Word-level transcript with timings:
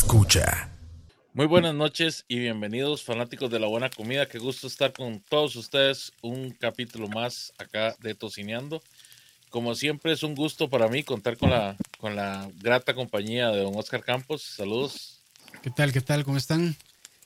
escucha. 0.00 0.70
Muy 1.34 1.44
buenas 1.44 1.74
noches 1.74 2.24
y 2.26 2.38
bienvenidos 2.38 3.04
fanáticos 3.04 3.50
de 3.50 3.58
la 3.58 3.66
buena 3.66 3.90
comida. 3.90 4.26
Qué 4.26 4.38
gusto 4.38 4.66
estar 4.66 4.94
con 4.94 5.20
todos 5.20 5.56
ustedes. 5.56 6.10
Un 6.22 6.52
capítulo 6.52 7.06
más 7.06 7.52
acá 7.58 7.94
de 8.00 8.14
Tocineando. 8.14 8.82
Como 9.50 9.74
siempre 9.74 10.12
es 10.12 10.22
un 10.22 10.34
gusto 10.34 10.70
para 10.70 10.88
mí 10.88 11.02
contar 11.02 11.36
con 11.36 11.50
la, 11.50 11.76
con 11.98 12.16
la 12.16 12.50
grata 12.62 12.94
compañía 12.94 13.50
de 13.50 13.60
don 13.60 13.76
Oscar 13.76 14.02
Campos. 14.02 14.42
Saludos. 14.42 15.20
¿Qué 15.62 15.68
tal? 15.68 15.92
¿Qué 15.92 16.00
tal? 16.00 16.24
¿Cómo 16.24 16.38
están? 16.38 16.74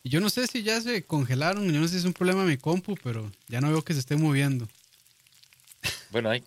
Y 0.03 0.09
yo 0.09 0.19
no 0.19 0.29
sé 0.29 0.49
si 0.49 0.65
ya 0.65 0.81
se 0.81 1.05
congelaron, 1.05 1.73
yo 1.73 1.79
no 1.79 1.87
sé 1.87 1.93
si 1.93 1.99
es 1.99 2.05
un 2.05 2.13
problema 2.13 2.43
mi 2.43 2.57
compu, 2.57 2.97
pero 3.05 3.31
ya 3.47 3.61
no 3.61 3.71
veo 3.71 3.83
que 3.83 3.95
se 3.95 4.01
esté 4.01 4.17
moviendo. 4.17 4.67
Bueno, 6.11 6.29
ahí. 6.29 6.43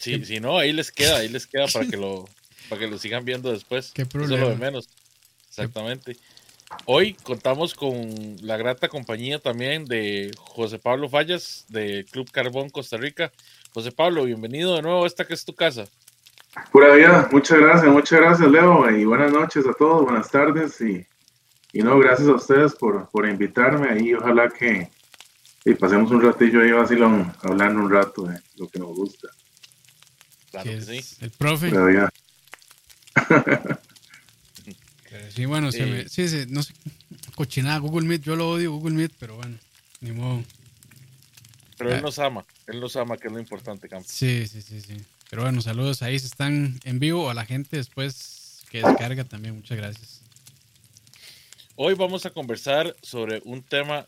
Sí, 0.00 0.24
si 0.24 0.40
no, 0.40 0.58
ahí 0.58 0.72
les 0.72 0.90
queda, 0.90 1.18
ahí 1.18 1.28
les 1.28 1.46
queda 1.46 1.68
para 1.68 1.86
que 1.86 1.96
lo, 1.96 2.28
para 2.68 2.80
que 2.80 2.88
lo 2.88 2.98
sigan 2.98 3.24
viendo 3.24 3.52
después. 3.52 3.92
¿Qué 3.94 4.04
problema? 4.04 4.34
Eso 4.34 4.42
es 4.42 4.50
lo 4.50 4.54
de 4.56 4.60
menos. 4.60 4.88
Exactamente. 5.56 6.16
Hoy 6.84 7.14
contamos 7.22 7.74
con 7.74 8.36
la 8.42 8.56
grata 8.56 8.88
compañía 8.88 9.38
también 9.38 9.84
de 9.84 10.32
José 10.36 10.80
Pablo 10.80 11.08
Fallas 11.08 11.64
de 11.68 12.04
Club 12.10 12.28
Carbón 12.32 12.70
Costa 12.70 12.96
Rica. 12.96 13.30
José 13.72 13.92
Pablo, 13.92 14.24
bienvenido 14.24 14.74
de 14.74 14.82
nuevo 14.82 15.04
a 15.04 15.06
esta 15.06 15.24
que 15.24 15.34
es 15.34 15.44
tu 15.44 15.54
casa. 15.54 15.84
Pura 16.72 16.92
vida, 16.94 17.28
muchas 17.30 17.58
gracias, 17.60 17.92
muchas 17.92 18.20
gracias 18.20 18.50
Leo 18.50 18.90
y 18.90 19.04
buenas 19.04 19.32
noches 19.32 19.64
a 19.66 19.72
todos, 19.72 20.02
buenas 20.04 20.28
tardes 20.28 20.80
y, 20.80 21.06
y 21.72 21.82
no, 21.82 21.98
gracias 22.00 22.28
a 22.28 22.34
ustedes 22.34 22.74
por, 22.74 23.08
por 23.10 23.28
invitarme 23.28 24.00
y 24.00 24.14
ojalá 24.14 24.48
que 24.48 24.90
y 25.64 25.74
pasemos 25.74 26.10
un 26.10 26.20
ratillo 26.20 26.62
ahí 26.62 26.72
vacilón 26.72 27.32
hablando 27.42 27.80
un 27.80 27.90
rato 27.90 28.22
de 28.22 28.40
lo 28.56 28.68
que 28.68 28.78
nos 28.80 28.88
gusta. 28.88 29.28
Claro 30.50 30.70
que 30.70 30.80
sí. 30.80 30.98
es 30.98 31.22
el 31.22 31.30
profe. 31.30 31.72
Sí, 35.34 35.44
bueno, 35.44 35.70
se 35.72 35.84
Sí. 35.84 35.90
me- 35.90 36.08
sí, 36.08 36.28
sí, 36.28 36.44
no 36.48 36.62
sé, 36.62 36.72
cochinada, 37.34 37.78
Google 37.78 38.06
Meet, 38.06 38.22
yo 38.22 38.36
lo 38.36 38.50
odio 38.50 38.72
Google 38.72 38.94
Meet, 38.94 39.12
pero 39.18 39.36
bueno, 39.36 39.56
ni 40.00 40.12
modo. 40.12 40.42
Pero 41.76 41.90
Ah. 41.90 41.96
él 41.96 42.02
nos 42.02 42.18
ama, 42.18 42.44
él 42.66 42.80
nos 42.80 42.96
ama, 42.96 43.16
que 43.16 43.26
es 43.28 43.32
lo 43.32 43.38
importante, 43.40 43.88
Campos. 43.88 44.10
Sí, 44.10 44.46
sí, 44.46 44.62
sí, 44.62 44.80
sí. 44.80 44.96
Pero 45.30 45.42
bueno, 45.42 45.60
saludos 45.62 46.02
ahí, 46.02 46.18
si 46.18 46.26
están 46.26 46.78
en 46.84 46.98
vivo, 47.00 47.30
a 47.30 47.34
la 47.34 47.44
gente 47.44 47.76
después 47.76 48.62
que 48.70 48.82
descarga 48.82 49.24
también, 49.24 49.56
muchas 49.56 49.76
gracias. 49.76 50.20
Hoy 51.76 51.94
vamos 51.94 52.24
a 52.26 52.30
conversar 52.30 52.94
sobre 53.02 53.40
un 53.44 53.62
tema 53.62 54.06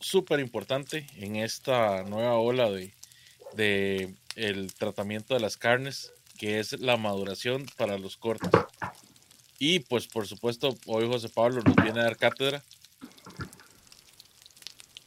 súper 0.00 0.40
importante 0.40 1.06
en 1.16 1.36
esta 1.36 2.02
nueva 2.02 2.34
ola 2.36 2.70
de, 2.70 2.92
de 3.56 4.12
el 4.34 4.74
tratamiento 4.74 5.34
de 5.34 5.40
las 5.40 5.56
carnes, 5.56 6.10
que 6.36 6.58
es 6.58 6.72
la 6.80 6.96
maduración 6.96 7.66
para 7.76 7.96
los 7.98 8.16
cortes. 8.16 8.50
Y 9.58 9.80
pues 9.80 10.06
por 10.06 10.26
supuesto, 10.26 10.76
hoy 10.86 11.06
José 11.06 11.28
Pablo 11.28 11.62
nos 11.62 11.76
viene 11.76 12.00
a 12.00 12.04
dar 12.04 12.16
cátedra. 12.16 12.62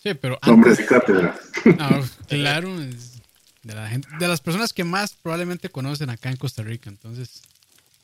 Sí, 0.02 0.14
pero 0.14 0.38
antes, 0.42 0.80
y 0.80 0.86
cátedra. 0.86 1.38
Ah, 1.80 2.02
claro, 2.28 2.82
es 2.82 3.22
de, 3.64 3.76
la 3.76 3.88
gente, 3.90 4.08
de 4.20 4.28
las 4.28 4.40
personas 4.40 4.72
que 4.72 4.84
más 4.84 5.14
probablemente 5.14 5.70
conocen 5.70 6.10
acá 6.10 6.30
en 6.30 6.38
Costa 6.38 6.64
Rica. 6.64 6.90
Entonces, 6.90 7.42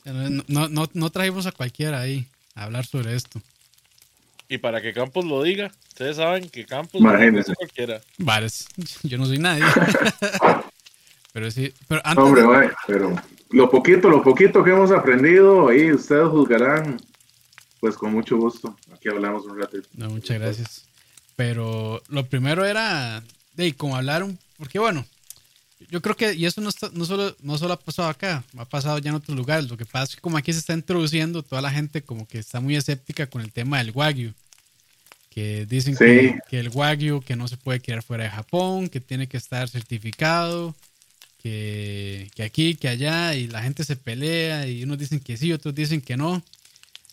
no, 0.03 0.67
no, 0.67 0.89
no, 0.93 1.09
trajimos 1.09 1.45
a 1.45 1.51
cualquiera 1.51 2.01
ahí 2.01 2.27
a 2.55 2.63
hablar 2.63 2.85
sobre 2.85 3.15
esto. 3.15 3.41
Y 4.49 4.57
para 4.57 4.81
que 4.81 4.93
Campos 4.93 5.23
lo 5.23 5.41
diga, 5.41 5.71
ustedes 5.87 6.17
saben 6.17 6.49
que 6.49 6.65
Campos 6.65 7.01
no 7.01 7.17
es 7.17 7.51
cualquiera. 7.55 8.01
Vale, 8.17 8.47
yo 9.03 9.17
no 9.17 9.25
soy 9.25 9.39
nadie. 9.39 9.63
pero 11.33 11.49
sí, 11.49 11.73
pero 11.87 12.01
antes, 12.03 12.23
Hombre, 12.23 12.41
de- 12.41 12.47
vaya, 12.47 12.75
pero 12.85 13.15
lo 13.53 13.69
poquito, 13.69 14.09
lo 14.09 14.21
poquito 14.23 14.63
que 14.63 14.71
hemos 14.71 14.91
aprendido 14.91 15.69
ahí 15.69 15.91
ustedes 15.91 16.27
juzgarán, 16.29 16.99
pues 17.79 17.95
con 17.95 18.11
mucho 18.11 18.37
gusto. 18.37 18.75
Aquí 18.93 19.09
hablamos 19.09 19.45
un 19.45 19.59
ratito. 19.59 19.87
No, 19.93 20.09
muchas 20.09 20.39
gracias. 20.39 20.85
Pero 21.35 22.01
lo 22.09 22.25
primero 22.25 22.65
era 22.65 23.23
de 23.55 23.73
como 23.75 23.95
hablar 23.95 24.23
un, 24.23 24.37
porque 24.57 24.79
bueno, 24.79 25.05
yo 25.89 26.01
creo 26.01 26.15
que 26.15 26.33
y 26.33 26.45
eso 26.45 26.61
no 26.61 26.69
está- 26.69 26.89
no 26.93 27.05
solo 27.05 27.35
no 27.41 27.57
solo 27.57 27.73
ha 27.73 27.79
pasado 27.79 28.07
acá, 28.09 28.43
ha 28.57 28.65
pasado 28.65 28.97
ya 28.99 29.09
en 29.09 29.15
otros 29.15 29.35
lugares. 29.37 29.69
Lo 29.69 29.77
que 29.77 29.85
pasa 29.85 30.05
es 30.05 30.15
que 30.15 30.21
como 30.21 30.37
aquí 30.37 30.53
se 30.53 30.59
está 30.59 30.73
introduciendo, 30.73 31.43
toda 31.43 31.61
la 31.61 31.71
gente 31.71 32.01
como 32.01 32.27
que 32.27 32.39
está 32.39 32.59
muy 32.59 32.75
escéptica 32.75 33.27
con 33.27 33.41
el 33.41 33.51
tema 33.51 33.79
del 33.79 33.91
wagyu, 33.91 34.33
que 35.29 35.65
dicen 35.65 35.93
Sí. 35.97 36.03
que, 36.05 36.39
que 36.49 36.59
el 36.59 36.69
wagyu 36.69 37.21
que 37.21 37.35
no 37.35 37.47
se 37.47 37.57
puede 37.57 37.81
criar 37.81 38.03
fuera 38.03 38.23
de 38.25 38.29
Japón, 38.29 38.87
que 38.89 38.99
tiene 39.01 39.27
que 39.27 39.37
estar 39.37 39.67
certificado, 39.67 40.75
que, 41.43 42.43
aquí, 42.43 42.75
que 42.75 42.87
allá 42.87 43.35
y 43.35 43.47
la 43.47 43.61
gente 43.61 43.83
se 43.83 43.97
pelea 43.97 44.67
y 44.67 44.83
unos 44.83 44.97
dicen 44.97 45.19
que 45.19 45.35
sí, 45.35 45.51
otros 45.51 45.75
dicen 45.75 46.01
que 46.01 46.15
no. 46.15 46.41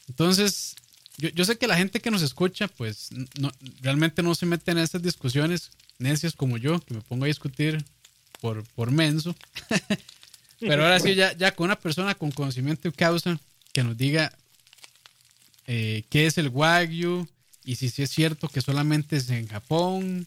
Entonces, 0.08 0.76
yo, 1.18 1.28
yo 1.30 1.44
sé 1.44 1.58
que 1.58 1.66
la 1.66 1.76
gente 1.76 2.00
que 2.00 2.10
nos 2.10 2.22
escucha, 2.22 2.68
pues 2.68 3.10
no, 3.38 3.50
realmente 3.80 4.22
no 4.22 4.34
se 4.34 4.46
mete 4.46 4.70
en 4.70 4.78
estas 4.78 5.02
discusiones 5.02 5.70
necias 5.98 6.34
como 6.34 6.56
yo, 6.56 6.80
que 6.80 6.94
me 6.94 7.00
pongo 7.00 7.24
a 7.24 7.28
discutir 7.28 7.84
por, 8.40 8.64
por 8.74 8.92
menso. 8.92 9.34
Pero 10.60 10.84
ahora 10.84 11.00
sí, 11.00 11.14
ya, 11.14 11.36
ya 11.36 11.52
con 11.54 11.64
una 11.64 11.78
persona 11.78 12.14
con 12.14 12.30
conocimiento 12.30 12.88
de 12.88 12.94
causa 12.94 13.40
que 13.72 13.82
nos 13.82 13.96
diga 13.96 14.32
eh, 15.66 16.04
qué 16.08 16.26
es 16.26 16.38
el 16.38 16.48
Wagyu 16.48 17.26
y 17.64 17.76
si 17.76 17.88
sí 17.88 18.02
es 18.02 18.10
cierto 18.10 18.48
que 18.48 18.60
solamente 18.60 19.16
es 19.16 19.30
en 19.30 19.48
Japón, 19.48 20.26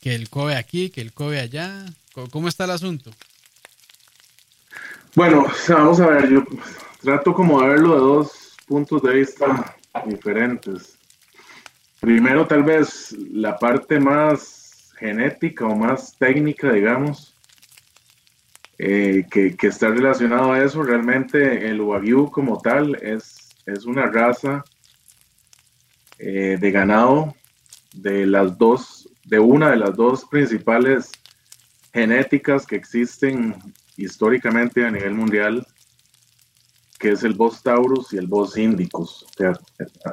que 0.00 0.14
el 0.14 0.28
Kobe 0.28 0.56
aquí, 0.56 0.90
que 0.90 1.00
el 1.00 1.12
Kobe 1.12 1.40
allá. 1.40 1.84
¿Cómo, 2.12 2.28
cómo 2.28 2.48
está 2.48 2.64
el 2.64 2.72
asunto? 2.72 3.10
Bueno, 5.16 5.44
vamos 5.68 5.98
a 5.98 6.06
ver, 6.06 6.30
yo 6.30 6.44
trato 7.02 7.34
como 7.34 7.60
de 7.60 7.68
verlo 7.68 7.94
de 7.94 8.00
dos 8.00 8.56
puntos 8.68 9.02
de 9.02 9.14
vista 9.14 9.76
diferentes. 10.06 10.96
Primero, 11.98 12.46
tal 12.46 12.62
vez 12.62 13.10
la 13.32 13.58
parte 13.58 13.98
más 13.98 14.92
genética 14.98 15.66
o 15.66 15.74
más 15.74 16.16
técnica, 16.16 16.72
digamos, 16.72 17.36
eh, 18.78 19.26
que, 19.28 19.56
que 19.56 19.66
está 19.66 19.88
relacionado 19.88 20.52
a 20.52 20.62
eso. 20.62 20.84
Realmente 20.84 21.68
el 21.68 21.80
Wagyu 21.80 22.30
como 22.30 22.60
tal 22.60 22.94
es, 23.02 23.48
es 23.66 23.86
una 23.86 24.06
raza 24.06 24.62
eh, 26.20 26.56
de 26.60 26.70
ganado 26.70 27.34
de 27.94 28.26
las 28.26 28.56
dos, 28.56 29.08
de 29.24 29.40
una 29.40 29.70
de 29.70 29.76
las 29.76 29.96
dos 29.96 30.24
principales 30.26 31.10
genéticas 31.92 32.64
que 32.64 32.76
existen 32.76 33.56
históricamente 34.04 34.84
a 34.84 34.90
nivel 34.90 35.14
mundial, 35.14 35.66
que 36.98 37.12
es 37.12 37.22
el 37.22 37.34
Bos 37.34 37.62
Taurus 37.62 38.12
y 38.12 38.18
el 38.18 38.26
Bos 38.26 38.56
Indicus. 38.56 39.22
O 39.22 39.28
sea, 39.36 39.52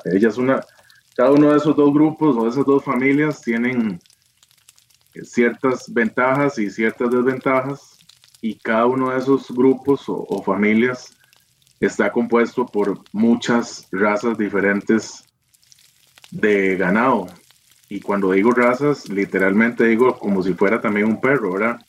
ella 0.06 0.30
es 0.30 0.38
una, 0.38 0.64
cada 1.16 1.32
uno 1.32 1.52
de 1.52 1.58
esos 1.58 1.76
dos 1.76 1.94
grupos 1.94 2.36
o 2.38 2.44
de 2.44 2.50
esas 2.50 2.66
dos 2.66 2.84
familias 2.84 3.42
tienen 3.42 4.00
eh, 5.14 5.24
ciertas 5.24 5.92
ventajas 5.92 6.58
y 6.60 6.70
ciertas 6.70 7.12
desventajas, 7.12 7.98
y 8.42 8.56
cada 8.60 8.86
uno 8.86 9.10
de 9.12 9.18
esos 9.18 9.50
grupos 9.52 10.08
o, 10.08 10.26
o 10.30 10.44
familias 10.44 11.12
está 11.80 12.12
compuesto 12.12 12.66
por 12.66 13.00
muchas 13.12 13.88
razas 13.92 14.38
diferentes 14.38 15.24
de 16.32 16.76
ganado. 16.78 17.28
Y 17.90 18.02
cuando 18.02 18.32
digo 18.32 18.52
razas, 18.52 19.08
literalmente 19.10 19.86
digo 19.86 20.18
como 20.20 20.44
si 20.44 20.54
fuera 20.54 20.82
también 20.82 21.08
un 21.08 21.22
perro, 21.22 21.54
¿verdad? 21.54 21.80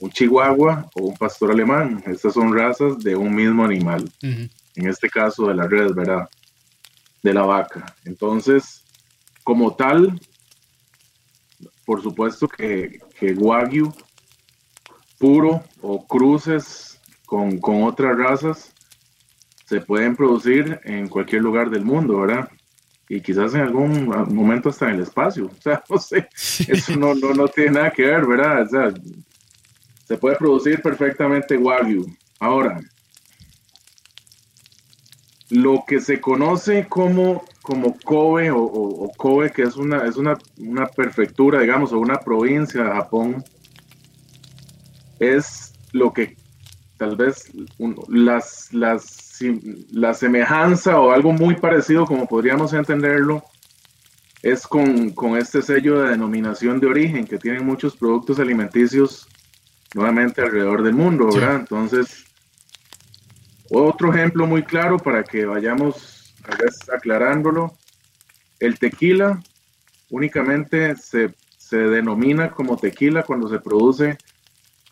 Un 0.00 0.10
chihuahua 0.10 0.88
o 0.94 1.04
un 1.04 1.16
pastor 1.16 1.50
alemán. 1.50 2.02
Estas 2.06 2.34
son 2.34 2.56
razas 2.56 2.98
de 3.00 3.16
un 3.16 3.34
mismo 3.34 3.64
animal. 3.64 4.10
En 4.22 4.88
este 4.88 5.08
caso 5.08 5.46
de 5.48 5.54
la 5.54 5.66
red, 5.66 5.92
¿verdad? 5.92 6.28
De 7.22 7.34
la 7.34 7.42
vaca. 7.42 7.96
Entonces, 8.04 8.84
como 9.42 9.74
tal, 9.74 10.20
por 11.84 12.02
supuesto 12.02 12.46
que, 12.46 13.00
que 13.18 13.32
Wagyu 13.32 13.92
puro 15.18 15.64
o 15.80 16.06
cruces 16.06 17.00
con, 17.26 17.58
con 17.58 17.82
otras 17.82 18.16
razas 18.16 18.72
se 19.66 19.80
pueden 19.80 20.16
producir 20.16 20.80
en 20.84 21.08
cualquier 21.08 21.42
lugar 21.42 21.68
del 21.68 21.84
mundo, 21.84 22.20
¿verdad? 22.20 22.48
Y 23.08 23.20
quizás 23.20 23.54
en 23.54 23.62
algún 23.62 24.06
momento 24.34 24.70
hasta 24.70 24.88
en 24.88 24.96
el 24.96 25.02
espacio. 25.02 25.46
O 25.58 25.60
sea, 25.60 25.82
no 25.90 25.98
sé, 25.98 26.28
eso 26.68 26.96
no, 26.96 27.14
no, 27.14 27.34
no 27.34 27.48
tiene 27.48 27.72
nada 27.72 27.90
que 27.90 28.02
ver, 28.02 28.26
¿verdad? 28.26 28.62
O 28.62 28.68
sea, 28.68 28.94
se 30.08 30.16
puede 30.16 30.36
producir 30.36 30.80
perfectamente 30.80 31.58
Wagyu. 31.58 32.06
Ahora, 32.40 32.80
lo 35.50 35.84
que 35.86 36.00
se 36.00 36.18
conoce 36.18 36.86
como, 36.88 37.44
como 37.60 37.94
Kobe 38.04 38.50
o, 38.50 39.12
Kobe, 39.18 39.50
que 39.50 39.62
es 39.62 39.76
una, 39.76 40.06
es 40.06 40.16
una, 40.16 40.38
una 40.56 40.86
prefectura, 40.86 41.60
digamos, 41.60 41.92
o 41.92 41.98
una 41.98 42.20
provincia 42.20 42.84
de 42.84 42.90
Japón, 42.90 43.44
es 45.20 45.74
lo 45.92 46.10
que 46.10 46.36
tal 46.96 47.14
vez 47.14 47.52
las, 48.08 48.72
las, 48.72 49.38
la 49.90 50.14
semejanza 50.14 50.98
o 50.98 51.10
algo 51.10 51.32
muy 51.32 51.54
parecido, 51.56 52.06
como 52.06 52.26
podríamos 52.26 52.72
entenderlo, 52.72 53.44
es 54.42 54.66
con, 54.66 55.10
con 55.10 55.36
este 55.36 55.60
sello 55.60 56.00
de 56.00 56.10
denominación 56.10 56.80
de 56.80 56.86
origen 56.86 57.26
que 57.26 57.36
tienen 57.36 57.66
muchos 57.66 57.94
productos 57.94 58.38
alimenticios 58.38 59.28
nuevamente 59.94 60.42
alrededor 60.42 60.82
del 60.82 60.94
mundo, 60.94 61.28
¿verdad? 61.32 61.56
Entonces, 61.56 62.24
otro 63.70 64.12
ejemplo 64.12 64.46
muy 64.46 64.62
claro 64.62 64.98
para 64.98 65.24
que 65.24 65.44
vayamos 65.44 66.34
aclarándolo, 66.92 67.76
el 68.58 68.78
tequila 68.78 69.42
únicamente 70.10 70.96
se, 70.96 71.34
se 71.56 71.76
denomina 71.76 72.50
como 72.50 72.76
tequila 72.76 73.22
cuando 73.22 73.48
se 73.48 73.60
produce 73.60 74.16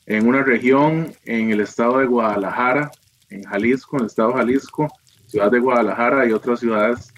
en 0.07 0.29
una 0.29 0.43
región 0.43 1.13
en 1.25 1.51
el 1.51 1.61
estado 1.61 1.99
de 1.99 2.07
Guadalajara, 2.07 2.91
en 3.31 3.43
Jalisco, 3.45 3.97
en 3.97 4.03
el 4.03 4.07
estado 4.07 4.29
de 4.31 4.37
Jalisco, 4.37 4.93
ciudad 5.27 5.51
de 5.51 5.59
Guadalajara 5.59 6.27
y 6.27 6.33
otras 6.33 6.61
ciudades 6.61 7.13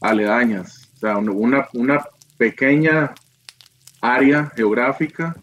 aledañas. 0.00 0.90
O 0.96 0.98
sea, 0.98 1.18
una, 1.18 1.68
una 1.74 2.04
pequeña 2.38 3.14
área 4.00 4.50
geográfica 4.56 5.36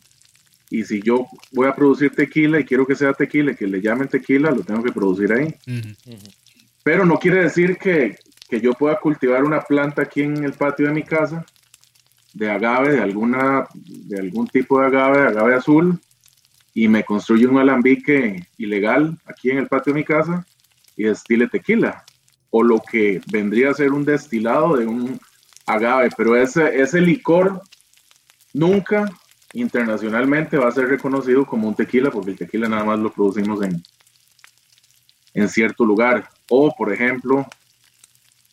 y 0.69 0.83
si 0.83 1.01
yo 1.01 1.27
voy 1.51 1.67
a 1.67 1.75
producir 1.75 2.11
tequila 2.11 2.59
y 2.59 2.65
quiero 2.65 2.85
que 2.85 2.95
sea 2.95 3.13
tequila, 3.13 3.53
que 3.53 3.67
le 3.67 3.81
llamen 3.81 4.07
tequila, 4.07 4.51
lo 4.51 4.63
tengo 4.63 4.83
que 4.83 4.91
producir 4.91 5.31
ahí. 5.31 5.53
Pero 6.83 7.05
no 7.05 7.17
quiere 7.17 7.43
decir 7.43 7.77
que, 7.77 8.17
que, 8.49 8.59
yo 8.59 8.73
pueda 8.73 8.99
cultivar 8.99 9.43
una 9.43 9.61
planta 9.61 10.03
aquí 10.03 10.21
en 10.21 10.43
el 10.43 10.53
patio 10.53 10.87
de 10.87 10.93
mi 10.93 11.03
casa 11.03 11.45
de 12.35 12.51
agave, 12.51 12.91
de, 12.91 13.01
alguna, 13.01 13.65
de 13.73 14.19
algún 14.19 14.47
tipo 14.47 14.79
de 14.79 14.87
agave, 14.87 15.21
de 15.21 15.27
agave 15.27 15.55
azul, 15.55 15.99
y 16.73 16.89
me 16.89 17.03
construye 17.05 17.47
un 17.47 17.57
alambique 17.57 18.45
ilegal 18.57 19.17
aquí 19.25 19.49
en 19.51 19.59
el 19.59 19.67
patio 19.67 19.93
de 19.93 19.99
mi 19.99 20.05
casa 20.05 20.45
y 20.97 21.03
destile 21.03 21.47
tequila. 21.47 22.03
O 22.49 22.61
lo 22.61 22.81
que 22.81 23.21
vendría 23.31 23.71
a 23.71 23.73
ser 23.73 23.91
un 23.91 24.03
destilado 24.03 24.75
de 24.75 24.85
un 24.85 25.17
agave, 25.65 26.09
pero 26.17 26.35
ese, 26.35 26.81
ese 26.81 26.99
licor 26.99 27.61
nunca 28.53 29.09
internacionalmente 29.53 30.57
va 30.57 30.67
a 30.67 30.71
ser 30.71 30.87
reconocido 30.87 31.45
como 31.45 31.67
un 31.67 31.75
tequila 31.75 32.11
porque 32.11 32.31
el 32.31 32.37
tequila 32.37 32.67
nada 32.67 32.83
más 32.83 32.99
lo 32.99 33.11
producimos 33.11 33.63
en, 33.63 33.81
en 35.33 35.49
cierto 35.49 35.85
lugar. 35.85 36.29
O, 36.49 36.73
por 36.75 36.91
ejemplo, 36.91 37.45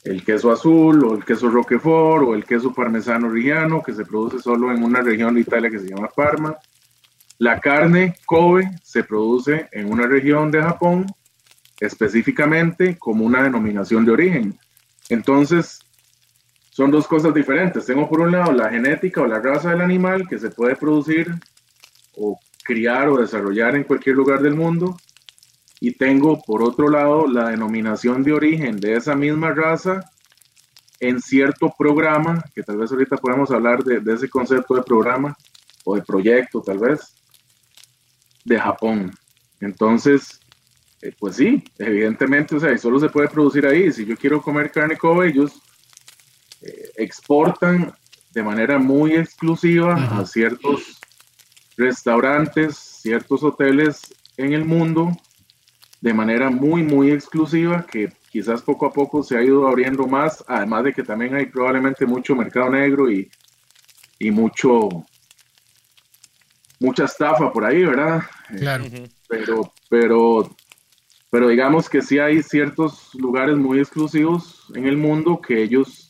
el 0.05 0.25
queso 0.25 0.51
azul 0.51 1.05
o 1.05 1.15
el 1.15 1.25
queso 1.25 1.49
roquefort 1.49 2.25
o 2.27 2.35
el 2.35 2.45
queso 2.45 2.73
parmesano 2.73 3.29
rigiano 3.29 3.83
que 3.83 3.93
se 3.93 4.05
produce 4.05 4.41
solo 4.41 4.73
en 4.73 4.83
una 4.83 5.01
región 5.01 5.35
de 5.35 5.41
Italia 5.41 5.71
que 5.71 5.79
se 5.79 5.89
llama 5.89 6.09
Parma. 6.15 6.57
La 7.39 7.61
carne 7.61 8.15
Kobe 8.27 8.71
se 8.83 9.05
produce 9.05 9.69
en 9.73 9.91
una 9.91 10.07
región 10.07 10.51
de 10.51 10.63
Japón 10.63 11.07
específicamente 11.81 12.97
como 12.97 13.25
una 13.25 13.43
denominación 13.43 14.05
de 14.05 14.13
origen. 14.13 14.59
Entonces, 15.09 15.81
son 16.73 16.91
dos 16.91 17.07
cosas 17.07 17.35
diferentes. 17.35 17.85
Tengo 17.85 18.09
por 18.09 18.23
un 18.23 18.33
lado 18.33 18.51
la 18.51 18.71
genética 18.71 19.21
o 19.21 19.27
la 19.27 19.41
raza 19.41 19.71
del 19.71 19.83
animal 19.83 20.27
que 20.27 20.39
se 20.39 20.49
puede 20.49 20.75
producir 20.75 21.31
o 22.17 22.39
criar 22.65 23.11
o 23.11 23.19
desarrollar 23.19 23.77
en 23.77 23.85
cualquier 23.85 24.17
lugar 24.17 24.41
del 24.41 24.55
mundo. 24.55 24.97
Y 25.81 25.93
tengo 25.93 26.41
por 26.41 26.63
otro 26.63 26.89
lado 26.89 27.27
la 27.27 27.51
denominación 27.51 28.23
de 28.23 28.33
origen 28.33 28.81
de 28.81 28.97
esa 28.97 29.15
misma 29.15 29.53
raza 29.53 30.01
en 30.99 31.21
cierto 31.21 31.75
programa, 31.77 32.43
que 32.55 32.63
tal 32.63 32.79
vez 32.79 32.91
ahorita 32.91 33.19
podemos 33.19 33.51
hablar 33.51 33.85
de, 33.85 34.01
ese 34.11 34.31
concepto 34.31 34.75
de 34.75 34.83
programa 34.83 35.37
o 35.85 35.97
de 35.97 36.03
proyecto 36.03 36.63
tal 36.63 36.79
vez, 36.79 37.15
de 38.47 38.59
Japón. 38.59 39.13
Entonces, 39.61 40.41
eh, 41.03 41.13
pues 41.19 41.37
sí, 41.37 41.63
evidentemente, 41.77 42.57
o 42.57 42.61
sea, 42.61 42.79
solo 42.79 42.99
se 42.99 43.11
puede 43.11 43.29
producir 43.29 43.67
ahí. 43.67 43.93
Si 43.93 44.07
yo 44.07 44.17
quiero 44.17 44.41
comer 44.41 44.71
carne 44.71 44.97
Kobe, 44.97 45.29
ellos 45.29 45.61
eh, 46.63 46.91
exportan 46.97 47.95
de 48.33 48.43
manera 48.43 48.79
muy 48.79 49.15
exclusiva 49.15 49.95
a 49.95 50.25
ciertos 50.25 50.99
restaurantes, 51.77 52.77
ciertos 52.77 53.43
hoteles 53.43 54.15
en 54.37 54.53
el 54.53 54.65
mundo, 54.65 55.11
de 56.01 56.15
manera 56.15 56.51
muy, 56.51 56.83
muy 56.83 57.11
exclusiva, 57.11 57.87
que 57.87 58.13
quizás 58.31 58.63
poco 58.63 58.87
a 58.87 58.93
poco 58.93 59.23
se 59.23 59.37
ha 59.37 59.43
ido 59.43 59.69
abriendo 59.69 60.07
más, 60.07 60.43
además 60.49 60.85
de 60.85 60.93
que 60.93 61.03
también 61.03 61.35
hay 61.35 61.47
probablemente 61.47 62.07
mucho 62.07 62.35
mercado 62.35 62.71
negro 62.71 63.11
y, 63.11 63.31
y 64.19 64.31
mucho 64.31 65.05
mucha 66.83 67.05
estafa 67.05 67.53
por 67.53 67.65
ahí, 67.65 67.85
¿verdad? 67.85 68.23
Claro. 68.59 68.85
pero, 69.29 69.73
pero, 69.89 70.57
pero 71.31 71.49
digamos 71.49 71.89
que 71.89 72.03
sí 72.03 72.19
hay 72.19 72.43
ciertos 72.43 73.15
lugares 73.15 73.57
muy 73.57 73.79
exclusivos 73.79 74.67
en 74.75 74.87
el 74.87 74.97
mundo 74.97 75.41
que 75.41 75.63
ellos 75.63 76.02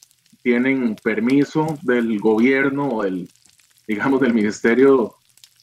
tienen 0.43 0.97
permiso 1.03 1.79
del 1.83 2.19
gobierno 2.19 2.89
o 2.89 3.03
del, 3.05 3.29
digamos, 3.87 4.21
del 4.21 4.35
Ministerio 4.35 5.15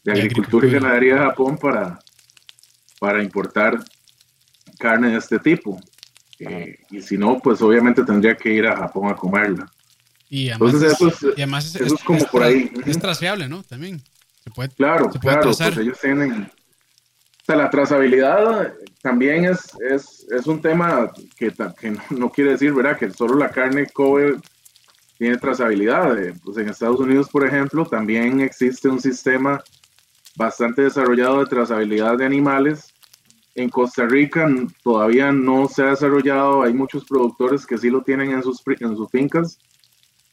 de 0.04 0.14
Agricultura, 0.14 0.68
y 0.68 0.72
Ganadería 0.72 1.16
de 1.16 1.20
Japón 1.22 1.58
para, 1.58 2.00
para 3.00 3.22
importar 3.22 3.80
carne 4.78 5.10
de 5.10 5.18
este 5.18 5.40
tipo. 5.40 5.80
Eh, 6.40 6.78
y 6.90 7.02
si 7.02 7.18
no, 7.18 7.40
pues 7.40 7.62
obviamente 7.62 8.04
tendría 8.04 8.36
que 8.36 8.52
ir 8.52 8.66
a 8.66 8.78
Japón 8.78 9.12
a 9.12 9.16
comerla. 9.16 9.70
Y 10.30 10.50
además, 10.50 10.74
Entonces, 10.74 10.94
eso 10.94 11.08
es, 11.08 11.34
además 11.36 11.76
es, 11.76 11.94
como 12.04 12.24
por 12.26 12.44
ahí. 12.44 12.72
Es 12.86 13.00
traceable, 13.00 13.50
¿no? 13.50 13.64
También. 13.64 14.02
Se 14.44 14.50
puede, 14.52 14.70
claro, 14.70 15.10
claro, 15.10 15.52
pues 15.52 15.78
ellos 15.78 16.00
tienen... 16.00 16.44
O 16.44 17.46
sea, 17.46 17.56
la 17.56 17.70
trazabilidad 17.70 18.74
también 19.02 19.46
es, 19.46 19.60
es, 19.90 20.28
es 20.30 20.46
un 20.46 20.62
tema 20.62 21.12
que, 21.36 21.52
que 21.80 21.92
no, 21.92 22.02
no, 22.12 22.30
quiere 22.30 22.52
decir, 22.52 22.72
¿verdad? 22.74 22.98
Que 22.98 23.10
solo 23.10 23.36
la 23.36 23.50
carne 23.50 23.88
Kobe 23.88 24.38
tiene 25.20 25.38
trazabilidad. 25.38 26.18
Pues 26.44 26.58
en 26.58 26.70
Estados 26.70 27.00
Unidos, 27.00 27.30
por 27.30 27.46
ejemplo, 27.46 27.86
también 27.86 28.40
existe 28.40 28.90
un 28.90 29.00
sistema 29.00 29.62
bastante 30.36 30.84
desarrollado 30.84 31.40
de 31.40 31.46
trazabilidad 31.46 32.18
de 32.18 32.26
animales. 32.26 32.94
En 33.54 33.70
Costa 33.70 34.06
Rica 34.06 34.48
todavía 34.82 35.32
no 35.34 35.68
se 35.68 35.84
ha 35.84 35.88
desarrollado, 35.88 36.64
hay 36.64 36.74
muchos 36.74 37.04
productores 37.04 37.68
que 37.68 37.78
sí 37.78 37.90
lo 37.90 38.02
tienen 38.02 38.32
en 38.32 38.42
sus, 38.42 38.64
en 38.66 38.96
sus 38.96 39.10
fincas, 39.12 39.60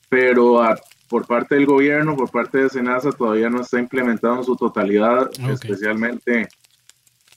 pero 0.08 0.62
por 1.08 1.26
parte 1.26 1.56
del 1.56 1.66
gobierno, 1.66 2.14
por 2.14 2.30
parte 2.30 2.58
de 2.58 2.68
Senasa, 2.68 3.10
todavía 3.10 3.50
no 3.50 3.62
está 3.62 3.80
implementado 3.80 4.36
en 4.36 4.44
su 4.44 4.54
totalidad, 4.54 5.28
especialmente 5.50 6.48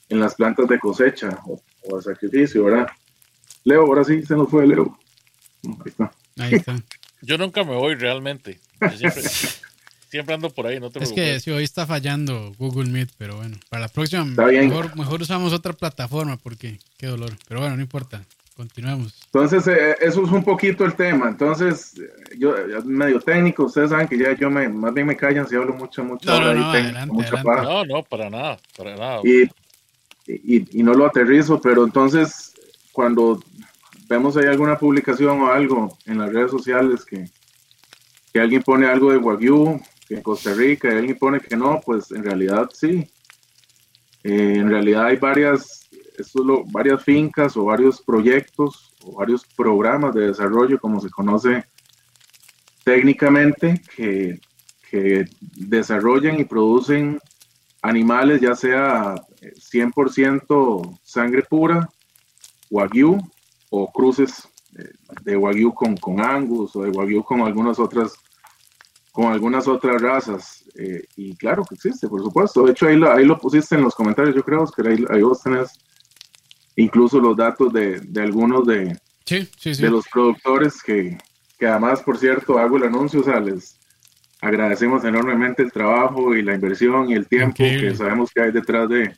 en 0.08 0.20
las 0.20 0.36
plantas 0.36 0.68
de 0.68 0.78
cosecha 0.78 1.40
o, 1.44 1.96
de 1.96 2.02
sacrificio, 2.02 2.64
¿verdad? 2.64 2.86
Leo, 3.64 3.82
ahora 3.82 4.04
sí 4.04 4.22
se 4.22 4.36
nos 4.36 4.48
fue 4.48 4.68
Leo. 4.68 4.96
Ahí 5.64 5.86
está. 5.86 6.12
Ahí 6.38 6.54
está. 6.54 6.76
Yo 7.22 7.38
nunca 7.38 7.64
me 7.64 7.74
voy 7.74 7.94
realmente. 7.94 8.60
siempre, 10.08 10.34
ando 10.34 10.50
por 10.50 10.66
ahí, 10.66 10.80
no 10.80 10.90
te 10.90 11.02
Es 11.02 11.12
que 11.12 11.38
si 11.40 11.50
hoy 11.50 11.64
está 11.64 11.86
fallando 11.86 12.52
Google 12.58 12.90
Meet, 12.90 13.10
pero 13.16 13.36
bueno, 13.36 13.56
para 13.68 13.82
la 13.82 13.88
próxima 13.88 14.24
mejor, 14.24 14.96
mejor, 14.96 15.22
usamos 15.22 15.52
otra 15.52 15.72
plataforma 15.72 16.36
porque 16.36 16.78
qué 16.98 17.06
dolor. 17.06 17.36
Pero 17.48 17.60
bueno, 17.60 17.76
no 17.76 17.82
importa. 17.82 18.22
Continuemos. 18.56 19.14
Entonces, 19.24 19.66
eh, 19.68 19.96
eso 20.02 20.22
es 20.22 20.30
un 20.30 20.44
poquito 20.44 20.84
el 20.84 20.94
tema. 20.94 21.30
Entonces, 21.30 21.94
yo 22.36 22.54
medio 22.84 23.18
técnico, 23.18 23.64
ustedes 23.64 23.88
saben 23.88 24.06
que 24.06 24.18
ya 24.18 24.36
yo 24.36 24.50
me, 24.50 24.68
más 24.68 24.92
bien 24.92 25.06
me 25.06 25.16
callan 25.16 25.48
si 25.48 25.56
hablo 25.56 25.72
mucho, 25.72 26.04
mucho. 26.04 26.30
No, 26.30 26.38
no, 26.38 26.52
no, 26.52 26.70
adelante, 26.70 27.10
no, 27.42 27.84
no, 27.86 28.02
para 28.02 28.28
nada, 28.28 28.58
para 28.76 28.96
nada. 28.96 29.20
Y, 29.24 29.44
y, 30.26 30.78
y, 30.78 30.82
no 30.82 30.92
lo 30.92 31.06
aterrizo, 31.06 31.58
pero 31.58 31.84
entonces, 31.84 32.52
cuando 32.92 33.42
vemos 34.10 34.36
ahí 34.36 34.46
alguna 34.46 34.76
publicación 34.76 35.40
o 35.40 35.52
algo 35.52 35.96
en 36.04 36.18
las 36.18 36.32
redes 36.32 36.50
sociales 36.50 37.04
que, 37.04 37.30
que 38.32 38.40
alguien 38.40 38.60
pone 38.60 38.86
algo 38.86 39.12
de 39.12 39.18
Wagyu, 39.18 39.80
en 40.08 40.22
Costa 40.22 40.52
Rica, 40.52 40.92
y 40.92 40.98
alguien 40.98 41.16
pone 41.16 41.38
que 41.38 41.56
no, 41.56 41.80
pues 41.86 42.10
en 42.10 42.24
realidad 42.24 42.68
sí. 42.72 43.08
Eh, 44.24 44.54
en 44.56 44.68
realidad 44.68 45.06
hay 45.06 45.16
varias, 45.16 45.88
esto 46.18 46.42
lo, 46.42 46.64
varias 46.64 47.04
fincas 47.04 47.56
o 47.56 47.66
varios 47.66 48.02
proyectos 48.02 48.92
o 49.04 49.16
varios 49.16 49.46
programas 49.56 50.12
de 50.12 50.26
desarrollo, 50.26 50.80
como 50.80 51.00
se 51.00 51.08
conoce 51.08 51.64
técnicamente, 52.82 53.80
que, 53.94 54.40
que 54.90 55.24
desarrollan 55.40 56.40
y 56.40 56.44
producen 56.44 57.20
animales, 57.80 58.40
ya 58.40 58.56
sea 58.56 59.14
100% 59.40 60.98
sangre 61.04 61.44
pura, 61.44 61.88
Wagyu, 62.70 63.20
o 63.70 63.90
cruces 63.90 64.48
eh, 64.76 64.90
de 65.22 65.36
Wagyu 65.36 65.72
con, 65.72 65.96
con 65.96 66.20
Angus 66.20 66.76
o 66.76 66.82
de 66.82 66.90
Wagyu 66.90 67.24
con 67.24 67.40
algunas 67.40 67.78
otras 67.78 68.12
con 69.12 69.32
algunas 69.32 69.66
otras 69.66 70.00
razas 70.00 70.64
eh, 70.76 71.04
y 71.16 71.34
claro 71.36 71.64
que 71.64 71.74
existe 71.74 72.08
por 72.08 72.22
supuesto. 72.22 72.64
De 72.64 72.72
hecho 72.72 72.86
ahí 72.86 72.96
lo, 72.96 73.10
ahí 73.10 73.24
lo 73.24 73.38
pusiste 73.38 73.74
en 73.74 73.82
los 73.82 73.94
comentarios 73.94 74.34
yo 74.34 74.44
creo 74.44 74.64
que 74.66 74.88
ahí, 74.88 75.04
ahí 75.10 75.22
vos 75.22 75.42
tenés 75.42 75.72
incluso 76.76 77.18
los 77.20 77.36
datos 77.36 77.72
de, 77.72 78.00
de 78.00 78.22
algunos 78.22 78.66
de, 78.66 78.96
de 79.28 79.90
los 79.90 80.06
productores 80.08 80.82
que, 80.82 81.18
que 81.58 81.66
además 81.66 82.02
por 82.02 82.18
cierto 82.18 82.58
hago 82.58 82.76
el 82.76 82.84
anuncio 82.84 83.20
o 83.20 83.24
sea 83.24 83.40
les 83.40 83.78
agradecemos 84.40 85.04
enormemente 85.04 85.62
el 85.62 85.72
trabajo 85.72 86.34
y 86.34 86.42
la 86.42 86.54
inversión 86.54 87.10
y 87.10 87.14
el 87.14 87.26
tiempo 87.26 87.56
que 87.56 87.94
sabemos 87.94 88.30
que 88.30 88.40
hay 88.40 88.52
detrás 88.52 88.88
de, 88.88 89.14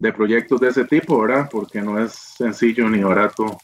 de 0.00 0.12
proyectos 0.12 0.60
de 0.60 0.68
ese 0.68 0.84
tipo, 0.84 1.20
¿verdad? 1.20 1.48
Porque 1.50 1.80
no 1.80 2.02
es 2.02 2.12
sencillo 2.12 2.88
ni 2.88 3.02
barato 3.02 3.60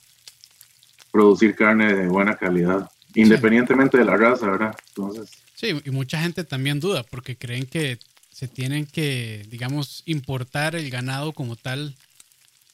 producir 1.11 1.57
carne 1.57 1.95
de 1.95 2.07
buena 2.07 2.37
calidad, 2.37 2.89
independientemente 3.15 3.97
de 3.99 4.05
la 4.05 4.17
raza, 4.17 4.47
¿verdad? 4.47 4.77
Entonces. 4.89 5.31
Sí, 5.55 5.75
y 5.85 5.91
mucha 5.91 6.21
gente 6.21 6.45
también 6.45 6.79
duda 6.79 7.03
porque 7.03 7.37
creen 7.37 7.65
que 7.65 7.99
se 8.31 8.47
tienen 8.47 8.85
que, 8.85 9.47
digamos, 9.49 10.03
importar 10.05 10.77
el 10.77 10.91
ganado 10.91 11.33
como 11.33 11.57
tal 11.57 11.97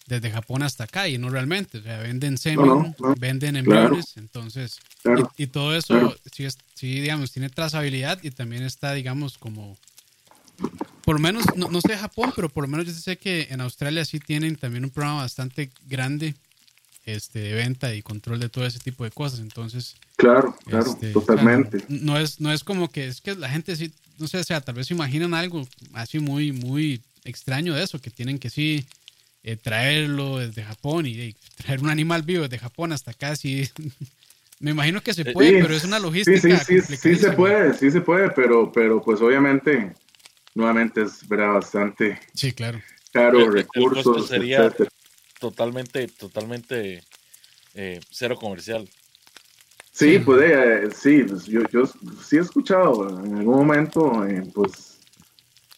desde 0.08 0.32
Japón 0.32 0.64
hasta 0.64 0.84
acá 0.84 1.06
y 1.06 1.16
no 1.16 1.30
realmente. 1.30 1.78
O 1.78 1.82
sea, 1.82 1.98
venden 1.98 2.36
semen, 2.38 2.96
venden 3.16 3.54
embriones, 3.54 4.16
entonces. 4.16 4.80
Y, 5.38 5.46
todo 5.46 5.76
eso 5.76 6.16
sí, 6.32 6.44
es, 6.44 6.58
sí, 6.74 7.00
digamos, 7.00 7.30
tiene 7.30 7.48
trazabilidad 7.48 8.18
y 8.24 8.32
también 8.32 8.64
está, 8.64 8.92
digamos, 8.92 9.38
como. 9.38 9.76
Por 11.04 11.16
lo 11.16 11.20
menos, 11.20 11.44
no, 11.56 11.68
no 11.68 11.80
sé 11.80 11.96
Japón, 11.96 12.32
pero 12.34 12.48
por 12.48 12.64
lo 12.64 12.68
menos 12.68 12.86
yo 12.86 12.92
sé 12.92 13.16
que 13.16 13.48
en 13.50 13.60
Australia 13.60 14.04
sí 14.04 14.20
tienen 14.20 14.56
también 14.56 14.84
un 14.84 14.90
programa 14.90 15.22
bastante 15.22 15.70
grande 15.88 16.34
este, 17.04 17.40
de 17.40 17.54
venta 17.54 17.94
y 17.94 18.02
control 18.02 18.38
de 18.38 18.48
todo 18.48 18.66
ese 18.66 18.78
tipo 18.78 19.04
de 19.04 19.10
cosas. 19.10 19.40
Entonces. 19.40 19.96
Claro, 20.16 20.56
claro, 20.64 20.90
este, 20.90 21.10
totalmente. 21.10 21.84
no, 21.88 22.18
es, 22.18 22.40
no 22.40 22.52
es 22.52 22.62
como 22.62 22.90
que 22.90 23.08
es 23.08 23.20
que 23.20 23.34
la 23.34 23.48
gente 23.48 23.74
sí, 23.74 23.92
no 24.18 24.28
sé, 24.28 24.38
o 24.38 24.44
sea, 24.44 24.60
tal 24.60 24.76
vez 24.76 24.86
se 24.86 24.94
imaginan 24.94 25.34
algo 25.34 25.66
así 25.94 26.20
muy, 26.20 26.52
muy 26.52 27.02
extraño 27.24 27.74
de 27.74 27.82
eso, 27.82 28.00
que 28.00 28.10
tienen 28.10 28.38
que 28.38 28.50
sí 28.50 28.86
eh, 29.42 29.56
traerlo 29.56 30.38
desde 30.38 30.62
Japón 30.62 31.06
y, 31.06 31.34
traer 31.56 31.80
un 31.80 31.90
animal 31.90 32.22
vivo 32.22 32.44
desde 32.44 32.58
Japón 32.58 32.92
hasta 32.92 33.10
acá, 33.10 33.36
sí. 33.36 33.68
Me 34.60 34.70
imagino 34.70 35.02
que 35.02 35.12
se 35.12 35.22
eh, 35.22 35.32
puede, 35.32 35.60
pero 35.60 35.74
es 35.74 35.82
una 35.82 35.98
logística. 35.98 36.58
Sí, 36.60 36.80
sí, 36.80 36.96
sí, 36.96 37.16
se 37.16 37.32
puede, 37.32 37.74
sí 37.74 37.90
se 37.90 38.00
puede, 38.00 38.30
pero, 38.30 38.70
pero 38.70 39.02
pues 39.02 39.20
obviamente, 39.20 39.92
nuevamente 40.54 41.02
es 41.02 41.26
bastante 41.26 42.18
sí, 42.34 42.52
claro. 42.52 42.80
caro, 43.12 43.50
recursos, 43.50 44.28
sería 44.28 44.72
totalmente, 45.38 46.06
totalmente 46.08 47.02
eh, 47.74 48.00
cero 48.10 48.36
comercial. 48.36 48.88
Sí, 49.90 50.18
puede, 50.18 50.90
sí, 50.92 51.22
pues, 51.24 51.44
yo, 51.44 51.60
yo 51.70 51.84
sí 52.24 52.36
he 52.36 52.40
escuchado 52.40 53.08
en 53.24 53.36
algún 53.36 53.56
momento, 53.56 54.24
pues 54.54 54.98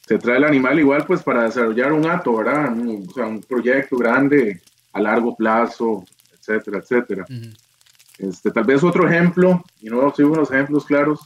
se 0.07 0.19
trae 0.19 0.37
el 0.37 0.45
animal 0.45 0.79
igual 0.79 1.05
pues 1.07 1.23
para 1.23 1.45
desarrollar 1.45 1.93
un 1.93 2.07
acto, 2.07 2.37
¿verdad? 2.37 2.77
O 2.77 3.13
sea, 3.13 3.27
un 3.27 3.41
proyecto 3.41 3.97
grande 3.97 4.61
a 4.93 5.01
largo 5.01 5.35
plazo, 5.35 6.05
etcétera, 6.33 6.79
etcétera. 6.79 7.25
este, 8.19 8.51
tal 8.51 8.65
vez 8.65 8.85
otro 8.85 9.09
ejemplo, 9.09 9.65
y 9.81 9.87
no 9.87 10.15
sigo 10.15 10.33
unos 10.33 10.51
ejemplos 10.51 10.85
claros, 10.85 11.21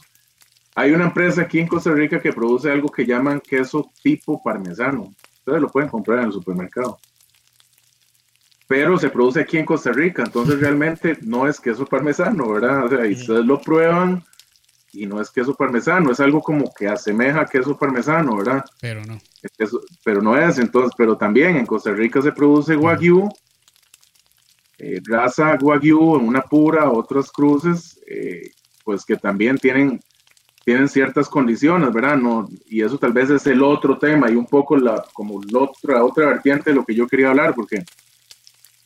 hay 0.79 0.91
una 0.91 1.07
empresa 1.07 1.41
aquí 1.41 1.59
en 1.59 1.67
Costa 1.67 1.91
Rica 1.91 2.21
que 2.21 2.31
produce 2.31 2.71
algo 2.71 2.87
que 2.87 3.05
llaman 3.05 3.41
queso 3.41 3.91
tipo 4.01 4.41
parmesano. 4.41 5.13
Ustedes 5.39 5.61
lo 5.61 5.67
pueden 5.67 5.89
comprar 5.89 6.19
en 6.19 6.27
el 6.27 6.31
supermercado. 6.31 6.97
Pero 8.65 8.97
se 8.97 9.09
produce 9.09 9.41
aquí 9.41 9.57
en 9.57 9.65
Costa 9.65 9.91
Rica, 9.91 10.23
entonces 10.23 10.57
realmente 10.61 11.17
no 11.21 11.49
es 11.49 11.59
queso 11.59 11.85
parmesano, 11.85 12.49
¿verdad? 12.49 12.85
O 12.85 12.89
sea, 12.89 13.05
y 13.05 13.11
ustedes 13.11 13.45
lo 13.45 13.59
prueban 13.59 14.23
y 14.93 15.05
no 15.05 15.19
es 15.19 15.29
queso 15.29 15.53
parmesano, 15.53 16.13
es 16.13 16.21
algo 16.21 16.41
como 16.41 16.73
que 16.73 16.87
asemeja 16.87 17.41
a 17.41 17.45
queso 17.45 17.77
parmesano, 17.77 18.37
¿verdad? 18.37 18.63
Pero 18.79 19.03
no. 19.03 19.19
pero 20.05 20.21
no 20.21 20.37
es, 20.37 20.59
entonces, 20.59 20.93
pero 20.97 21.17
también 21.17 21.57
en 21.57 21.65
Costa 21.65 21.91
Rica 21.91 22.21
se 22.21 22.31
produce 22.31 22.77
wagyu, 22.77 23.27
eh, 24.77 25.01
raza 25.03 25.57
wagyu 25.61 26.15
en 26.15 26.25
una 26.25 26.41
pura, 26.41 26.89
otras 26.89 27.29
cruces, 27.31 27.99
eh, 28.07 28.51
pues 28.85 29.03
que 29.03 29.17
también 29.17 29.57
tienen, 29.57 29.99
tienen 30.69 30.87
ciertas 30.87 31.27
condiciones, 31.27 31.91
¿verdad? 31.91 32.15
No, 32.15 32.47
y 32.67 32.83
eso 32.83 32.99
tal 32.99 33.11
vez 33.11 33.31
es 33.31 33.47
el 33.47 33.63
otro 33.63 33.97
tema 33.97 34.29
y 34.29 34.35
un 34.35 34.45
poco 34.45 34.77
la, 34.77 35.03
como 35.13 35.41
la 35.49 35.61
otra, 35.61 36.03
otra 36.03 36.27
vertiente 36.27 36.69
de 36.69 36.75
lo 36.75 36.85
que 36.85 36.93
yo 36.93 37.07
quería 37.07 37.31
hablar, 37.31 37.55
porque 37.55 37.83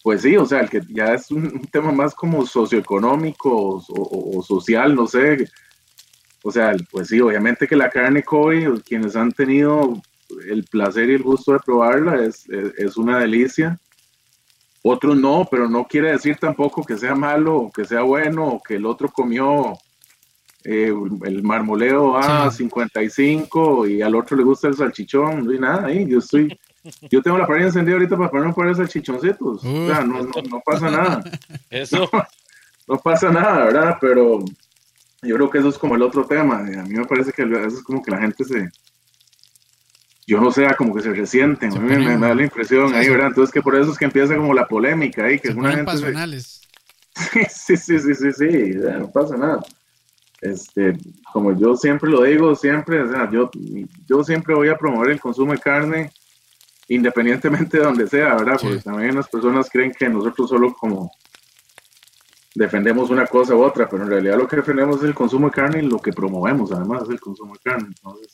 pues 0.01 0.21
sí, 0.21 0.37
o 0.37 0.45
sea, 0.45 0.61
el 0.61 0.69
que 0.69 0.79
ya 0.87 1.13
es 1.13 1.29
un, 1.29 1.59
tema 1.69 1.91
más 1.91 2.15
como 2.15 2.45
socioeconómico 2.45 3.83
o, 3.85 4.41
social, 4.43 4.95
no 4.95 5.07
sé, 5.07 5.45
o 6.41 6.51
sea, 6.53 6.73
pues 6.89 7.09
sí, 7.09 7.19
obviamente 7.19 7.67
que 7.67 7.75
la 7.75 7.89
carne 7.89 8.23
Kobe, 8.23 8.81
quienes 8.85 9.17
han 9.17 9.33
tenido 9.33 10.01
el 10.47 10.63
placer 10.63 11.09
y 11.09 11.15
el 11.15 11.23
gusto 11.23 11.51
de 11.51 11.59
probarla, 11.59 12.23
es, 12.23 12.47
es, 12.77 12.95
una 12.95 13.19
delicia. 13.19 13.77
Otros 14.83 15.17
no, 15.17 15.45
pero 15.51 15.67
no 15.67 15.85
quiere 15.85 16.13
decir 16.13 16.37
tampoco 16.37 16.85
que 16.85 16.95
sea 16.95 17.13
malo 17.13 17.69
que 17.75 17.83
sea 17.83 18.03
bueno 18.03 18.47
o 18.47 18.63
que 18.63 18.75
el 18.75 18.85
otro 18.85 19.09
comió 19.09 19.77
eh, 20.65 20.93
el 21.25 21.43
marmoleo 21.43 22.17
a 22.17 22.49
55 22.49 23.87
y 23.87 24.01
al 24.01 24.15
otro 24.15 24.37
le 24.37 24.43
gusta 24.43 24.67
el 24.67 24.75
salchichón, 24.75 25.45
no 25.45 25.51
nada 25.59 25.87
ahí. 25.87 26.07
Yo 26.07 26.19
estoy, 26.19 26.57
yo 27.09 27.21
tengo 27.21 27.37
la 27.37 27.47
pared 27.47 27.65
encendida 27.65 27.95
ahorita 27.95 28.17
para 28.17 28.29
poner 28.29 28.47
un 28.47 28.53
par 28.53 28.67
de 28.69 28.75
salchichoncitos. 28.75 29.63
o 29.63 29.87
sea, 29.87 30.03
no, 30.03 30.23
no, 30.23 30.61
pasa 30.65 30.89
nada. 30.89 31.23
Eso. 31.69 32.09
no 32.87 32.97
pasa 32.97 33.29
nada, 33.29 33.65
¿verdad? 33.65 33.97
Pero 33.99 34.45
yo 35.21 35.35
creo 35.35 35.49
que 35.49 35.57
eso 35.57 35.69
es 35.69 35.77
como 35.77 35.95
el 35.95 36.01
otro 36.01 36.25
tema. 36.25 36.59
A 36.59 36.83
mí 36.83 36.95
me 36.95 37.05
parece 37.05 37.31
que 37.31 37.43
eso 37.43 37.77
es 37.77 37.83
como 37.83 38.01
que 38.01 38.11
la 38.11 38.19
gente 38.19 38.43
se. 38.43 38.69
Yo 40.25 40.39
no 40.39 40.51
sé, 40.51 40.65
como 40.77 40.95
que 40.95 41.01
se 41.01 41.13
resiente. 41.13 41.67
a 41.67 41.71
mí 41.71 41.97
me, 41.97 42.17
da 42.17 42.33
la 42.33 42.43
impresión 42.43 42.93
ahí, 42.93 43.09
¿verdad? 43.09 43.27
Entonces, 43.27 43.53
que 43.53 43.61
por 43.61 43.75
eso 43.75 43.91
es 43.91 43.97
que 43.97 44.05
empieza 44.05 44.35
como 44.35 44.53
la 44.53 44.67
polémica 44.67 45.25
ahí, 45.25 45.39
que 45.39 45.49
es 45.49 45.55
una 45.55 45.71
gente. 45.71 45.85
Pasionales. 45.85 46.61
sí, 47.49 47.77
sí, 47.77 47.99
sí, 47.99 48.15
sí, 48.15 48.31
sí, 48.31 48.47
no 48.97 49.11
pasa 49.11 49.37
nada. 49.37 49.61
Este, 50.43 50.97
como 51.31 51.57
yo 51.57 51.77
siempre 51.77 52.09
lo 52.09 52.23
digo, 52.23 52.53
siempre, 52.53 53.01
o 53.01 53.09
sea, 53.09 53.31
yo, 53.31 53.49
yo 54.05 54.23
siempre 54.25 54.53
voy 54.53 54.67
a 54.67 54.77
promover 54.77 55.11
el 55.11 55.21
consumo 55.21 55.53
de 55.53 55.59
carne 55.59 56.11
independientemente 56.89 57.77
de 57.77 57.83
donde 57.85 58.07
sea, 58.07 58.35
¿verdad? 58.35 58.57
Porque 58.61 58.79
también 58.79 59.15
las 59.15 59.29
personas 59.29 59.69
creen 59.69 59.93
que 59.97 60.09
nosotros 60.09 60.49
solo 60.49 60.73
como 60.73 61.09
defendemos 62.53 63.09
una 63.09 63.25
cosa 63.25 63.55
u 63.55 63.63
otra, 63.63 63.87
pero 63.89 64.03
en 64.03 64.09
realidad 64.09 64.37
lo 64.37 64.47
que 64.47 64.57
defendemos 64.57 64.97
es 64.97 65.03
el 65.03 65.15
consumo 65.15 65.47
de 65.47 65.53
carne 65.53 65.79
y 65.81 65.87
lo 65.87 65.99
que 65.99 66.11
promovemos 66.11 66.73
además 66.73 67.03
es 67.03 67.09
el 67.11 67.21
consumo 67.21 67.53
de 67.53 67.59
carne. 67.63 67.87
Entonces, 67.87 68.33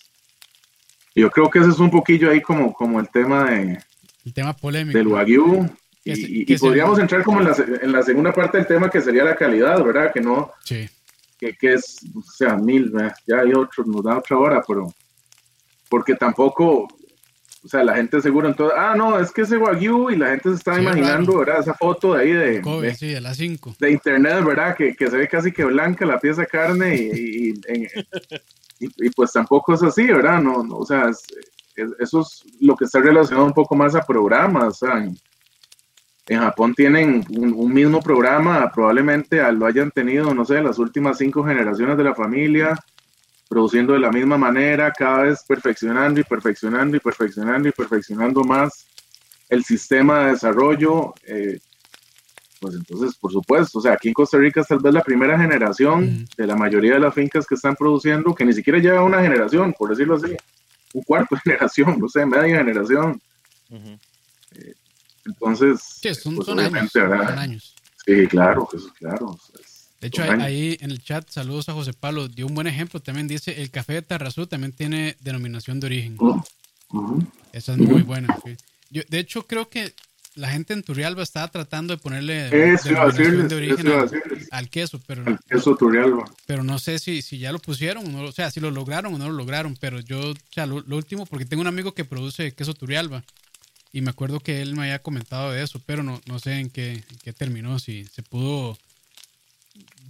yo 1.13 1.30
creo 1.30 1.48
que 1.50 1.60
ese 1.60 1.70
es 1.70 1.80
un 1.80 1.92
poquillo 1.92 2.32
ahí 2.32 2.42
como, 2.42 2.74
como 2.74 3.00
el 3.00 3.08
tema 3.10 3.51
de 3.51 3.78
el 4.25 4.34
tema 4.34 4.54
polémico 4.54 4.98
del 4.98 5.08
wagyu 5.08 5.70
y, 6.04 6.58
podríamos 6.58 6.98
entrar 6.98 7.24
como 7.24 7.39
en 7.39 7.50
la, 7.50 7.56
en 7.84 7.92
la, 7.92 8.01
segunda 8.01 8.34
parte 8.34 8.58
del 8.58 8.66
tema 8.66 8.89
que 8.89 9.00
sería 9.00 9.24
la 9.24 9.36
calidad, 9.36 9.84
¿verdad? 9.84 10.12
Que 10.12 10.22
no, 10.22 10.51
sí. 10.63 10.89
Que, 11.39 11.55
que 11.55 11.74
es, 11.75 12.00
o 12.13 12.22
sea, 12.22 12.55
mil, 12.58 12.91
ya 13.25 13.39
hay 13.39 13.53
otro, 13.53 13.84
nos 13.86 14.03
da 14.03 14.17
otra 14.17 14.38
hora, 14.38 14.63
pero 14.67 14.93
porque 15.89 16.15
tampoco, 16.15 16.88
o 17.63 17.67
sea, 17.67 17.84
la 17.84 17.96
gente 17.96 18.22
seguro 18.22 18.48
entonces, 18.48 18.77
ah, 18.77 18.93
no, 18.96 19.17
es 19.17 19.31
que 19.31 19.41
ese 19.41 19.58
Wagyu 19.58 20.12
y 20.12 20.17
la 20.17 20.31
gente 20.31 20.50
se 20.50 20.55
está 20.55 20.79
imaginando, 20.79 21.38
¿verdad? 21.38 21.62
Esa 21.62 21.74
foto 21.74 22.13
de 22.13 22.22
ahí 22.22 22.34
de, 22.34 22.62
de, 22.62 22.96
sí, 22.96 23.08
de, 23.08 23.22
las 23.22 23.38
5. 23.38 23.75
de 23.79 23.91
internet, 23.91 24.43
¿verdad? 24.43 24.75
Que, 24.75 24.93
que, 24.96 25.10
se 25.10 25.17
ve 25.17 25.27
casi 25.27 25.51
que 25.51 25.63
blanca 25.63 26.05
la 26.05 26.19
pieza 26.19 26.41
de 26.41 26.48
carne 26.48 26.96
y, 26.96 27.53
y, 28.79 29.10
pues 29.12 29.31
tampoco 29.31 29.74
es 29.74 29.84
así, 29.84 30.05
¿verdad? 30.08 30.41
No, 30.41 30.63
no 30.63 30.77
o 30.77 30.86
sea, 30.86 31.10
eso 32.00 32.22
es 32.22 32.43
lo 32.60 32.75
que 32.75 32.86
está 32.86 33.00
relacionado 33.00 33.46
un 33.46 33.53
poco 33.53 33.75
más 33.75 33.96
a 33.96 34.01
programas, 34.01 34.79
sea, 34.79 35.10
en, 36.29 36.39
Japón 36.39 36.74
tienen 36.75 37.25
un, 37.29 37.53
un, 37.53 37.74
mismo 37.74 38.01
programa, 38.01 38.71
probablemente 38.71 39.39
lo 39.51 39.65
hayan 39.65 39.91
tenido, 39.91 40.33
no 40.33 40.45
sé, 40.45 40.62
las 40.62 40.79
últimas 40.79 41.17
cinco 41.17 41.43
generaciones 41.43 41.98
de 41.98 42.03
la 42.03 42.15
familia, 42.15 42.75
produciendo 43.50 43.93
de 43.93 44.00
la 44.00 44.12
misma 44.12 44.38
manera, 44.38 44.91
cada 44.91 45.24
vez 45.24 45.43
perfeccionando 45.45 46.19
y 46.19 46.24
perfeccionando 46.24 46.95
y 46.95 47.00
perfeccionando 47.00 47.67
y 47.67 47.71
perfeccionando 47.71 48.43
más 48.43 48.86
el 49.50 49.63
sistema 49.63 50.19
de 50.19 50.31
desarrollo. 50.31 51.13
Eh, 51.25 51.59
pues 52.62 52.75
entonces, 52.75 53.15
por 53.15 53.31
supuesto, 53.31 53.79
o 53.79 53.81
sea, 53.81 53.93
aquí 53.93 54.09
en 54.09 54.13
Costa 54.13 54.38
Rica 54.38 54.62
es 54.62 54.67
tal 54.67 54.79
vez 54.79 54.93
la 54.93 55.01
primera 55.01 55.38
generación 55.38 56.27
de 56.38 56.48
la 56.48 56.55
mayoría 56.55 56.93
de 56.93 57.00
las 57.00 57.13
fincas 57.13 57.48
que 57.48 57.55
están 57.55 57.75
produciendo, 57.75 58.36
que 58.36 58.45
ni 58.45 58.53
siquiera 58.53 58.79
lleva 58.79 59.03
una 59.03 59.21
generación, 59.21 59.74
por 59.74 59.89
decirlo 59.89 60.15
así, 60.15 60.36
un 60.93 61.03
cuarto 61.03 61.36
de 61.36 61.41
generación, 61.45 61.98
no 62.00 62.07
sé, 62.07 62.25
media 62.25 62.57
generación. 62.57 63.19
Eh, 63.71 63.98
entonces, 65.29 65.79
sí, 66.01 66.13
son, 66.13 66.36
pues, 66.36 66.50
años, 66.50 67.75
Sí, 68.05 68.27
claro, 68.27 68.67
pues, 68.69 68.83
claro. 68.98 69.38
De 70.01 70.07
hecho, 70.07 70.24
ahí, 70.24 70.77
en 70.79 70.91
el 70.91 71.03
chat, 71.03 71.29
saludos 71.29 71.67
a 71.69 71.74
José 71.74 71.93
Pablo, 71.93 72.27
dio 72.27 72.48
un 72.48 72.55
buen 72.55 72.67
ejemplo. 72.67 73.01
También 73.01 73.27
dice, 73.27 73.62
el 73.62 73.69
café 73.69 73.93
de 73.93 74.01
Tarrazú 74.01 74.48
también 74.48 74.71
tiene 74.71 75.17
denominación 75.19 75.79
de 75.79 75.88
origen. 75.88 76.17
Esa 77.51 77.74
es 77.74 77.77
muy 77.77 78.01
buena. 78.01 78.38
Yo, 78.89 79.03
de 79.09 79.19
hecho, 79.19 79.45
creo 79.45 79.69
que 79.69 79.93
la 80.36 80.50
gente 80.50 80.74
en 80.74 80.83
Turrialba 80.83 81.21
estaba 81.21 81.50
tratando 81.50 81.93
de 81.93 82.01
ponerle 82.01 82.50
denominación 82.50 83.48
de 83.48 83.55
origen 83.55 83.88
al, 84.51 84.69
queso, 84.69 85.00
pero, 85.05 85.24
queso 85.48 85.75
Turrialba. 85.75 86.25
pero 86.45 86.63
no 86.63 86.79
sé 86.79 86.98
si, 87.00 87.21
si 87.21 87.38
ya 87.38 87.51
lo 87.51 87.59
pusieron, 87.59 88.05
o, 88.07 88.09
no, 88.09 88.24
o 88.24 88.31
sea, 88.31 88.50
si 88.50 88.59
lo 88.59 88.71
lograron 88.71 89.13
o 89.13 89.17
no 89.17 89.27
lo 89.27 89.36
lograron, 89.36 89.75
pero 89.79 90.00
yo, 90.00 90.31
o 90.31 90.36
sea, 90.51 90.65
lo, 90.65 90.83
último, 90.95 91.25
porque 91.25 91.45
tengo 91.45 91.62
un 91.62 91.67
amigo 91.67 91.93
que 91.93 92.05
produce 92.05 92.53
queso 92.53 92.74
Turrialba, 92.74 93.24
y 93.91 94.01
me 94.01 94.10
acuerdo 94.12 94.39
que 94.39 94.62
él 94.62 94.75
me 94.75 94.84
había 94.84 95.00
comentado 95.00 95.51
de 95.51 95.63
eso, 95.63 95.81
pero 95.86 96.03
no, 96.03 96.22
no 96.27 96.39
sé 96.39 96.60
en 96.60 96.69
qué, 96.69 96.93
en 96.93 97.17
qué 97.24 97.34
terminó, 97.34 97.79
si 97.79 98.05
se 98.05 98.22
pudo 98.22 98.77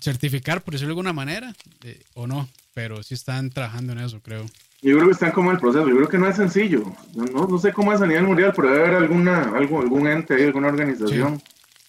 certificar, 0.01 0.62
por 0.62 0.74
decirlo 0.74 0.89
de 0.89 1.00
alguna 1.00 1.13
manera, 1.13 1.53
eh, 1.83 2.01
o 2.13 2.27
no, 2.27 2.50
pero 2.74 3.03
sí 3.03 3.13
están 3.13 3.50
trabajando 3.50 3.93
en 3.93 4.00
eso, 4.00 4.19
creo. 4.21 4.45
Yo 4.81 4.95
creo 4.95 5.07
que 5.07 5.13
están 5.13 5.31
como 5.31 5.50
en 5.50 5.55
el 5.55 5.62
proceso, 5.62 5.88
yo 5.88 5.95
creo 5.95 6.09
que 6.09 6.17
no 6.17 6.27
es 6.27 6.36
sencillo, 6.36 6.83
no, 7.15 7.48
no, 7.48 7.57
sé 7.57 7.74
cómo 7.74 7.93
es 7.93 8.01
a 8.01 8.07
nivel 8.07 8.24
mundial, 8.24 8.53
pero 8.55 8.71
debe 8.71 8.86
haber 8.86 8.95
alguna, 8.95 9.41
algo, 9.55 9.81
algún 9.81 10.07
ente, 10.07 10.45
alguna 10.45 10.69
organización 10.69 11.39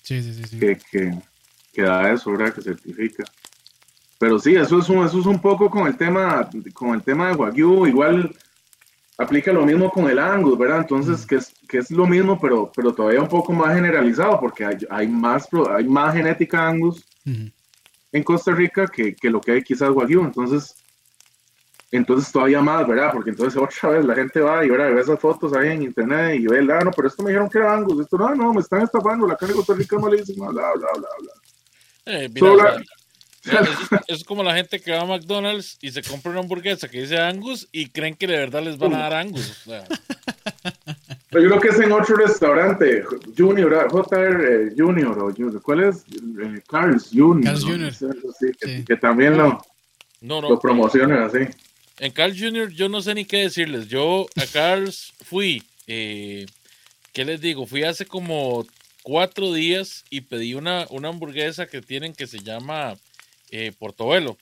sí. 0.03 0.23
Sí, 0.23 0.23
sí, 0.23 0.59
que, 0.59 0.79
que, 0.91 1.19
que, 1.73 1.83
da 1.83 2.13
eso, 2.13 2.33
¿verdad? 2.33 2.53
Que 2.53 2.63
certifica. 2.63 3.23
Pero 4.19 4.41
sí, 4.41 4.57
eso 4.57 4.81
es 4.81 4.89
un, 4.89 5.07
eso 5.07 5.21
es 5.21 5.27
un 5.27 5.41
poco 5.41 5.71
con 5.71 5.87
el 5.87 5.97
tema, 5.97 6.49
con 6.75 6.95
el 6.95 7.03
tema 7.03 7.29
de 7.29 7.35
Wagyu, 7.35 7.87
igual 7.87 8.35
aplica 9.21 9.53
lo 9.53 9.67
mismo 9.67 9.91
con 9.91 10.09
el 10.09 10.19
Angus, 10.19 10.59
¿verdad? 10.59 10.79
Entonces, 10.79 11.27
que 11.27 11.37
es, 11.37 11.53
que 11.69 11.79
es 11.79 11.91
lo 11.91 12.07
mismo, 12.07 12.41
pero, 12.41 12.73
pero 12.75 12.95
todavía 12.95 13.21
un 13.21 13.29
poco 13.29 13.53
más 13.53 13.75
generalizado, 13.75 14.41
porque 14.41 14.65
hay, 14.65 14.79
hay 14.89 15.07
más, 15.09 15.47
hay 15.77 15.85
más 15.85 16.15
genética 16.15 16.67
Angus 16.67 17.05
en 18.13 18.23
Costa 18.25 18.53
Rica 18.53 18.87
que, 18.87 19.15
que, 19.15 19.29
lo 19.29 19.41
que 19.41 19.53
hay 19.53 19.63
quizás 19.63 19.91
Wagyu. 19.91 20.25
Entonces, 20.25 20.75
entonces 21.91 22.33
todavía 22.33 22.63
más, 22.63 22.89
¿verdad? 22.89 23.11
Porque 23.13 23.31
entonces 23.31 23.61
otra 23.61 23.91
vez 23.91 24.07
la 24.07 24.15
gente 24.15 24.41
va 24.41 24.65
y 24.65 24.71
¿verdad? 24.71 24.95
ve 24.95 25.01
esas 25.03 25.21
fotos 25.21 25.53
ahí 25.53 25.69
en 25.69 25.83
internet 25.83 26.41
y 26.41 26.47
ve, 26.47 26.67
ah, 26.73 26.85
no, 26.85 26.91
pero 26.91 27.09
esto 27.09 27.23
me 27.23 27.31
dijeron 27.31 27.51
que 27.51 27.59
era 27.59 27.75
Angus, 27.75 28.01
esto 28.01 28.17
no, 28.17 28.35
no, 28.35 28.55
me 28.55 28.61
están 28.61 28.83
estafando, 28.83 29.27
la 29.27 29.37
carne 29.37 29.53
de 29.53 29.59
Costa 29.59 29.75
Rica 29.75 29.97
es 29.97 30.03
malísima, 30.03 30.49
bla, 30.49 30.73
bla, 30.77 30.89
bla, 30.95 31.09
bla. 31.21 31.33
Eh, 32.07 32.29
mira, 32.33 32.81
es, 34.09 34.25
como 34.25 34.43
la 34.43 34.55
gente 34.55 34.81
que 34.81 34.93
va 34.93 35.01
a 35.01 35.07
McDonald's 35.07 35.79
y 35.81 35.91
se 35.91 36.03
compra 36.03 36.31
una 36.31 36.41
hamburguesa 36.41 36.89
que 36.89 37.03
dice 37.03 37.19
Angus 37.19 37.69
y 37.73 37.89
creen 37.89 38.15
que 38.15 38.27
de 38.27 38.37
verdad 38.37 38.63
les 38.63 38.79
van 38.79 38.95
a 38.95 38.99
dar 38.99 39.15
Angus. 39.15 39.65
Pero 41.31 41.45
yo 41.45 41.49
creo 41.49 41.61
que 41.61 41.69
es 41.69 41.81
en 41.81 41.93
otro 41.93 42.17
restaurante, 42.17 43.05
Junior, 43.37 43.75
ah, 43.75 43.89
JR 43.89 44.45
eh, 44.45 44.73
Junior, 44.77 45.17
o 45.19 45.63
¿cuál 45.63 45.85
es? 45.85 46.05
Eh, 46.11 46.61
Carl's 46.69 47.11
Junior. 47.13 47.45
Carl's 47.45 47.65
Junior. 47.65 48.85
Que, 48.85 48.97
también 48.97 49.39
lo, 49.39 49.63
no, 50.21 50.41
lo 50.41 50.59
promocionan 50.59 51.23
así. 51.23 51.49
En 52.01 52.13
Carl 52.13 52.35
Jr. 52.37 52.71
yo 52.71 52.89
no 52.89 53.01
sé 53.01 53.15
ni 53.15 53.27
qué 53.27 53.43
decirles. 53.43 53.87
Yo 53.87 54.27
a 54.37 54.47
Carl's 54.47 55.13
fui, 55.23 55.63
eh, 55.87 56.47
¿qué 57.13 57.25
les 57.25 57.41
digo? 57.41 57.67
Fui 57.67 57.85
hace 57.85 58.07
como 58.07 58.67
cuatro 59.03 59.53
días 59.53 60.05
y 60.11 60.23
pedí 60.23 60.55
una, 60.55 60.87
una 60.91 61.09
hamburguesa 61.09 61.67
que 61.67 61.81
tienen 61.83 62.15
que 62.15 62.27
se 62.27 62.39
llama 62.39 62.97
eh, 63.51 63.73
Portobelo. 63.79 64.37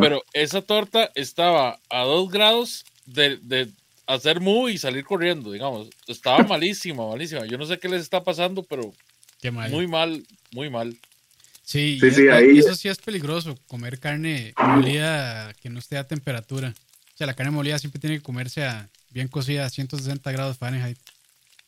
Pero 0.00 0.22
esa 0.32 0.62
torta 0.62 1.10
estaba 1.14 1.80
a 1.90 2.02
dos 2.02 2.30
grados 2.30 2.84
de, 3.04 3.38
de 3.38 3.68
hacer 4.06 4.40
mu 4.40 4.68
y 4.68 4.78
salir 4.78 5.04
corriendo, 5.04 5.50
digamos. 5.50 5.88
Estaba 6.06 6.38
malísima, 6.48 7.06
malísima. 7.06 7.44
Yo 7.46 7.58
no 7.58 7.66
sé 7.66 7.78
qué 7.78 7.88
les 7.88 8.02
está 8.02 8.22
pasando, 8.22 8.62
pero 8.62 8.92
muy 9.70 9.86
mal, 9.86 10.24
muy 10.52 10.70
mal. 10.70 10.96
Sí, 11.62 11.98
y 12.00 12.58
eso 12.58 12.74
sí 12.74 12.88
es 12.88 12.98
peligroso, 12.98 13.58
comer 13.66 13.98
carne 13.98 14.52
molida 14.56 15.52
que 15.54 15.70
no 15.70 15.78
esté 15.78 15.96
a 15.96 16.06
temperatura. 16.06 16.74
O 17.14 17.16
sea, 17.16 17.26
la 17.26 17.34
carne 17.34 17.52
molida 17.52 17.78
siempre 17.78 18.00
tiene 18.00 18.16
que 18.16 18.22
comerse 18.22 18.64
a 18.64 18.90
bien 19.10 19.28
cocida 19.28 19.64
a 19.64 19.70
160 19.70 20.30
grados 20.32 20.58
Fahrenheit. 20.58 20.98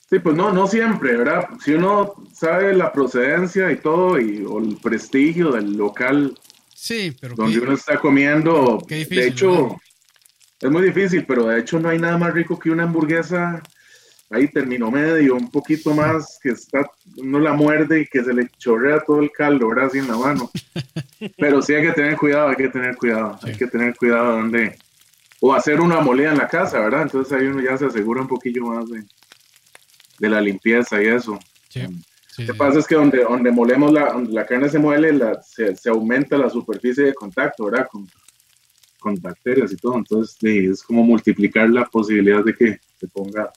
Sí, 0.09 0.21
pues 0.21 0.37
no, 0.37 0.53
no 0.53 0.67
siempre, 0.69 1.17
¿verdad? 1.17 1.49
Si 1.65 1.73
uno 1.75 2.15
sabe 2.33 2.75
la 2.75 2.93
procedencia 2.93 3.73
y 3.73 3.77
todo, 3.77 4.21
y, 4.21 4.45
o 4.45 4.59
el 4.61 4.77
prestigio 4.77 5.51
del 5.51 5.77
local 5.77 6.39
sí, 6.73 7.17
pero 7.21 7.35
donde 7.35 7.59
uno 7.59 7.73
está 7.73 7.99
comiendo, 7.99 8.79
de 8.89 9.27
hecho, 9.27 9.77
es 10.61 10.71
muy 10.71 10.83
difícil, 10.83 11.27
pero 11.27 11.47
de 11.47 11.59
hecho 11.59 11.81
no 11.81 11.89
hay 11.89 11.99
nada 11.99 12.19
más 12.19 12.33
rico 12.33 12.59
que 12.59 12.71
una 12.71 12.85
hamburguesa 12.85 13.61
ahí 14.31 14.49
terminó 14.49 14.91
medio, 14.91 15.35
un 15.35 15.51
poquito 15.51 15.95
más, 15.95 16.39
que 16.43 16.51
está, 16.51 16.89
uno 17.17 17.39
la 17.39 17.53
muerde 17.53 18.01
y 18.01 18.07
que 18.07 18.25
se 18.25 18.33
le 18.33 18.49
chorrea 18.59 19.01
todo 19.01 19.21
el 19.21 19.31
caldo, 19.31 19.69
¿verdad? 19.69 19.87
Así 19.87 19.99
en 19.99 20.09
la 20.09 20.17
mano. 20.17 20.51
Pero 21.39 21.63
sí 21.63 21.75
hay 21.75 21.87
que 21.87 21.93
tener 21.93 22.17
cuidado, 22.17 22.49
hay 22.49 22.57
que 22.57 22.69
tener 22.69 22.97
cuidado, 22.97 23.39
hay 23.43 23.57
que 23.57 23.67
tener 23.67 23.95
cuidado 23.97 24.37
donde, 24.37 24.77
o 25.41 25.55
hacer 25.55 25.81
una 25.81 26.01
molida 26.01 26.33
en 26.33 26.39
la 26.39 26.49
casa, 26.49 26.81
¿verdad? 26.81 27.03
Entonces 27.03 27.33
ahí 27.33 27.47
uno 27.47 27.63
ya 27.63 27.77
se 27.77 27.87
asegura 27.87 28.23
un 28.23 28.29
poquillo 28.29 28.67
más 28.67 28.89
de, 28.89 29.05
de 30.19 30.29
la 30.29 30.41
limpieza 30.41 31.03
y 31.03 31.07
eso. 31.07 31.39
Sí. 31.69 31.83
Lo 32.39 32.53
que 32.53 32.55
pasa 32.55 32.79
es 32.79 32.87
que 32.87 32.95
donde, 32.95 33.23
donde 33.23 33.51
molemos 33.51 33.93
la, 33.93 34.13
donde 34.13 34.33
la 34.33 34.45
carne 34.45 34.69
se 34.69 34.79
muele, 34.79 35.13
la, 35.13 35.43
se, 35.43 35.75
se, 35.75 35.89
aumenta 35.89 36.37
la 36.37 36.51
superficie 36.51 37.05
de 37.05 37.15
contacto, 37.15 37.65
¿verdad? 37.65 37.89
Con, 37.91 38.07
con 38.99 39.15
bacterias 39.17 39.73
y 39.73 39.77
todo. 39.77 39.97
Entonces 39.97 40.37
es 40.43 40.83
como 40.83 41.03
multiplicar 41.03 41.71
la 41.71 41.87
posibilidad 41.87 42.45
de 42.45 42.55
que 42.55 42.81
se 42.99 43.09
ponga 43.09 43.51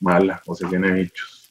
mala 0.00 0.42
o 0.46 0.54
se 0.54 0.66
tiene 0.66 0.92
bichos. 0.92 1.50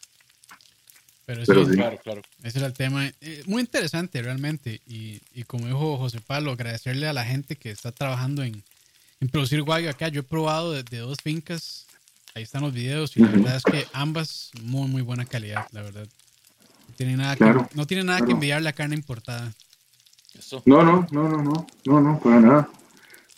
Pero, 1.25 1.65
sí, 1.65 1.72
claro, 1.72 1.98
claro. 2.03 2.22
Ese 2.44 2.60
era 2.60 2.68
el 2.68 2.74
tema. 2.74 3.08
Eh, 3.22 3.44
muy 3.46 3.62
interesante 3.62 4.22
realmente. 4.22 4.82
Y, 4.86 5.22
y, 5.34 5.44
como 5.44 5.68
dijo 5.68 5.98
José 5.98 6.20
Pablo, 6.20 6.51
agradecerle 6.51 7.08
a 7.08 7.13
la 7.13 7.24
gente 7.24 7.56
que 7.56 7.71
está 7.71 7.91
trabajando 7.91 8.43
en, 8.43 8.63
en 9.21 9.30
producir 9.30 9.62
guayo 9.62 9.89
acá. 9.89 10.10
Yo 10.10 10.21
he 10.21 10.24
probado 10.24 10.74
de, 10.74 10.97
dos 10.97 11.19
fincas. 11.24 11.88
Ahí 12.36 12.44
están 12.44 12.62
los 12.62 12.74
videos. 12.74 13.15
Y 13.17 13.22
la 13.22 13.30
verdad 13.30 13.56
es 13.58 13.63
que 13.63 13.86
ambas 13.94 14.52
muy, 14.62 14.88
muy 14.88 15.02
buena 15.02 15.26
calidad, 15.26 15.67
la 15.72 15.82
verdad. 15.82 16.08
No 16.88 16.96
tiene 16.96 17.17
nada, 17.17 17.36
que, 17.36 17.46
no 17.74 17.88
tiene 17.88 18.04
nada 18.04 18.26
que 18.26 18.32
enviar 18.32 18.62
la 18.62 18.74
carne 18.74 18.96
importada. 18.96 19.52
No, 20.65 20.84
no, 20.84 21.08
no, 21.12 21.30
no, 21.30 21.41
no, 21.41 21.67
no, 21.86 22.02
no, 22.02 22.20
para 22.20 22.39
nada. 22.39 22.70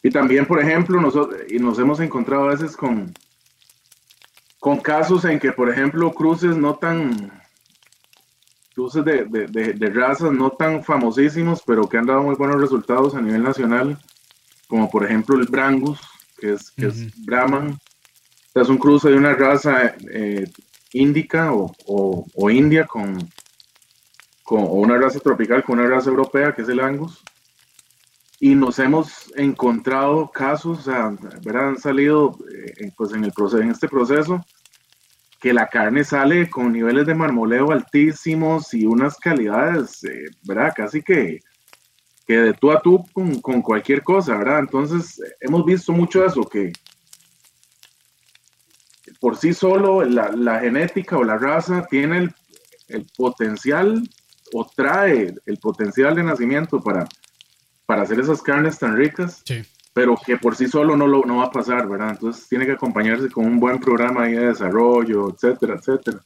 Y 0.02 0.10
también, 0.10 0.46
por 0.46 0.60
ejemplo, 0.60 1.00
nosotros, 1.00 1.42
y 1.50 1.60
nos 1.60 1.80
hemos 1.80 2.00
encontrado 2.00 2.44
a 2.44 2.50
veces 2.50 2.76
con, 2.76 3.14
con 4.60 4.80
casos 4.80 5.26
en 5.26 5.40
que, 5.40 5.52
por 5.52 5.70
ejemplo, 5.70 6.14
cruces 6.14 6.58
no 6.58 6.76
tan, 6.76 7.32
cruces 8.74 9.06
de, 9.06 9.26
de, 9.26 9.74
de, 9.74 9.90
razas 9.90 10.32
no 10.32 10.52
tan 10.52 10.84
famosísimos, 10.84 11.62
pero 11.66 11.88
que 11.88 11.98
han 11.98 12.06
dado 12.06 12.24
muy 12.24 12.36
buenos 12.36 12.60
resultados 12.60 13.16
a 13.16 13.22
nivel 13.22 13.44
nacional, 13.44 13.98
como 14.68 14.90
por 14.90 15.06
ejemplo 15.06 15.40
el 15.40 15.48
Brangus, 15.48 16.00
que 16.38 16.54
es, 16.54 16.72
que 16.72 16.88
es 16.88 17.26
Brahman. 17.26 17.80
Es 18.62 18.70
un 18.70 18.78
cruce 18.78 19.10
de 19.10 19.18
una 19.18 19.34
raza 19.34 19.96
eh, 20.12 20.46
índica 20.92 21.54
o, 21.54 21.74
o, 21.88 22.26
o, 22.36 22.50
india 22.50 22.86
con, 22.86 23.18
con 24.44 24.62
o 24.62 24.74
una 24.74 24.98
raza 24.98 25.20
tropical 25.20 25.64
con 25.64 25.80
una 25.80 25.90
raza 25.90 26.10
europea, 26.10 26.54
que 26.54 26.62
es 26.62 26.70
el 26.70 26.80
Angus. 26.80 27.24
Y 28.40 28.56
nos 28.56 28.78
hemos 28.80 29.34
encontrado 29.38 30.30
casos, 30.30 30.80
o 30.80 30.82
sea, 30.82 31.16
han 31.56 31.78
salido 31.78 32.38
eh, 32.52 32.92
pues 32.98 33.14
en, 33.14 33.24
el 33.24 33.32
proceso, 33.32 33.62
en 33.62 33.72
este 33.72 33.88
proceso 33.88 34.44
que 35.40 35.54
la 35.54 35.68
carne 35.68 36.04
sale 36.04 36.50
con 36.50 36.72
niveles 36.72 37.06
de 37.06 37.16
marmoleo 37.16 37.72
altísimos 37.72 38.74
y 38.74 38.86
unas 38.86 39.18
calidades, 39.18 40.04
eh, 40.04 40.26
¿verdad? 40.44 40.74
Casi 40.76 41.02
que, 41.02 41.40
que 42.26 42.38
de 42.38 42.54
tú 42.54 42.72
a 42.72 42.82
tú 42.82 43.04
con, 43.14 43.42
con, 43.42 43.62
cualquier 43.62 44.04
cosa, 44.04 44.38
¿verdad? 44.38 44.60
Entonces, 44.60 45.22
hemos 45.42 45.66
visto 45.66 45.92
mucho 45.92 46.26
eso, 46.26 46.44
que 46.44 46.72
por 49.24 49.38
sí 49.38 49.54
solo 49.54 50.04
la, 50.04 50.34
la 50.36 50.60
genética 50.60 51.18
o 51.18 51.24
la 51.24 51.38
raza 51.38 51.88
tiene 51.90 52.18
el, 52.18 52.36
el, 52.90 53.06
potencial 53.16 54.04
o 54.52 54.70
trae 54.76 55.34
el 55.46 55.58
potencial 55.60 56.14
de 56.14 56.24
nacimiento 56.24 56.82
para, 56.82 57.08
para 57.86 58.02
hacer 58.02 58.20
esas 58.20 58.42
carnes 58.42 58.78
tan 58.78 58.98
ricas. 58.98 59.42
Sí 59.46 59.64
pero 59.94 60.18
que 60.18 60.38
por 60.38 60.56
sí 60.56 60.68
solo 60.68 60.98
no, 60.98 61.06
lo, 61.06 61.24
no 61.24 61.38
va 61.38 61.46
a 61.46 61.52
pasar, 61.52 61.88
¿verdad? 61.88 62.10
Entonces 62.10 62.50
tiene 62.50 62.66
que 62.66 62.72
acompañarse 62.72 63.30
con 63.30 63.46
un 63.46 63.60
buen 63.60 63.80
programa 63.80 64.24
ahí 64.24 64.34
de 64.34 64.48
desarrollo, 64.48 65.30
etcétera, 65.30 65.76
etcétera. 65.76 66.20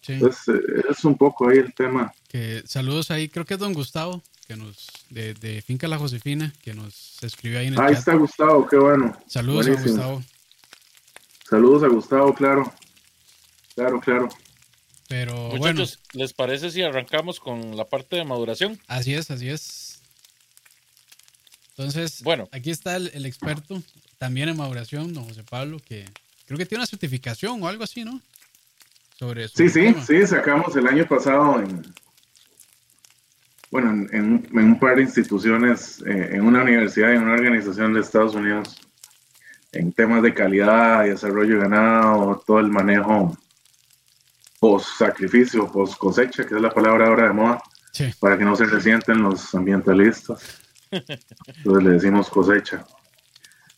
Sí. 0.00 0.14
Entonces 0.14 0.48
eh, 0.48 0.82
es 0.90 1.04
un 1.04 1.16
poco 1.16 1.48
ahí 1.48 1.58
el 1.58 1.72
tema. 1.72 2.12
Que, 2.28 2.64
saludos 2.66 3.12
ahí, 3.12 3.28
creo 3.28 3.44
que 3.46 3.54
es 3.54 3.60
don 3.60 3.72
Gustavo, 3.74 4.20
que 4.48 4.56
nos, 4.56 4.88
de, 5.08 5.34
de 5.34 5.62
Finca 5.62 5.86
La 5.86 5.98
Josefina, 5.98 6.52
que 6.62 6.74
nos 6.74 7.22
escribió 7.22 7.60
ahí 7.60 7.68
en 7.68 7.74
el 7.74 7.80
Ahí 7.80 7.94
está 7.94 8.14
Gustavo, 8.14 8.66
qué 8.66 8.76
bueno. 8.76 9.16
Saludos 9.28 9.68
a 9.68 9.80
Gustavo. 9.80 10.22
Saludos 11.50 11.82
a 11.82 11.88
Gustavo, 11.88 12.32
claro. 12.32 12.72
Claro, 13.74 14.00
claro. 14.00 14.28
Pero 15.08 15.34
Muchachos, 15.48 15.58
bueno. 15.58 16.24
¿les 16.24 16.32
parece 16.32 16.70
si 16.70 16.82
arrancamos 16.82 17.40
con 17.40 17.76
la 17.76 17.84
parte 17.84 18.14
de 18.14 18.24
maduración? 18.24 18.78
Así 18.86 19.14
es, 19.14 19.28
así 19.32 19.48
es. 19.48 20.00
Entonces, 21.70 22.22
bueno, 22.22 22.48
aquí 22.52 22.70
está 22.70 22.96
el, 22.96 23.26
experto 23.26 23.82
también 24.18 24.48
en 24.48 24.56
maduración, 24.56 25.12
don 25.12 25.24
José 25.24 25.42
Pablo, 25.42 25.78
que 25.84 26.04
creo 26.46 26.56
que 26.56 26.66
tiene 26.66 26.80
una 26.80 26.86
certificación 26.86 27.60
o 27.60 27.66
algo 27.66 27.82
así, 27.82 28.04
¿no? 28.04 28.20
Sobre 29.18 29.44
eso. 29.44 29.54
Sí, 29.56 29.68
sí, 29.68 29.92
sí, 30.06 30.26
sacamos 30.26 30.76
el 30.76 30.86
año 30.86 31.06
pasado 31.08 31.60
en, 31.60 31.82
bueno, 33.70 34.06
en, 34.12 34.48
un 34.52 34.78
par 34.78 34.96
de 34.96 35.02
instituciones, 35.02 36.00
eh, 36.06 36.30
en 36.32 36.42
una 36.42 36.62
universidad 36.62 37.12
y 37.12 37.16
en 37.16 37.22
una 37.22 37.32
organización 37.32 37.94
de 37.94 38.00
Estados 38.00 38.34
Unidos, 38.34 38.76
en 39.72 39.92
temas 39.92 40.22
de 40.22 40.34
calidad 40.34 41.04
y 41.04 41.10
desarrollo 41.10 41.56
de 41.56 41.62
ganado, 41.62 42.42
todo 42.46 42.58
el 42.60 42.68
manejo 42.68 43.36
post 44.58 44.98
sacrificio, 44.98 45.70
post 45.70 45.96
cosecha, 45.96 46.46
que 46.46 46.54
es 46.54 46.60
la 46.60 46.70
palabra 46.70 47.06
ahora 47.06 47.28
de 47.28 47.32
moda, 47.32 47.62
para 48.18 48.36
que 48.36 48.44
no 48.44 48.56
se 48.56 48.66
resienten 48.66 49.22
los 49.22 49.54
ambientalistas. 49.54 50.60
Entonces 50.90 51.84
le 51.84 51.90
decimos 51.90 52.28
cosecha. 52.28 52.84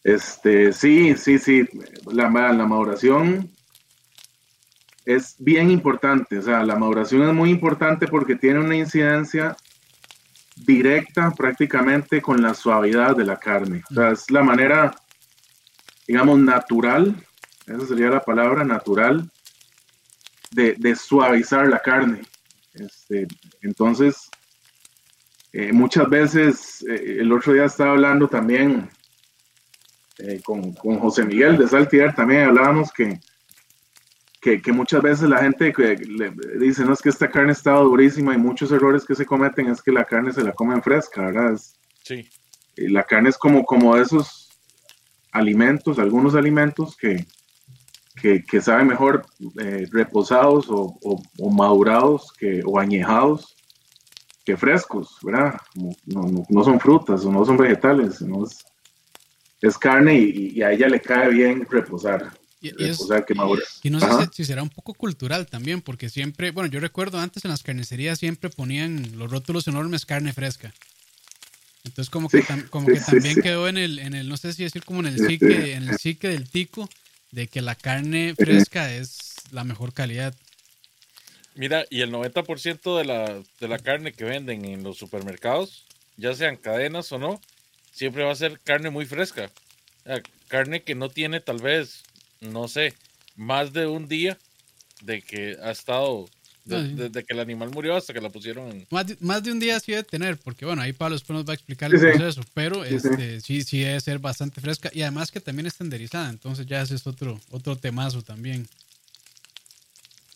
Este, 0.02 0.72
sí, 0.72 1.14
sí, 1.16 1.38
sí, 1.38 1.68
la, 2.10 2.28
la 2.28 2.66
maduración 2.66 3.50
es 5.04 5.36
bien 5.38 5.70
importante. 5.70 6.38
O 6.38 6.42
sea, 6.42 6.64
la 6.64 6.76
maduración 6.76 7.22
es 7.28 7.34
muy 7.34 7.50
importante 7.50 8.06
porque 8.08 8.36
tiene 8.36 8.60
una 8.60 8.76
incidencia 8.76 9.56
directa 10.56 11.30
prácticamente 11.30 12.20
con 12.20 12.42
la 12.42 12.54
suavidad 12.54 13.16
de 13.16 13.24
la 13.24 13.36
carne. 13.36 13.82
O 13.90 13.94
sea, 13.94 14.10
es 14.10 14.30
la 14.30 14.42
manera, 14.42 14.94
digamos, 16.06 16.38
natural, 16.38 17.14
esa 17.66 17.86
sería 17.86 18.10
la 18.10 18.20
palabra 18.20 18.64
natural, 18.64 19.30
de, 20.50 20.74
de 20.74 20.94
suavizar 20.96 21.68
la 21.68 21.78
carne. 21.78 22.22
Este, 22.74 23.26
entonces, 23.62 24.30
eh, 25.52 25.72
muchas 25.72 26.08
veces, 26.08 26.84
eh, 26.88 27.18
el 27.20 27.32
otro 27.32 27.52
día 27.52 27.66
estaba 27.66 27.92
hablando 27.92 28.26
también 28.26 28.88
eh, 30.18 30.40
con, 30.42 30.72
con, 30.72 30.98
José 30.98 31.24
Miguel 31.24 31.58
de 31.58 31.68
Saltier 31.68 32.14
también 32.14 32.42
hablábamos 32.42 32.90
que, 32.92 33.18
que, 34.40 34.62
que, 34.62 34.72
muchas 34.72 35.02
veces 35.02 35.28
la 35.28 35.38
gente 35.38 35.72
le 35.76 36.30
dice, 36.58 36.84
no 36.84 36.92
es 36.92 37.02
que 37.02 37.08
esta 37.10 37.30
carne 37.30 37.52
estaba 37.52 37.80
durísima 37.80 38.34
y 38.34 38.38
muchos 38.38 38.72
errores 38.72 39.04
que 39.04 39.14
se 39.14 39.26
cometen 39.26 39.68
es 39.68 39.82
que 39.82 39.92
la 39.92 40.04
carne 40.04 40.32
se 40.32 40.42
la 40.42 40.52
comen 40.52 40.82
fresca, 40.82 41.22
¿verdad? 41.22 41.60
sí. 42.02 42.28
Y 42.74 42.88
la 42.88 43.02
carne 43.02 43.28
es 43.28 43.36
como, 43.36 43.66
como 43.66 43.94
esos 43.98 44.41
alimentos, 45.32 45.98
algunos 45.98 46.34
alimentos 46.34 46.96
que, 46.96 47.26
que, 48.20 48.44
que 48.44 48.60
saben 48.60 48.86
mejor 48.86 49.26
eh, 49.60 49.86
reposados 49.90 50.66
o, 50.68 50.98
o, 51.02 51.50
madurados 51.50 52.32
que, 52.32 52.62
o 52.64 52.78
añejados 52.78 53.56
que 54.44 54.56
frescos, 54.56 55.16
¿verdad? 55.22 55.54
No, 55.74 55.90
no, 56.06 56.44
no 56.48 56.64
son 56.64 56.78
frutas 56.78 57.24
o 57.24 57.32
no 57.32 57.44
son 57.44 57.56
vegetales, 57.56 58.20
no 58.22 58.44
es, 58.44 58.64
es 59.60 59.78
carne 59.78 60.18
y, 60.18 60.52
y, 60.58 60.62
a 60.62 60.72
ella 60.72 60.88
le 60.88 61.00
cae 61.00 61.30
bien 61.30 61.66
reposar. 61.68 62.32
Y, 62.60 62.70
reposar 62.70 63.24
que 63.24 63.34
y 63.82 63.90
no 63.90 63.98
sé 63.98 64.06
si, 64.32 64.44
será 64.44 64.62
un 64.62 64.68
poco 64.68 64.94
cultural 64.94 65.46
también, 65.46 65.80
porque 65.80 66.08
siempre, 66.08 66.50
bueno, 66.50 66.70
yo 66.70 66.80
recuerdo 66.80 67.18
antes 67.18 67.44
en 67.44 67.50
las 67.50 67.62
carnicerías 67.62 68.18
siempre 68.18 68.50
ponían 68.50 69.16
los 69.16 69.30
rótulos 69.30 69.66
enormes 69.66 70.06
carne 70.06 70.32
fresca. 70.32 70.72
Entonces 71.84 72.10
como 72.10 72.28
que, 72.28 72.44
como 72.70 72.86
que 72.86 73.00
también 73.00 73.40
quedó 73.42 73.68
en 73.68 73.76
el, 73.76 73.98
en 73.98 74.14
el, 74.14 74.28
no 74.28 74.36
sé 74.36 74.52
si 74.52 74.62
decir 74.62 74.84
como 74.84 75.00
en 75.00 75.06
el 75.06 75.18
psique, 75.18 75.74
en 75.74 75.88
el 75.88 75.98
psique 75.98 76.28
del 76.28 76.48
tico, 76.48 76.88
de 77.32 77.48
que 77.48 77.60
la 77.60 77.74
carne 77.74 78.34
fresca 78.36 78.92
es 78.94 79.34
la 79.50 79.64
mejor 79.64 79.92
calidad. 79.92 80.34
Mira, 81.54 81.84
y 81.90 82.00
el 82.00 82.10
90% 82.10 82.96
de 82.98 83.04
la, 83.04 83.42
de 83.60 83.68
la 83.68 83.78
carne 83.78 84.12
que 84.12 84.24
venden 84.24 84.64
en 84.64 84.82
los 84.82 84.96
supermercados, 84.96 85.84
ya 86.16 86.34
sean 86.34 86.56
cadenas 86.56 87.10
o 87.12 87.18
no, 87.18 87.40
siempre 87.90 88.24
va 88.24 88.32
a 88.32 88.36
ser 88.36 88.60
carne 88.60 88.90
muy 88.90 89.04
fresca. 89.04 89.50
carne 90.48 90.82
que 90.82 90.94
no 90.94 91.08
tiene 91.08 91.40
tal 91.40 91.60
vez, 91.60 92.04
no 92.40 92.68
sé, 92.68 92.94
más 93.36 93.72
de 93.72 93.86
un 93.86 94.08
día 94.08 94.38
de 95.02 95.20
que 95.20 95.56
ha 95.62 95.70
estado 95.70 96.26
desde 96.64 97.24
que 97.24 97.32
el 97.32 97.40
animal 97.40 97.70
murió 97.70 97.96
hasta 97.96 98.12
que 98.12 98.20
la 98.20 98.30
pusieron 98.30 98.70
en... 98.70 98.86
Más 99.20 99.42
de, 99.42 99.52
un 99.52 99.58
día 99.58 99.80
sí 99.80 99.92
debe 99.92 100.04
tener, 100.04 100.36
porque 100.36 100.64
bueno, 100.64 100.82
ahí 100.82 100.92
Pablo 100.92 101.16
después 101.16 101.36
nos 101.36 101.46
va 101.46 101.52
a 101.52 101.54
explicar 101.54 101.92
el 101.92 102.00
proceso, 102.00 102.42
pero 102.54 102.84
sí, 102.84 102.94
este, 102.94 103.40
sí, 103.40 103.62
sí 103.62 103.80
debe 103.80 104.00
ser 104.00 104.18
bastante 104.18 104.60
fresca 104.60 104.90
y 104.92 105.02
además 105.02 105.30
que 105.30 105.40
también 105.40 105.66
es 105.66 105.76
tenderizada, 105.76 106.30
entonces 106.30 106.66
ya 106.66 106.82
ese 106.82 106.94
es 106.94 107.06
otro, 107.06 107.40
otro 107.50 107.76
temazo 107.76 108.22
también. 108.22 108.68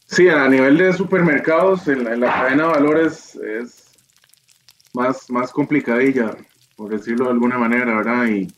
Sí, 0.07 0.29
a 0.29 0.49
nivel 0.49 0.79
de 0.79 0.93
supermercados, 0.93 1.89
en 1.89 2.05
la, 2.05 2.33
cadena 2.33 2.65
de 2.65 2.69
valores 2.71 3.35
es 3.37 3.85
más, 4.93 5.29
más 5.31 5.51
complicadilla, 5.51 6.37
por 6.77 6.91
decirlo 6.91 7.25
de 7.27 7.33
alguna 7.33 7.59
manera, 7.59 7.97
¿verdad? 7.97 8.27
Y, 8.29 8.49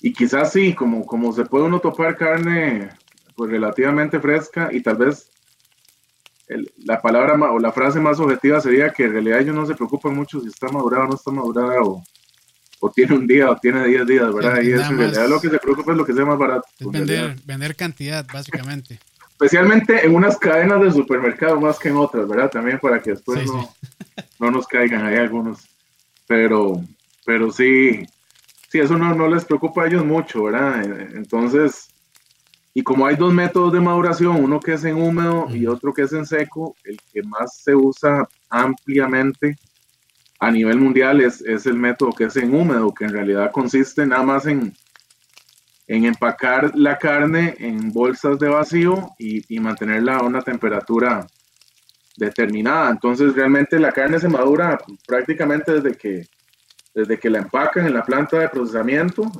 y 0.00 0.12
quizás 0.12 0.52
sí, 0.52 0.74
como, 0.74 1.06
como 1.06 1.32
se 1.32 1.44
puede 1.44 1.64
uno 1.64 1.80
topar 1.80 2.16
carne 2.16 2.90
pues 3.36 3.50
relativamente 3.50 4.20
fresca 4.20 4.68
y 4.72 4.80
tal 4.80 4.96
vez 4.96 5.30
la 6.84 7.00
palabra 7.00 7.34
o 7.50 7.58
la 7.58 7.72
frase 7.72 8.00
más 8.00 8.20
objetiva 8.20 8.60
sería 8.60 8.90
que 8.90 9.04
en 9.04 9.12
realidad 9.12 9.40
ellos 9.40 9.54
no 9.54 9.66
se 9.66 9.74
preocupan 9.74 10.14
mucho 10.14 10.40
si 10.40 10.48
está 10.48 10.68
madurada 10.68 11.04
o 11.04 11.08
no 11.08 11.14
está 11.14 11.30
madurada 11.30 11.82
o, 11.82 12.04
o 12.80 12.90
tiene 12.90 13.14
un 13.14 13.26
día 13.26 13.50
o 13.50 13.56
tiene 13.56 13.86
10 13.86 14.06
días, 14.06 14.34
¿verdad? 14.34 14.60
y 14.62 14.72
eso 14.72 14.90
en 14.90 14.98
realidad 14.98 15.28
lo 15.28 15.40
que 15.40 15.48
se 15.48 15.58
preocupa 15.58 15.92
es 15.92 15.98
lo 15.98 16.04
que 16.04 16.12
sea 16.12 16.24
más 16.26 16.38
barato. 16.38 16.66
vender, 16.80 17.36
vender 17.44 17.74
cantidad, 17.76 18.26
básicamente. 18.30 18.98
Especialmente 19.30 20.04
en 20.04 20.14
unas 20.14 20.38
cadenas 20.38 20.80
de 20.82 20.92
supermercado 20.92 21.60
más 21.60 21.78
que 21.78 21.88
en 21.88 21.96
otras, 21.96 22.28
¿verdad? 22.28 22.50
También 22.50 22.78
para 22.78 23.00
que 23.00 23.10
después 23.10 23.46
no, 23.46 23.74
no, 24.38 24.50
nos 24.50 24.66
caigan 24.66 25.04
ahí 25.04 25.16
algunos. 25.16 25.66
Pero, 26.26 26.82
pero 27.24 27.50
sí, 27.50 28.06
sí, 28.68 28.78
eso 28.78 28.96
no, 28.96 29.14
no 29.14 29.28
les 29.28 29.44
preocupa 29.44 29.82
a 29.82 29.86
ellos 29.86 30.04
mucho, 30.04 30.44
¿verdad? 30.44 30.84
Entonces, 31.14 31.88
y 32.76 32.82
como 32.82 33.06
hay 33.06 33.14
dos 33.14 33.32
métodos 33.32 33.72
de 33.72 33.80
maduración, 33.80 34.42
uno 34.42 34.58
que 34.58 34.72
es 34.72 34.84
en 34.84 35.00
húmedo 35.00 35.46
y 35.48 35.66
otro 35.66 35.94
que 35.94 36.02
es 36.02 36.12
en 36.12 36.26
seco, 36.26 36.74
el 36.82 36.98
que 37.12 37.22
más 37.22 37.62
se 37.62 37.76
usa 37.76 38.28
ampliamente 38.50 39.56
a 40.40 40.50
nivel 40.50 40.78
mundial 40.78 41.20
es, 41.20 41.40
es 41.42 41.66
el 41.66 41.76
método 41.76 42.12
que 42.12 42.24
es 42.24 42.36
en 42.36 42.52
húmedo, 42.52 42.92
que 42.92 43.04
en 43.04 43.12
realidad 43.12 43.52
consiste 43.52 44.04
nada 44.04 44.24
más 44.24 44.46
en, 44.46 44.74
en 45.86 46.04
empacar 46.04 46.72
la 46.74 46.98
carne 46.98 47.54
en 47.60 47.92
bolsas 47.92 48.40
de 48.40 48.48
vacío 48.48 49.10
y, 49.20 49.54
y, 49.54 49.60
mantenerla 49.60 50.16
a 50.16 50.24
una 50.24 50.42
temperatura 50.42 51.24
determinada. 52.16 52.90
Entonces 52.90 53.34
realmente 53.34 53.78
la 53.78 53.92
carne 53.92 54.18
se 54.18 54.28
madura 54.28 54.78
prácticamente 55.06 55.80
desde 55.80 55.96
que, 55.96 56.26
desde 56.92 57.20
que 57.20 57.30
la 57.30 57.38
empacan 57.38 57.86
en 57.86 57.94
la 57.94 58.02
planta 58.02 58.40
de 58.40 58.48
procesamiento 58.48 59.30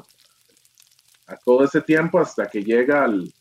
a 1.26 1.36
todo 1.36 1.64
ese 1.64 1.80
tiempo 1.80 2.18
hasta 2.18 2.46
que 2.46 2.62
llega 2.62 3.04
al, 3.04 3.32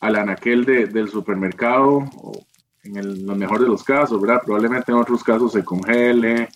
al 0.00 0.16
anaquel 0.16 0.64
del 0.64 1.08
supermercado, 1.08 2.04
o 2.16 2.46
en 2.84 2.96
el, 2.96 3.26
lo 3.26 3.34
mejor 3.34 3.60
de 3.60 3.68
los 3.68 3.82
casos, 3.82 4.20
¿verdad? 4.20 4.42
Probablemente 4.44 4.92
en 4.92 4.98
otros 4.98 5.22
casos 5.22 5.52
se 5.52 5.64
congele 5.64 6.48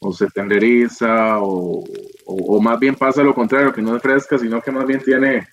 o 0.00 0.12
se 0.12 0.28
tenderiza 0.28 1.38
o, 1.40 1.82
o, 2.26 2.60
más 2.60 2.78
bien 2.78 2.94
pasa 2.94 3.22
lo 3.22 3.34
contrario, 3.34 3.72
que 3.72 3.82
no 3.82 3.96
es 3.96 4.02
fresca, 4.02 4.38
sino 4.38 4.60
que 4.60 4.70
más 4.70 4.86
bien 4.86 5.00
tiene 5.00 5.48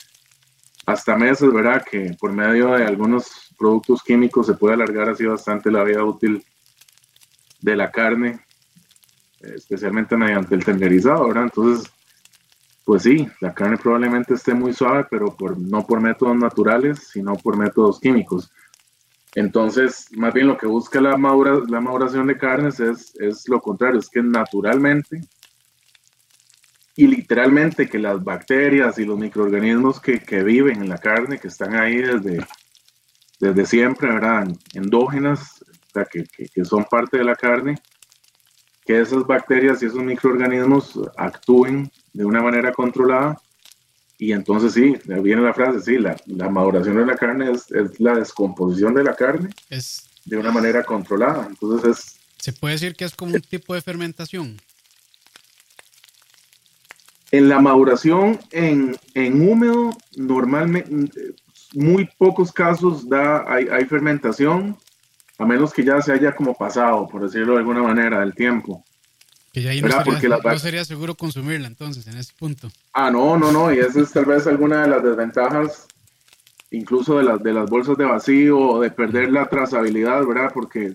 hasta 0.85 1.15
meses, 1.15 1.51
¿verdad? 1.51 1.83
Que 1.89 2.15
por 2.19 2.31
medio 2.31 2.73
de 2.73 2.85
algunos 2.85 3.53
productos 3.57 4.03
químicos 4.03 4.45
se 4.45 4.53
puede 4.53 4.75
alargar 4.75 5.09
así 5.09 5.25
bastante 5.25 5.71
la 5.71 5.83
vida 5.83 6.03
útil 6.03 6.43
de 7.61 7.75
la 7.75 7.89
carne, 7.89 8.39
especialmente 9.41 10.15
mediante 10.15 10.53
el 10.53 10.63
tenderizado, 10.63 11.27
¿verdad? 11.27 11.45
Entonces, 11.45 11.91
pues 12.85 13.01
sí, 13.01 13.27
la 13.41 13.53
carne 13.53 13.77
probablemente 13.77 14.35
esté 14.35 14.53
muy 14.53 14.71
suave, 14.71 15.07
pero 15.09 15.35
por, 15.35 15.57
no 15.59 15.85
por 15.85 15.99
métodos 15.99 16.37
naturales, 16.37 16.99
sino 17.11 17.33
por 17.33 17.57
métodos 17.57 17.99
químicos. 17.99 18.51
Entonces, 19.33 20.07
más 20.15 20.33
bien 20.33 20.47
lo 20.47 20.57
que 20.57 20.67
busca 20.67 21.01
la, 21.01 21.17
madura, 21.17 21.59
la 21.67 21.81
maduración 21.81 22.27
de 22.27 22.37
carnes 22.37 22.79
es, 22.79 23.15
es 23.19 23.49
lo 23.49 23.59
contrario, 23.59 23.99
es 23.99 24.07
que 24.07 24.21
naturalmente 24.21 25.19
y 26.95 27.07
literalmente 27.07 27.89
que 27.89 27.99
las 27.99 28.23
bacterias 28.23 28.97
y 28.99 29.03
los 29.03 29.17
microorganismos 29.17 29.99
que, 29.99 30.19
que 30.19 30.43
viven 30.43 30.81
en 30.81 30.89
la 30.89 30.97
carne, 30.97 31.39
que 31.39 31.49
están 31.49 31.75
ahí 31.75 31.97
desde, 31.97 32.45
desde 33.39 33.65
siempre, 33.65 34.13
¿verdad? 34.13 34.47
Endógenas, 34.73 35.61
o 35.61 35.91
sea, 35.91 36.05
que, 36.05 36.23
que, 36.23 36.47
que 36.47 36.63
son 36.63 36.85
parte 36.85 37.17
de 37.17 37.25
la 37.25 37.35
carne, 37.35 37.77
que 38.85 39.01
esas 39.01 39.25
bacterias 39.25 39.81
y 39.81 39.87
esos 39.87 40.03
microorganismos 40.03 40.99
actúen 41.17 41.91
de 42.15 42.25
una 42.25 42.41
manera 42.41 42.71
controlada. 42.71 43.39
Y 44.17 44.31
entonces 44.31 44.73
sí, 44.73 44.95
viene 45.21 45.41
la 45.41 45.53
frase, 45.53 45.81
sí, 45.81 45.97
la, 45.97 46.15
la 46.25 46.49
maduración 46.49 46.95
de 46.95 47.05
la 47.05 47.17
carne 47.17 47.51
es, 47.51 47.69
es, 47.71 47.99
la 47.99 48.15
descomposición 48.15 48.93
de 48.93 49.03
la 49.03 49.13
carne 49.13 49.49
es, 49.69 50.09
de 50.23 50.37
una 50.37 50.51
manera 50.51 50.83
controlada. 50.83 51.45
Entonces 51.49 51.97
es... 51.97 52.19
Se 52.39 52.53
puede 52.53 52.75
decir 52.75 52.95
que 52.95 53.03
es 53.03 53.13
como 53.13 53.33
un 53.35 53.41
tipo 53.41 53.73
de 53.73 53.81
fermentación. 53.81 54.57
En 57.31 57.49
la 57.49 57.59
maduración 57.59 58.39
en, 58.51 58.95
en 59.13 59.49
húmedo, 59.49 59.97
normalmente, 60.15 61.35
muy 61.73 62.07
pocos 62.17 62.53
casos 62.53 63.09
da, 63.09 63.43
hay, 63.51 63.67
hay 63.67 63.83
fermentación, 63.83 64.77
a 65.37 65.45
menos 65.45 65.73
que 65.73 65.83
ya 65.83 66.01
se 66.01 66.13
haya 66.13 66.33
como 66.33 66.53
pasado, 66.53 67.09
por 67.09 67.23
decirlo 67.23 67.53
de 67.53 67.59
alguna 67.59 67.81
manera, 67.81 68.23
el 68.23 68.33
tiempo. 68.33 68.85
Que 69.55 69.61
ya 69.61 69.71
ahí 69.71 69.81
no 69.81 69.89
sería, 69.89 70.37
no 70.43 70.59
sería, 70.59 70.83
seguro 70.83 71.15
consumirla 71.15 71.67
entonces 71.67 72.05
en 72.07 72.17
ese 72.17 72.33
punto. 72.37 72.69
Ah, 72.91 73.09
no, 73.09 73.37
no, 73.37 73.53
no, 73.53 73.73
y 73.73 73.79
esa 73.79 74.01
es 74.01 74.11
tal 74.11 74.25
vez 74.25 74.45
alguna 74.47 74.81
de 74.81 74.89
las 74.89 75.01
desventajas, 75.01 75.87
incluso 76.71 77.19
de 77.19 77.23
las, 77.23 77.41
de 77.41 77.53
las 77.53 77.69
bolsas 77.69 77.95
de 77.95 78.03
vacío 78.03 78.59
o 78.59 78.81
de 78.81 78.91
perder 78.91 79.31
la 79.31 79.47
trazabilidad, 79.47 80.25
¿verdad? 80.25 80.51
Porque 80.53 80.91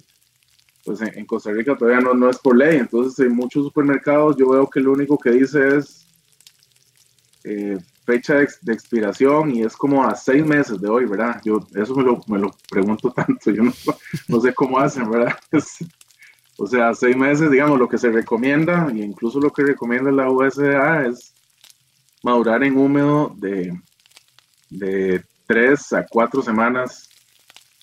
pues 0.85 1.01
en, 1.01 1.25
Costa 1.25 1.53
Rica 1.53 1.75
todavía 1.75 2.03
no, 2.03 2.13
no 2.13 2.29
es 2.29 2.37
por 2.37 2.55
ley, 2.55 2.77
entonces 2.77 3.19
en 3.25 3.35
muchos 3.35 3.65
supermercados 3.65 4.37
yo 4.37 4.51
veo 4.51 4.69
que 4.69 4.81
lo 4.81 4.93
único 4.93 5.17
que 5.17 5.31
dice 5.31 5.79
es 5.79 6.07
eh, 7.45 7.79
fecha 8.05 8.35
de, 8.35 8.73
expiración 8.75 9.57
y 9.57 9.63
es 9.63 9.75
como 9.75 10.05
a 10.05 10.15
seis 10.15 10.45
meses 10.45 10.79
de 10.83 10.89
hoy, 10.91 11.07
¿verdad? 11.07 11.41
Yo 11.47 11.67
eso 11.75 11.95
me 11.95 12.03
lo, 12.03 12.21
me 12.27 12.39
lo 12.39 12.55
pregunto 12.69 13.11
tanto, 13.17 13.51
yo 13.53 13.63
no, 13.63 13.73
no 14.29 14.41
sé 14.43 14.53
cómo 14.53 14.79
hacen, 14.79 15.11
¿verdad? 15.11 15.35
O 16.63 16.67
sea, 16.67 16.93
seis 16.93 17.17
meses, 17.17 17.51
digamos, 17.51 17.79
lo 17.79 17.89
que 17.89 17.97
se 17.97 18.11
recomienda, 18.11 18.87
e 18.93 18.99
incluso 18.99 19.41
lo 19.41 19.51
que 19.51 19.63
recomienda 19.63 20.13
la 20.13 20.31
USDA 20.31 21.07
es 21.07 21.33
madurar 22.23 22.63
en 22.63 22.77
húmedo 22.77 23.35
de, 23.39 23.73
de 24.69 25.25
tres 25.47 25.91
a 25.95 26.05
cuatro 26.07 26.43
semanas 26.43 27.09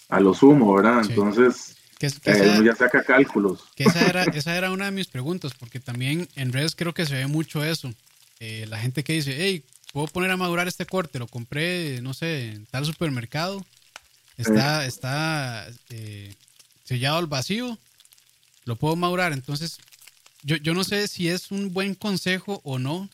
a 0.09 0.19
lo 0.19 0.31
sumo, 0.31 0.75
¿verdad? 0.75 1.01
Entonces, 1.09 1.75
eh, 1.99 2.61
ya 2.63 2.75
saca 2.75 3.03
cálculos. 3.03 3.63
Que 3.75 3.85
esa, 3.85 4.05
era, 4.05 4.23
esa 4.25 4.55
era 4.55 4.69
una 4.69 4.85
de 4.85 4.91
mis 4.91 5.07
preguntas, 5.07 5.53
porque 5.57 5.79
también 5.79 6.29
en 6.35 6.53
redes 6.53 6.75
creo 6.75 6.93
que 6.93 7.07
se 7.07 7.15
ve 7.15 7.25
mucho 7.25 7.63
eso. 7.63 7.91
Eh, 8.39 8.67
la 8.69 8.77
gente 8.77 9.03
que 9.03 9.13
dice, 9.13 9.35
hey, 9.39 9.63
puedo 9.91 10.05
poner 10.05 10.29
a 10.29 10.37
madurar 10.37 10.67
este 10.67 10.85
corte, 10.85 11.17
lo 11.17 11.25
compré, 11.25 11.99
no 12.03 12.13
sé, 12.13 12.51
en 12.51 12.67
tal 12.67 12.85
supermercado, 12.85 13.65
está, 14.37 14.85
está 14.85 15.67
eh, 15.89 16.35
sellado 16.83 17.17
al 17.17 17.25
vacío 17.25 17.79
lo 18.67 18.75
puedo 18.75 18.95
madurar. 18.95 19.33
Entonces, 19.33 19.79
yo, 20.43 20.57
yo 20.57 20.73
no 20.73 20.83
sé 20.83 21.07
si 21.07 21.29
es 21.29 21.51
un 21.51 21.73
buen 21.73 21.95
consejo 21.95 22.61
o 22.63 22.77
no, 22.77 23.09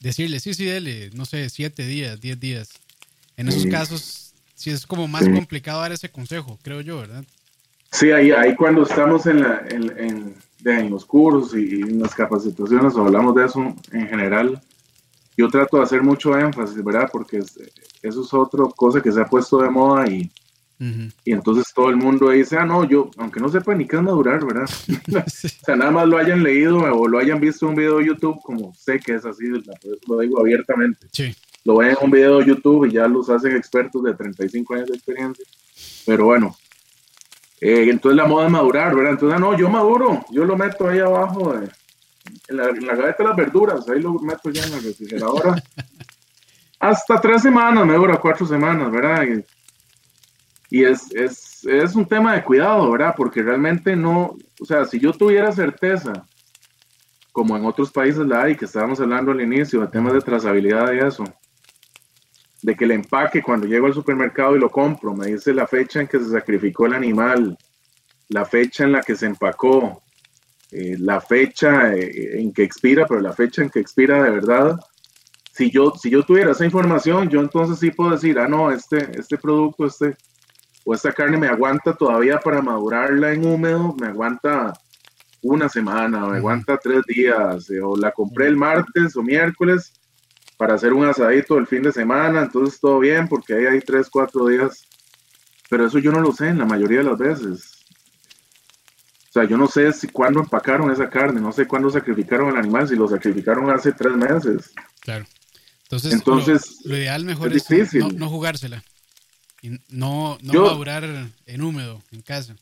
decirle, 0.00 0.40
sí, 0.40 0.54
sí, 0.54 0.64
dele, 0.64 1.10
no 1.14 1.24
sé, 1.24 1.48
siete 1.50 1.84
días, 1.86 2.20
diez 2.20 2.38
días. 2.38 2.68
En 3.36 3.48
esos 3.48 3.66
casos, 3.66 4.34
sí 4.54 4.70
es 4.70 4.86
como 4.86 5.08
más 5.08 5.28
complicado 5.28 5.80
dar 5.80 5.92
ese 5.92 6.08
consejo, 6.08 6.58
creo 6.62 6.80
yo, 6.80 6.98
¿verdad? 6.98 7.24
Sí, 7.90 8.10
ahí, 8.10 8.30
ahí 8.30 8.54
cuando 8.54 8.82
estamos 8.82 9.26
en, 9.26 9.40
la, 9.40 9.64
en, 9.68 10.36
en, 10.64 10.90
los 10.90 11.04
cursos 11.04 11.56
y, 11.56 11.80
en 11.80 12.00
las 12.00 12.14
capacitaciones 12.14 12.94
o 12.94 13.04
hablamos 13.04 13.34
de 13.34 13.44
eso 13.44 13.74
en 13.92 14.08
general, 14.08 14.60
yo 15.36 15.48
trato 15.48 15.78
de 15.78 15.84
hacer 15.84 16.02
mucho 16.02 16.36
énfasis, 16.38 16.82
¿verdad? 16.82 17.08
Porque 17.12 17.38
eso 17.38 18.22
es 18.22 18.34
otra 18.34 18.64
cosa 18.76 19.00
que 19.00 19.10
se 19.12 19.20
ha 19.20 19.26
puesto 19.26 19.58
de 19.58 19.70
moda 19.70 20.08
y, 20.08 20.30
y 20.78 21.32
entonces 21.32 21.72
todo 21.72 21.88
el 21.88 21.96
mundo 21.96 22.30
dice, 22.30 22.56
ah, 22.58 22.66
no, 22.66 22.84
yo, 22.84 23.10
aunque 23.16 23.40
no 23.40 23.48
sepa 23.48 23.74
ni 23.74 23.86
qué 23.86 23.96
es 23.96 24.02
madurar, 24.02 24.44
¿verdad? 24.44 24.68
o 25.26 25.64
sea, 25.64 25.76
nada 25.76 25.90
más 25.90 26.08
lo 26.08 26.18
hayan 26.18 26.42
leído 26.42 26.78
o 26.78 27.08
lo 27.08 27.18
hayan 27.18 27.40
visto 27.40 27.66
en 27.66 27.70
un 27.70 27.76
video 27.76 27.98
de 27.98 28.06
YouTube, 28.06 28.40
como 28.42 28.74
sé 28.74 28.98
que 28.98 29.14
es 29.14 29.24
así, 29.24 29.44
lo 30.08 30.18
digo 30.18 30.40
abiertamente. 30.40 31.06
Sí. 31.12 31.34
Lo 31.64 31.78
ven 31.78 31.90
en 31.90 31.96
un 32.02 32.10
video 32.10 32.38
de 32.38 32.46
YouTube 32.46 32.86
y 32.86 32.92
ya 32.92 33.08
los 33.08 33.30
hacen 33.30 33.56
expertos 33.56 34.02
de 34.02 34.14
35 34.14 34.74
años 34.74 34.88
de 34.88 34.94
experiencia. 34.96 35.44
Pero 36.04 36.26
bueno, 36.26 36.54
eh, 37.60 37.86
entonces 37.88 38.16
la 38.16 38.26
moda 38.26 38.46
es 38.46 38.52
madurar, 38.52 38.94
¿verdad? 38.94 39.12
Entonces, 39.12 39.36
ah, 39.36 39.40
no, 39.40 39.56
yo 39.56 39.70
maduro, 39.70 40.24
yo 40.30 40.44
lo 40.44 40.56
meto 40.56 40.88
ahí 40.88 40.98
abajo 40.98 41.54
en, 41.54 42.56
la, 42.56 42.68
en 42.68 42.86
la 42.86 42.94
gaveta 42.94 43.22
de 43.22 43.28
las 43.30 43.36
verduras, 43.36 43.88
ahí 43.88 44.00
lo 44.00 44.12
meto 44.14 44.50
ya 44.50 44.64
en 44.64 44.72
la 44.72 44.78
refrigeradora. 44.80 45.54
Hasta 46.80 47.18
tres 47.18 47.40
semanas, 47.40 47.86
me 47.86 47.94
dura 47.94 48.18
cuatro 48.18 48.46
semanas, 48.46 48.90
¿verdad? 48.90 49.22
Y 49.22 49.53
es, 50.82 51.12
es, 51.14 51.64
es, 51.64 51.94
un 51.94 52.06
tema 52.06 52.34
de 52.34 52.42
cuidado, 52.42 52.90
¿verdad? 52.90 53.14
Porque 53.16 53.42
realmente 53.42 53.94
no, 53.94 54.36
o 54.60 54.64
sea, 54.64 54.84
si 54.84 54.98
yo 54.98 55.12
tuviera 55.12 55.52
certeza, 55.52 56.26
como 57.30 57.56
en 57.56 57.64
otros 57.64 57.92
países 57.92 58.26
la 58.26 58.42
hay, 58.42 58.56
que 58.56 58.64
estábamos 58.64 59.00
hablando 59.00 59.30
al 59.30 59.40
inicio, 59.40 59.80
de 59.80 59.88
temas 59.88 60.14
de 60.14 60.20
trazabilidad 60.20 60.92
y 60.92 60.98
eso, 60.98 61.24
de 62.62 62.74
que 62.74 62.84
el 62.86 62.92
empaque 62.92 63.42
cuando 63.42 63.66
llego 63.66 63.86
al 63.86 63.94
supermercado 63.94 64.56
y 64.56 64.58
lo 64.58 64.70
compro, 64.70 65.14
me 65.14 65.26
dice 65.26 65.52
la 65.52 65.66
fecha 65.66 66.00
en 66.00 66.08
que 66.08 66.18
se 66.18 66.30
sacrificó 66.30 66.86
el 66.86 66.94
animal, 66.94 67.58
la 68.28 68.44
fecha 68.44 68.84
en 68.84 68.92
la 68.92 69.02
que 69.02 69.14
se 69.14 69.26
empacó, 69.26 70.02
eh, 70.70 70.96
la 70.98 71.20
fecha 71.20 71.94
eh, 71.94 72.40
en 72.40 72.52
que 72.52 72.62
expira, 72.64 73.06
pero 73.06 73.20
la 73.20 73.32
fecha 73.32 73.62
en 73.62 73.70
que 73.70 73.80
expira 73.80 74.22
de 74.22 74.30
verdad. 74.30 74.80
Si 75.52 75.70
yo, 75.70 75.92
si 75.92 76.10
yo 76.10 76.24
tuviera 76.24 76.50
esa 76.50 76.64
información, 76.64 77.28
yo 77.28 77.40
entonces 77.40 77.78
sí 77.78 77.90
puedo 77.90 78.10
decir, 78.10 78.38
ah, 78.38 78.48
no, 78.48 78.72
este, 78.72 79.08
este 79.16 79.36
producto, 79.38 79.86
este, 79.86 80.16
o 80.84 80.94
esta 80.94 81.12
carne 81.12 81.38
me 81.38 81.48
aguanta 81.48 81.94
todavía 81.94 82.38
para 82.38 82.60
madurarla 82.60 83.32
en 83.32 83.46
húmedo, 83.46 83.94
me 83.98 84.08
aguanta 84.08 84.72
una 85.42 85.68
semana, 85.68 86.26
me 86.26 86.36
aguanta 86.38 86.78
tres 86.78 87.02
días, 87.06 87.70
eh, 87.70 87.80
o 87.80 87.96
la 87.96 88.12
compré 88.12 88.46
el 88.46 88.56
martes 88.56 89.16
o 89.16 89.22
miércoles 89.22 89.94
para 90.56 90.74
hacer 90.74 90.92
un 90.92 91.06
asadito 91.06 91.58
el 91.58 91.66
fin 91.66 91.82
de 91.82 91.92
semana, 91.92 92.42
entonces 92.42 92.78
todo 92.78 92.98
bien 92.98 93.28
porque 93.28 93.54
ahí 93.54 93.66
hay 93.66 93.80
tres, 93.80 94.08
cuatro 94.10 94.46
días, 94.46 94.86
pero 95.68 95.86
eso 95.86 95.98
yo 95.98 96.12
no 96.12 96.20
lo 96.20 96.32
sé 96.32 96.48
en 96.48 96.58
la 96.58 96.66
mayoría 96.66 96.98
de 96.98 97.04
las 97.04 97.18
veces. 97.18 97.70
O 99.30 99.32
sea, 99.34 99.44
yo 99.44 99.56
no 99.56 99.66
sé 99.66 99.92
si 99.92 100.06
cuándo 100.06 100.40
empacaron 100.40 100.92
esa 100.92 101.10
carne, 101.10 101.40
no 101.40 101.50
sé 101.50 101.66
cuándo 101.66 101.90
sacrificaron 101.90 102.50
el 102.50 102.56
animal, 102.56 102.88
si 102.88 102.94
lo 102.94 103.08
sacrificaron 103.08 103.68
hace 103.70 103.92
tres 103.92 104.14
meses. 104.14 104.72
Claro. 105.00 105.24
Entonces, 105.82 106.12
Entonces 106.12 106.80
lo, 106.84 106.96
ideal 106.96 107.24
mejor 107.24 107.52
es, 107.52 107.68
no 108.14 108.28
jugársela 108.28 108.82
no, 109.88 110.38
no 110.42 110.62
va 110.62 110.70
a 110.70 110.74
durar 110.74 111.04
en 111.46 111.62
húmedo, 111.62 112.02
en 112.12 112.22
casa. 112.22 112.56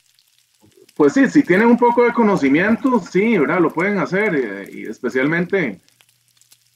Pues 0.94 1.14
sí, 1.14 1.28
si 1.28 1.42
tienen 1.42 1.68
un 1.68 1.78
poco 1.78 2.04
de 2.04 2.12
conocimiento, 2.12 3.00
sí, 3.00 3.38
¿verdad? 3.38 3.60
Lo 3.60 3.72
pueden 3.72 3.98
hacer. 3.98 4.34
Eh, 4.34 4.70
y 4.72 4.86
especialmente, 4.86 5.80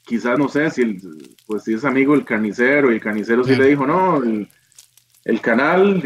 quizás, 0.05 0.39
no 0.39 0.49
sé, 0.49 0.71
si, 0.71 0.83
el, 0.83 1.37
pues, 1.47 1.65
si 1.65 1.75
es 1.75 1.85
amigo 1.85 2.15
el 2.15 2.25
carnicero 2.25 2.91
y 2.91 2.95
el 2.95 3.01
carnicero 3.01 3.45
sí 3.45 3.55
le 3.55 3.69
dijo, 3.69 3.87
no, 3.87 4.23
el, 4.23 5.41
canal, 5.43 6.03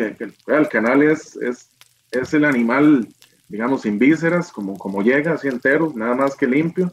el, 0.47 0.69
canal 0.69 1.03
es, 1.03 1.37
es, 1.37 1.71
es 2.11 2.35
el 2.35 2.45
animal, 2.45 3.07
digamos, 3.49 3.83
sin 3.83 3.99
vísceras, 3.99 4.51
como, 4.51 4.77
como 4.77 5.03
llega, 5.03 5.35
así 5.35 5.47
entero, 5.47 5.93
nada 5.95 6.15
más 6.15 6.35
que 6.35 6.47
limpio. 6.47 6.93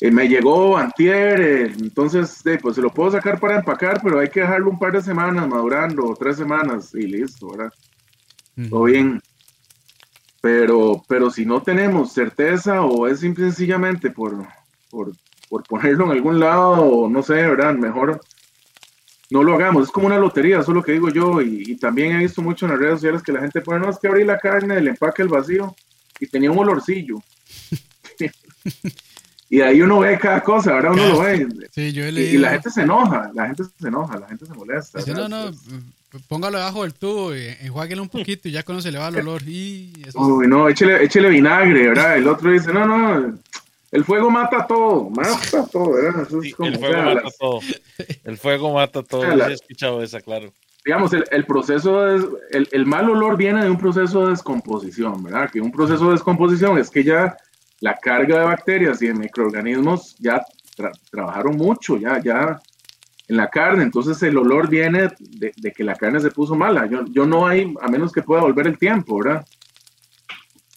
Eh, 0.00 0.10
me 0.10 0.28
llegó 0.28 0.76
antier, 0.76 1.40
eh, 1.40 1.72
entonces 1.78 2.42
pues 2.60 2.76
se 2.76 2.82
lo 2.82 2.90
puedo 2.90 3.12
sacar 3.12 3.40
para 3.40 3.56
empacar, 3.56 4.00
pero 4.02 4.18
hay 4.18 4.28
que 4.28 4.40
dejarlo 4.40 4.70
un 4.70 4.78
par 4.78 4.92
de 4.92 5.00
semanas 5.00 5.48
madurando, 5.48 6.14
tres 6.18 6.36
semanas 6.36 6.94
y 6.94 7.06
listo, 7.06 7.48
¿verdad? 7.50 7.72
Todo 8.68 8.84
bien. 8.84 9.22
Pero, 10.42 11.02
pero 11.08 11.30
si 11.30 11.46
no 11.46 11.62
tenemos 11.62 12.12
certeza 12.12 12.82
o 12.82 13.06
es 13.06 13.20
simple 13.20 13.46
sencillamente 13.46 14.10
por, 14.10 14.46
por, 14.90 15.12
por 15.48 15.62
ponerlo 15.64 16.04
en 16.06 16.10
algún 16.12 16.40
lado 16.40 16.72
o 16.82 17.08
no 17.08 17.22
sé, 17.22 17.34
¿verdad? 17.34 17.74
Mejor 17.74 18.20
no 19.30 19.42
lo 19.42 19.54
hagamos. 19.54 19.84
Es 19.84 19.90
como 19.90 20.06
una 20.06 20.18
lotería, 20.18 20.60
eso 20.60 20.70
es 20.70 20.76
lo 20.76 20.82
que 20.82 20.92
digo 20.92 21.08
yo. 21.10 21.40
Y, 21.40 21.76
también 21.76 22.12
he 22.12 22.18
visto 22.18 22.42
mucho 22.42 22.66
en 22.66 22.72
las 22.72 22.80
redes 22.80 22.94
sociales 22.94 23.22
que 23.22 23.32
la 23.32 23.40
gente 23.40 23.60
pone, 23.60 23.80
no, 23.80 23.90
es 23.90 23.98
que 23.98 24.08
abrí 24.08 24.24
la 24.24 24.38
carne, 24.38 24.76
el 24.76 24.88
empaque, 24.88 25.22
el 25.22 25.28
vacío 25.28 25.74
y 26.20 26.26
tenía 26.26 26.50
un 26.50 26.58
olorcillo. 26.58 27.16
Y 29.48 29.60
ahí 29.60 29.80
uno 29.80 30.00
ve 30.00 30.18
cada 30.18 30.42
cosa, 30.42 30.74
ahora 30.74 30.92
uno 30.92 31.06
lo 31.06 31.20
ve. 31.20 31.46
Sí, 31.70 31.92
yo 31.92 32.04
he 32.04 32.12
leído. 32.12 32.34
Y, 32.34 32.38
la 32.38 32.50
gente 32.50 32.70
se 32.70 32.82
enoja, 32.82 33.30
la 33.34 33.46
gente 33.46 33.62
se 33.78 33.88
enoja, 33.88 34.18
la 34.18 34.26
gente 34.28 34.46
se 34.46 34.54
molesta. 34.54 35.00
no, 35.06 35.28
no, 35.28 35.52
póngalo 36.28 36.58
debajo 36.58 36.82
del 36.82 36.94
tubo 36.94 37.34
y 37.34 37.46
enjuáguelo 37.60 38.02
un 38.02 38.08
poquito 38.08 38.48
y 38.48 38.52
ya 38.52 38.62
cuando 38.62 38.82
se 38.82 38.90
le 38.90 38.98
va 38.98 39.08
el 39.08 39.18
olor. 39.18 39.42
Y 39.46 39.92
Uy, 40.14 40.46
no, 40.46 40.68
échele, 40.68 41.04
échele 41.04 41.28
vinagre, 41.28 41.88
¿verdad? 41.88 42.16
El 42.16 42.26
otro 42.28 42.50
dice, 42.50 42.72
no, 42.72 42.86
no, 42.86 43.38
el 43.92 44.04
fuego 44.04 44.30
mata 44.30 44.66
todo, 44.66 45.10
mata 45.10 45.66
todo, 45.70 45.92
¿verdad? 45.92 46.26
el 46.30 46.78
fuego 46.78 47.02
mata 47.02 47.28
todo. 47.38 47.60
El 48.24 48.36
fuego 48.36 48.74
mata 48.74 49.02
todo. 49.02 49.48
he 49.48 49.52
escuchado 49.52 50.02
esa, 50.02 50.20
claro. 50.20 50.52
Digamos, 50.84 51.12
el, 51.12 51.24
el 51.32 51.44
proceso 51.44 52.14
es, 52.14 52.22
el, 52.50 52.68
el, 52.70 52.86
mal 52.86 53.10
olor 53.10 53.36
viene 53.36 53.64
de 53.64 53.70
un 53.70 53.78
proceso 53.78 54.24
de 54.24 54.30
descomposición, 54.30 55.20
¿verdad? 55.22 55.50
Que 55.50 55.60
un 55.60 55.72
proceso 55.72 56.06
de 56.06 56.12
descomposición 56.12 56.78
es 56.78 56.90
que 56.90 57.02
ya 57.02 57.36
la 57.80 57.96
carga 57.96 58.40
de 58.40 58.44
bacterias 58.44 59.02
y 59.02 59.08
de 59.08 59.14
microorganismos 59.14 60.16
ya 60.18 60.42
trabajaron 61.10 61.56
mucho, 61.56 61.96
ya, 61.96 62.20
ya 62.22 62.60
en 63.28 63.36
la 63.36 63.48
carne, 63.48 63.82
entonces 63.82 64.22
el 64.22 64.36
olor 64.36 64.68
viene 64.68 65.10
de, 65.18 65.72
que 65.72 65.84
la 65.84 65.96
carne 65.96 66.20
se 66.20 66.30
puso 66.30 66.54
mala. 66.54 66.86
Yo, 66.86 67.04
yo, 67.06 67.26
no 67.26 67.46
hay, 67.46 67.74
a 67.80 67.88
menos 67.88 68.12
que 68.12 68.22
pueda 68.22 68.42
volver 68.42 68.68
el 68.68 68.78
tiempo, 68.78 69.18
¿verdad? 69.18 69.44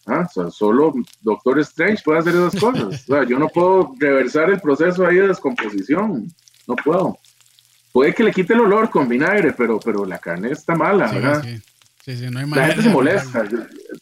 Ah, 0.08 0.28
solo 0.50 0.94
Doctor 1.22 1.60
Strange 1.60 2.02
puede 2.04 2.20
hacer 2.20 2.34
esas 2.34 2.60
cosas. 2.60 3.06
yo 3.28 3.38
no 3.38 3.48
puedo 3.50 3.94
reversar 4.00 4.50
el 4.50 4.60
proceso 4.60 5.06
ahí 5.06 5.18
de 5.18 5.28
descomposición, 5.28 6.28
no 6.68 6.76
puedo. 6.76 7.18
Puede 7.92 8.14
que 8.14 8.24
le 8.24 8.32
quite 8.32 8.54
el 8.54 8.62
olor 8.62 8.90
con 8.90 9.08
vinagre, 9.08 9.54
pero, 9.54 9.80
pero 9.80 10.06
la 10.06 10.18
carne 10.18 10.52
está 10.52 10.76
mala, 10.76 11.12
¿verdad? 11.12 11.44
La 12.06 12.68
gente 12.68 12.84
se 12.84 12.90
molesta, 12.90 13.44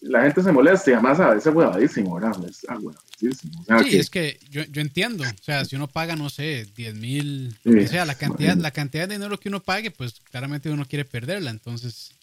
la 0.02 0.24
gente 0.24 0.44
se 0.44 0.52
molesta 0.52 0.92
y 0.92 0.94
además 0.94 1.20
a 1.20 1.30
veces 1.30 1.48
es 1.48 1.54
huevadísimo, 1.54 2.16
¿verdad? 2.16 2.32
Es 2.48 2.64
huevadísimo. 2.64 3.66
sí, 3.84 3.98
es 3.98 4.10
que 4.10 4.40
yo, 4.50 4.64
yo, 4.66 4.82
entiendo, 4.82 5.24
o 5.24 5.44
sea, 5.44 5.66
si 5.66 5.76
uno 5.76 5.88
paga, 5.88 6.16
no 6.16 6.30
sé, 6.30 6.68
10 6.76 6.96
mil, 6.96 7.58
o 7.66 7.88
sea, 7.88 8.06
la 8.06 8.16
cantidad, 8.16 8.56
la 8.56 8.72
cantidad 8.72 9.08
de 9.08 9.16
dinero 9.16 9.40
que 9.40 9.50
uno 9.50 9.62
pague, 9.62 9.92
pues 9.92 10.22
claramente 10.32 10.70
uno 10.70 10.86
quiere 10.86 11.06
perderla, 11.06 11.52
entonces 11.52 12.14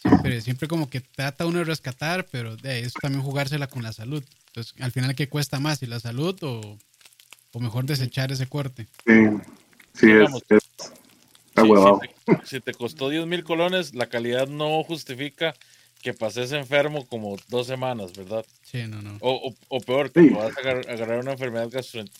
siempre, 0.00 0.40
siempre 0.40 0.68
como 0.68 0.90
que 0.90 1.00
trata 1.00 1.46
uno 1.46 1.58
de 1.58 1.64
rescatar, 1.64 2.26
pero 2.30 2.56
de 2.56 2.80
eso 2.80 2.98
también 3.00 3.22
jugársela 3.22 3.68
con 3.68 3.82
la 3.82 3.92
salud. 3.92 4.24
Entonces, 4.48 4.74
al 4.80 4.90
final, 4.90 5.14
¿qué 5.14 5.28
cuesta 5.28 5.60
más? 5.60 5.78
¿Si 5.78 5.86
la 5.86 6.00
salud 6.00 6.36
o, 6.42 6.78
o 7.52 7.60
mejor 7.60 7.84
desechar 7.84 8.32
ese 8.32 8.46
corte? 8.46 8.88
Sí, 9.06 9.28
sí, 9.94 10.10
es 10.10 10.30
si, 12.44 12.60
te, 12.60 12.74
costó 12.74 13.08
10 13.08 13.26
mil 13.26 13.44
colones, 13.44 13.94
la 13.94 14.06
calidad 14.06 14.48
no 14.48 14.82
justifica 14.84 15.54
que 16.02 16.14
pases 16.14 16.52
enfermo 16.52 17.06
como 17.06 17.36
dos 17.48 17.66
semanas, 17.66 18.12
¿verdad? 18.16 18.44
Sí, 18.62 18.86
no, 18.88 19.02
no. 19.02 19.18
O, 19.20 19.54
o, 19.68 19.80
peor, 19.80 20.10
que 20.10 20.30
vas 20.30 20.56
a 20.56 20.60
agarrar 20.60 21.20
una 21.20 21.32
enfermedad 21.32 21.68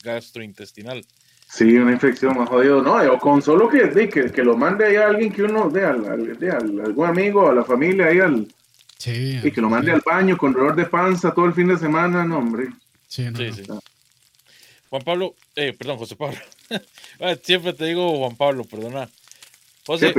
gastrointestinal. 0.03 1.05
Sí, 1.49 1.77
una 1.77 1.93
infección 1.93 2.37
más 2.37 2.49
jodido. 2.49 2.83
No, 2.83 2.97
o 3.13 3.19
con 3.19 3.43
solo 3.43 3.69
que, 3.69 3.91
que, 4.09 4.31
que 4.31 4.45
lo 4.45 4.57
mande 4.57 4.87
ahí 4.87 4.97
a 4.97 5.09
alguien 5.09 5.33
que 5.33 5.43
uno, 5.43 5.69
de, 5.69 5.85
al, 5.85 6.05
algún 6.07 7.07
amigo, 7.07 7.49
a 7.49 7.55
la 7.55 7.65
familia, 7.65 8.07
ahí 8.07 8.21
al. 8.21 8.47
Sí, 8.99 9.41
y 9.43 9.51
que 9.51 9.61
lo 9.61 9.71
mande 9.71 9.93
al 9.93 10.03
baño 10.05 10.37
con 10.37 10.53
dolor 10.53 10.77
de 10.77 10.85
panza 10.85 11.33
todo 11.33 11.47
el 11.47 11.55
fin 11.55 11.69
de 11.69 11.79
semana, 11.79 12.25
no, 12.25 12.39
hombre. 12.39 12.69
Sí, 13.09 13.25
no, 13.25 13.39
sí, 13.39 13.65
Juan 14.91 15.03
Pablo, 15.03 15.35
eh, 15.57 15.73
perdón, 15.73 15.99
José 15.99 16.17
Pablo. 16.17 16.39
Ah, 17.23 17.35
siempre 17.43 17.73
te 17.75 17.85
digo 17.85 18.17
Juan 18.17 18.37
Pablo, 18.37 18.65
perdona. 18.65 19.11
José, 19.91 20.15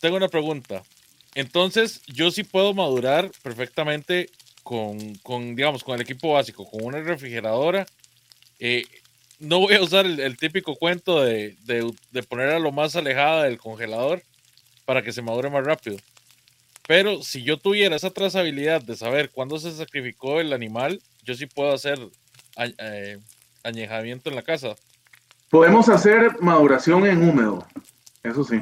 tengo 0.00 0.16
una 0.16 0.28
pregunta. 0.28 0.82
Entonces, 1.36 2.02
yo 2.06 2.32
sí 2.32 2.42
puedo 2.42 2.74
madurar 2.74 3.30
perfectamente 3.44 4.28
con, 4.64 5.14
con, 5.22 5.54
digamos, 5.54 5.84
con 5.84 5.94
el 5.94 6.00
equipo 6.00 6.32
básico, 6.32 6.68
con 6.68 6.82
una 6.82 7.00
refrigeradora. 7.00 7.86
Eh, 8.58 8.86
no 9.38 9.60
voy 9.60 9.74
a 9.74 9.82
usar 9.82 10.04
el, 10.04 10.36
típico 10.36 10.74
cuento 10.74 11.22
de, 11.22 11.56
de, 11.62 11.88
de, 12.10 12.22
poner 12.24 12.48
a 12.48 12.58
lo 12.58 12.72
más 12.72 12.96
alejada 12.96 13.44
del 13.44 13.58
congelador 13.58 14.20
para 14.84 15.02
que 15.02 15.12
se 15.12 15.22
madure 15.22 15.48
más 15.48 15.64
rápido. 15.64 15.98
Pero 16.88 17.22
si 17.22 17.44
yo 17.44 17.56
tuviera 17.56 17.94
esa 17.94 18.10
trazabilidad 18.10 18.82
de 18.82 18.96
saber 18.96 19.30
cuándo 19.30 19.60
se 19.60 19.70
sacrificó 19.70 20.40
el 20.40 20.52
animal, 20.52 21.00
yo 21.22 21.34
sí 21.34 21.46
puedo 21.46 21.72
hacer 21.72 22.00
eh, 22.56 23.18
añejamiento 23.62 24.28
en 24.28 24.34
la 24.34 24.42
casa. 24.42 24.74
Podemos 25.50 25.88
hacer 25.88 26.40
maduración 26.40 27.06
en 27.06 27.22
húmedo, 27.28 27.64
eso 28.22 28.44
sí. 28.44 28.60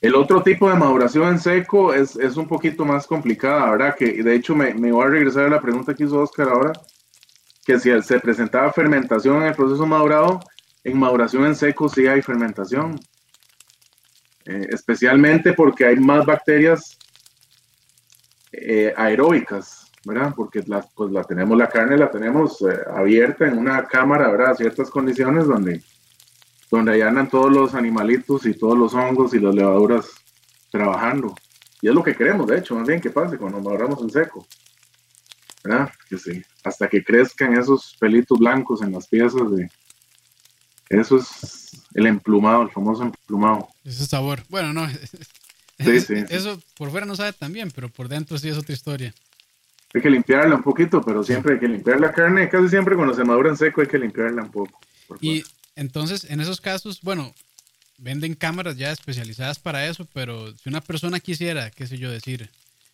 El 0.00 0.14
otro 0.14 0.42
tipo 0.42 0.70
de 0.70 0.76
maduración 0.76 1.28
en 1.28 1.38
seco 1.38 1.92
es, 1.92 2.16
es 2.16 2.38
un 2.38 2.48
poquito 2.48 2.86
más 2.86 3.06
complicada, 3.06 3.70
¿verdad? 3.70 3.94
Que 3.94 4.22
de 4.22 4.34
hecho 4.34 4.54
me, 4.54 4.72
me 4.72 4.92
voy 4.92 5.04
a 5.04 5.10
regresar 5.10 5.44
a 5.44 5.50
la 5.50 5.60
pregunta 5.60 5.94
que 5.94 6.04
hizo 6.04 6.20
Oscar 6.20 6.48
ahora, 6.48 6.72
que 7.66 7.78
si 7.78 7.90
se 8.00 8.18
presentaba 8.18 8.72
fermentación 8.72 9.42
en 9.42 9.48
el 9.48 9.54
proceso 9.54 9.86
madurado, 9.86 10.40
en 10.84 10.98
maduración 10.98 11.44
en 11.44 11.54
seco 11.54 11.88
sí 11.88 12.06
hay 12.06 12.22
fermentación. 12.22 12.98
Eh, 14.48 14.68
especialmente 14.70 15.52
porque 15.52 15.84
hay 15.84 15.96
más 15.96 16.24
bacterias 16.24 16.98
eh, 18.52 18.94
aeróbicas, 18.96 19.92
¿verdad? 20.06 20.32
Porque 20.34 20.62
la, 20.66 20.80
pues 20.94 21.12
la 21.12 21.22
tenemos, 21.24 21.58
la 21.58 21.68
carne 21.68 21.98
la 21.98 22.10
tenemos 22.10 22.62
eh, 22.62 22.78
abierta 22.90 23.46
en 23.46 23.58
una 23.58 23.86
cámara, 23.86 24.30
¿verdad? 24.30 24.52
A 24.52 24.54
ciertas 24.54 24.88
condiciones 24.88 25.46
donde, 25.46 25.82
donde 26.70 26.92
ahí 26.92 27.00
andan 27.00 27.28
todos 27.28 27.50
los 27.50 27.74
animalitos 27.74 28.46
y 28.46 28.54
todos 28.54 28.76
los 28.76 28.94
hongos 28.94 29.34
y 29.34 29.38
las 29.38 29.54
levaduras 29.54 30.06
trabajando. 30.70 31.34
Y 31.80 31.88
es 31.88 31.94
lo 31.94 32.02
que 32.02 32.14
queremos, 32.14 32.46
de 32.46 32.58
hecho, 32.58 32.74
más 32.74 32.86
bien 32.86 33.00
que 33.00 33.10
pase 33.10 33.38
cuando 33.38 33.60
maduramos 33.60 34.00
en 34.02 34.10
seco. 34.10 34.46
¿Verdad? 35.64 35.90
Que 36.08 36.18
sí, 36.18 36.42
hasta 36.64 36.88
que 36.88 37.02
crezcan 37.02 37.58
esos 37.58 37.96
pelitos 37.98 38.38
blancos 38.38 38.82
en 38.82 38.92
las 38.92 39.08
piezas 39.08 39.50
de... 39.50 39.70
Eso 40.88 41.18
es 41.18 41.84
el 41.94 42.06
emplumado, 42.06 42.62
el 42.62 42.70
famoso 42.70 43.02
emplumado. 43.02 43.68
Ese 43.84 44.06
sabor. 44.06 44.42
Bueno, 44.48 44.72
no. 44.72 44.86
Sí, 45.80 46.00
sí. 46.00 46.14
Eso 46.28 46.60
por 46.76 46.90
fuera 46.90 47.06
no 47.06 47.14
sabe 47.14 47.32
tan 47.32 47.52
bien, 47.52 47.70
pero 47.72 47.88
por 47.88 48.08
dentro 48.08 48.36
sí 48.36 48.48
es 48.48 48.58
otra 48.58 48.74
historia. 48.74 49.14
Hay 49.94 50.02
que 50.02 50.10
limpiarla 50.10 50.56
un 50.56 50.62
poquito, 50.64 51.00
pero 51.00 51.22
siempre 51.22 51.54
hay 51.54 51.60
que 51.60 51.68
limpiar 51.68 52.00
la 52.00 52.12
carne. 52.12 52.48
Casi 52.48 52.68
siempre 52.68 52.96
cuando 52.96 53.14
se 53.14 53.22
madura 53.22 53.50
en 53.50 53.56
seco 53.56 53.80
hay 53.80 53.86
que 53.86 53.96
limpiarla 53.96 54.42
un 54.42 54.50
poco. 54.50 54.80
Y. 55.20 55.44
entonces, 55.78 56.26
en 56.28 56.40
esos 56.40 56.60
casos, 56.60 57.00
bueno, 57.02 57.32
venden 57.98 58.34
cámaras 58.34 58.76
ya 58.76 58.90
especializadas 58.90 59.60
para 59.60 59.86
eso, 59.86 60.08
pero 60.12 60.52
si 60.56 60.68
una 60.68 60.80
persona 60.80 61.20
quisiera, 61.20 61.70
qué 61.70 61.86
sé 61.86 61.98
yo, 61.98 62.10
decir, 62.10 62.50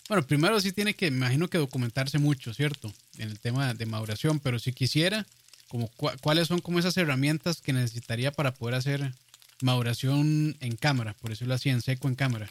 bueno, 0.07 0.27
primero 0.27 0.61
sí 0.61 0.71
tiene 0.71 0.93
que, 0.93 1.11
me 1.11 1.17
imagino 1.17 1.49
que 1.49 1.57
documentarse 1.57 2.19
mucho, 2.19 2.53
¿cierto? 2.53 2.93
En 3.17 3.31
el 3.31 3.41
tema 3.41 3.73
de 3.73 3.87
maduración, 3.87 4.39
pero 4.39 4.59
si 4.59 4.75
quisiera, 4.75 5.25
como 5.69 5.89
cuáles 6.21 6.47
son 6.47 6.61
como 6.61 6.79
esas 6.79 6.95
herramientas 6.99 7.63
que 7.63 7.73
necesitaría 7.73 8.33
para 8.33 8.53
poder 8.53 8.75
hacer 8.75 9.15
maduración 9.63 10.55
en 10.61 10.77
cámara, 10.77 11.15
por 11.15 11.31
decirlo 11.31 11.55
así, 11.55 11.71
en 11.71 11.81
seco 11.81 12.09
en 12.09 12.17
cámara. 12.17 12.51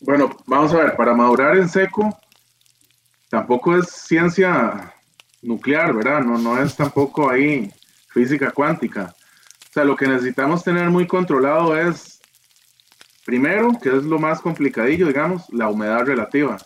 Bueno, 0.00 0.36
vamos 0.44 0.70
a 0.74 0.76
ver, 0.76 0.96
para 0.96 1.14
madurar 1.14 1.56
en 1.56 1.70
seco, 1.70 2.14
tampoco 3.30 3.74
es 3.78 3.88
ciencia 3.88 4.94
nuclear, 5.40 5.94
¿verdad? 5.94 6.20
No, 6.20 6.36
no 6.36 6.62
es 6.62 6.76
tampoco 6.76 7.30
ahí 7.30 7.72
física 8.12 8.50
cuántica. 8.50 9.14
O 9.14 9.72
sea, 9.72 9.84
lo 9.84 9.96
que 9.96 10.06
necesitamos 10.06 10.62
tener 10.62 10.90
muy 10.90 11.06
controlado 11.06 11.76
es, 11.76 12.20
primero, 13.24 13.72
que 13.82 13.88
es 13.88 14.04
lo 14.04 14.18
más 14.18 14.40
complicadillo, 14.40 15.06
digamos, 15.06 15.48
la 15.52 15.68
humedad 15.68 16.04
relativa. 16.04 16.58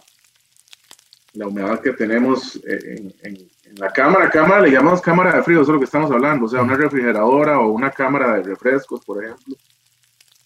La 1.34 1.46
humedad 1.46 1.80
que 1.80 1.92
tenemos 1.92 2.56
en, 2.66 3.14
en- 3.22 3.48
en 3.64 3.74
la 3.76 3.90
cámara, 3.90 4.30
cámara 4.30 4.62
le 4.62 4.70
llamamos 4.70 5.00
cámara 5.02 5.36
de 5.36 5.42
frío, 5.42 5.60
eso 5.60 5.70
es 5.70 5.74
lo 5.74 5.80
que 5.80 5.84
estamos 5.84 6.10
hablando, 6.10 6.46
o 6.46 6.48
sea, 6.48 6.62
una 6.62 6.76
refrigeradora 6.76 7.58
o 7.58 7.70
una 7.72 7.90
cámara 7.90 8.36
de 8.36 8.42
refrescos, 8.44 9.04
por 9.04 9.22
ejemplo, 9.22 9.54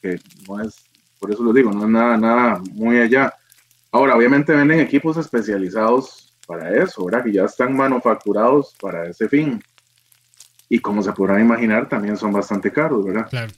que 0.02 0.18
no 0.48 0.60
es 0.62 0.84
por 1.18 1.30
eso 1.30 1.42
lo 1.44 1.52
digo, 1.52 1.70
no 1.70 1.84
es 1.84 1.90
nada, 1.90 2.16
nada 2.16 2.62
muy 2.72 2.98
allá. 2.98 3.32
Ahora, 3.92 4.16
obviamente 4.16 4.54
venden 4.54 4.80
equipos 4.80 5.18
especializados 5.18 6.34
para 6.46 6.74
eso, 6.82 7.04
¿verdad? 7.04 7.22
Que 7.24 7.32
ya 7.32 7.44
están 7.44 7.76
manufacturados 7.76 8.74
para 8.80 9.06
ese 9.06 9.28
fin. 9.28 9.62
Y 10.70 10.78
como 10.78 11.02
se 11.02 11.12
podrán 11.12 11.40
imaginar, 11.40 11.88
también 11.88 12.16
son 12.16 12.32
bastante 12.32 12.72
caros, 12.72 13.04
¿verdad? 13.04 13.28
Claro. 13.28 13.52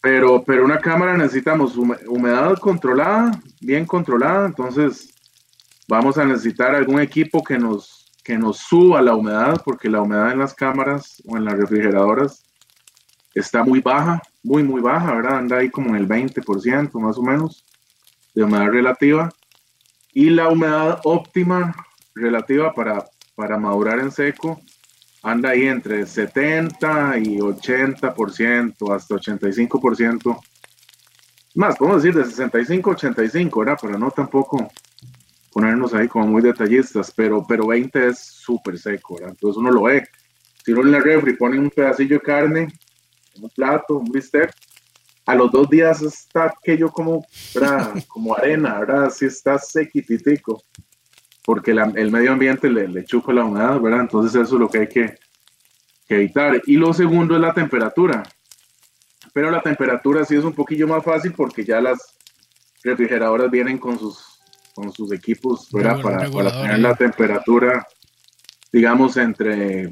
Pero, 0.00 0.42
pero 0.42 0.64
una 0.64 0.78
cámara 0.80 1.16
necesitamos 1.16 1.76
hume- 1.76 2.00
humedad 2.08 2.56
controlada, 2.58 3.30
bien 3.60 3.84
controlada, 3.84 4.46
entonces 4.46 5.14
vamos 5.86 6.16
a 6.18 6.24
necesitar 6.24 6.74
algún 6.74 7.00
equipo 7.00 7.44
que 7.44 7.58
nos, 7.58 8.10
que 8.24 8.38
nos 8.38 8.56
suba 8.58 9.02
la 9.02 9.14
humedad, 9.14 9.60
porque 9.64 9.90
la 9.90 10.00
humedad 10.00 10.32
en 10.32 10.38
las 10.38 10.54
cámaras 10.54 11.22
o 11.26 11.36
en 11.36 11.44
las 11.44 11.58
refrigeradoras 11.58 12.42
está 13.34 13.62
muy 13.62 13.80
baja, 13.80 14.22
muy, 14.42 14.62
muy 14.62 14.80
baja, 14.80 15.14
¿verdad? 15.14 15.38
Anda 15.38 15.58
ahí 15.58 15.68
como 15.70 15.90
en 15.90 15.96
el 15.96 16.08
20% 16.08 16.98
más 17.00 17.18
o 17.18 17.22
menos 17.22 17.64
de 18.34 18.44
humedad 18.44 18.68
relativa. 18.68 19.28
Y 20.14 20.30
la 20.30 20.48
humedad 20.48 21.00
óptima 21.04 21.74
relativa 22.14 22.72
para, 22.72 23.04
para 23.34 23.58
madurar 23.58 23.98
en 24.00 24.10
seco 24.10 24.60
anda 25.22 25.50
ahí 25.50 25.66
entre 25.66 26.06
70 26.06 27.18
y 27.18 27.38
80%, 27.38 28.94
hasta 28.94 29.14
85%. 29.14 30.38
Más, 31.54 31.76
podemos 31.76 32.02
decir 32.02 32.18
de 32.18 32.24
65 32.24 32.90
a 32.90 32.94
85, 32.94 33.60
¿verdad? 33.60 33.78
Pero 33.80 33.98
no 33.98 34.10
tampoco 34.10 34.70
ponernos 35.52 35.92
ahí 35.94 36.06
como 36.08 36.26
muy 36.26 36.42
detallistas, 36.42 37.12
pero, 37.14 37.44
pero 37.46 37.66
20 37.66 38.08
es 38.08 38.18
súper 38.18 38.78
seco, 38.78 39.14
¿verdad? 39.14 39.30
Entonces 39.30 39.58
uno 39.58 39.70
lo 39.70 39.82
ve. 39.82 40.06
Si 40.64 40.72
uno 40.72 40.82
en 40.82 40.92
la 40.92 41.00
refri 41.00 41.34
pone 41.36 41.58
un 41.58 41.70
pedacillo 41.70 42.16
de 42.16 42.20
carne 42.20 42.68
un 43.40 43.50
plato, 43.50 43.98
un 43.98 44.10
bistec, 44.10 44.52
a 45.26 45.34
los 45.34 45.50
dos 45.52 45.68
días 45.68 46.02
está 46.02 46.46
aquello 46.46 46.90
como, 46.90 47.24
¿verdad? 47.54 47.94
como 48.08 48.36
arena, 48.36 48.78
¿verdad? 48.80 49.04
Así 49.04 49.26
está 49.26 49.58
sequititico, 49.58 50.62
porque 51.48 51.72
la- 51.72 51.90
el 51.94 52.10
medio 52.10 52.32
ambiente 52.32 52.68
le, 52.68 52.86
le 52.88 53.06
chupa 53.06 53.32
la 53.32 53.42
humedad, 53.42 53.80
¿verdad? 53.80 54.02
Entonces 54.02 54.34
eso 54.38 54.54
es 54.56 54.60
lo 54.60 54.68
que 54.68 54.80
hay 54.80 54.86
que, 54.86 55.14
que 56.06 56.16
evitar. 56.16 56.60
Y 56.66 56.76
lo 56.76 56.92
segundo 56.92 57.34
es 57.36 57.40
la 57.40 57.54
temperatura. 57.54 58.22
Pero 59.32 59.50
la 59.50 59.62
temperatura 59.62 60.26
sí 60.26 60.36
es 60.36 60.44
un 60.44 60.52
poquillo 60.52 60.86
más 60.86 61.02
fácil 61.02 61.32
porque 61.32 61.64
ya 61.64 61.80
las 61.80 62.18
refrigeradoras 62.84 63.50
vienen 63.50 63.78
con 63.78 63.98
sus, 63.98 64.18
con 64.74 64.92
sus 64.92 65.10
equipos, 65.10 65.70
¿verdad? 65.72 65.92
Para, 66.02 66.18
para 66.34 66.50
tener 66.64 66.80
la 66.80 66.94
temperatura, 66.94 67.86
digamos, 68.70 69.16
entre 69.16 69.88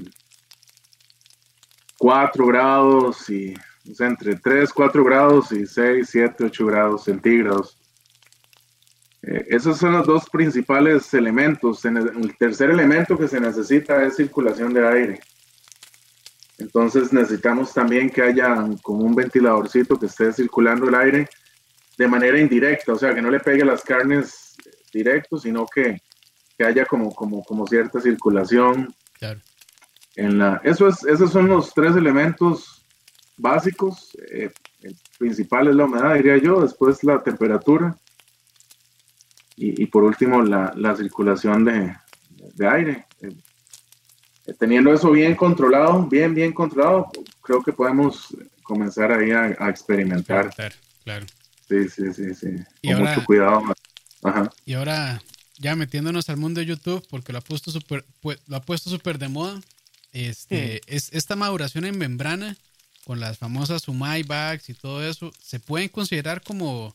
4 1.96 2.46
grados 2.46 3.30
y 3.30 3.54
o 3.90 3.94
sea, 3.94 4.08
entre 4.08 4.36
3, 4.36 4.70
4 4.74 5.02
grados 5.04 5.52
y 5.52 5.64
6, 5.64 6.06
7, 6.10 6.44
8 6.44 6.66
grados 6.66 7.04
centígrados. 7.04 7.75
Eh, 9.26 9.44
esos 9.48 9.78
son 9.78 9.92
los 9.92 10.06
dos 10.06 10.30
principales 10.30 11.12
elementos. 11.12 11.84
El 11.84 12.36
tercer 12.38 12.70
elemento 12.70 13.18
que 13.18 13.28
se 13.28 13.40
necesita 13.40 14.02
es 14.04 14.16
circulación 14.16 14.72
de 14.72 14.86
aire. 14.86 15.20
Entonces 16.58 17.12
necesitamos 17.12 17.74
también 17.74 18.08
que 18.08 18.22
haya 18.22 18.54
como 18.82 19.00
un 19.04 19.14
ventiladorcito 19.14 19.98
que 19.98 20.06
esté 20.06 20.32
circulando 20.32 20.88
el 20.88 20.94
aire 20.94 21.28
de 21.98 22.08
manera 22.08 22.38
indirecta, 22.40 22.92
o 22.92 22.98
sea, 22.98 23.14
que 23.14 23.20
no 23.22 23.30
le 23.30 23.40
pegue 23.40 23.64
las 23.64 23.82
carnes 23.82 24.54
directo, 24.92 25.38
sino 25.38 25.66
que, 25.66 26.00
que 26.56 26.64
haya 26.64 26.86
como, 26.86 27.14
como, 27.14 27.42
como 27.44 27.66
cierta 27.66 28.00
circulación 28.00 28.94
Claro. 29.18 29.40
en 30.14 30.38
la, 30.38 30.60
eso 30.62 30.88
es, 30.88 31.04
esos 31.04 31.32
son 31.32 31.48
los 31.48 31.72
tres 31.74 31.96
elementos 31.96 32.84
básicos. 33.38 34.16
eh, 34.30 34.50
el 34.82 34.94
principal 35.18 35.68
es 35.68 35.74
la 35.74 35.84
humedad, 35.86 36.14
diría 36.14 36.36
yo, 36.36 36.60
después 36.60 37.02
la 37.02 37.22
temperatura 37.22 37.96
y, 39.56 39.82
y 39.82 39.86
por 39.86 40.04
último 40.04 40.42
la, 40.42 40.72
la 40.76 40.94
circulación 40.96 41.64
de, 41.64 41.94
de 42.54 42.68
aire. 42.68 43.06
Eh, 43.20 43.32
eh, 44.46 44.54
teniendo 44.58 44.92
eso 44.92 45.10
bien 45.10 45.34
controlado, 45.34 46.06
bien, 46.06 46.34
bien 46.34 46.52
controlado, 46.52 47.10
creo 47.42 47.62
que 47.62 47.72
podemos 47.72 48.28
comenzar 48.62 49.10
ahí 49.12 49.30
a, 49.32 49.56
a 49.58 49.70
experimentar. 49.70 50.54
Claro, 50.54 50.74
claro. 51.04 51.26
Sí, 51.68 51.88
sí, 51.88 52.12
sí, 52.12 52.34
sí. 52.34 52.48
Y 52.82 52.88
Con 52.92 52.98
ahora- 52.98 53.14
mucho 53.14 53.24
cuidado. 53.26 53.62
Ajá. 54.22 54.50
Y 54.64 54.74
ahora, 54.74 55.20
ya 55.58 55.74
metiéndonos 55.76 56.28
al 56.28 56.36
mundo 56.36 56.60
de 56.60 56.66
YouTube, 56.66 57.04
porque 57.10 57.32
lo 57.32 57.38
ha 57.38 57.42
puesto 57.42 57.70
súper 57.70 58.04
lo 58.46 58.56
ha 58.56 58.62
puesto 58.62 58.90
súper 58.90 59.18
de 59.18 59.28
moda, 59.28 59.60
este, 60.12 60.80
es 60.86 61.12
esta 61.12 61.36
maduración 61.36 61.84
en 61.84 61.98
membrana 61.98 62.56
con 63.04 63.20
las 63.20 63.38
famosas 63.38 63.86
Umai 63.88 64.22
bags 64.22 64.68
y 64.68 64.74
todo 64.74 65.04
eso, 65.06 65.32
¿se 65.40 65.60
pueden 65.60 65.88
considerar 65.88 66.42
como 66.42 66.94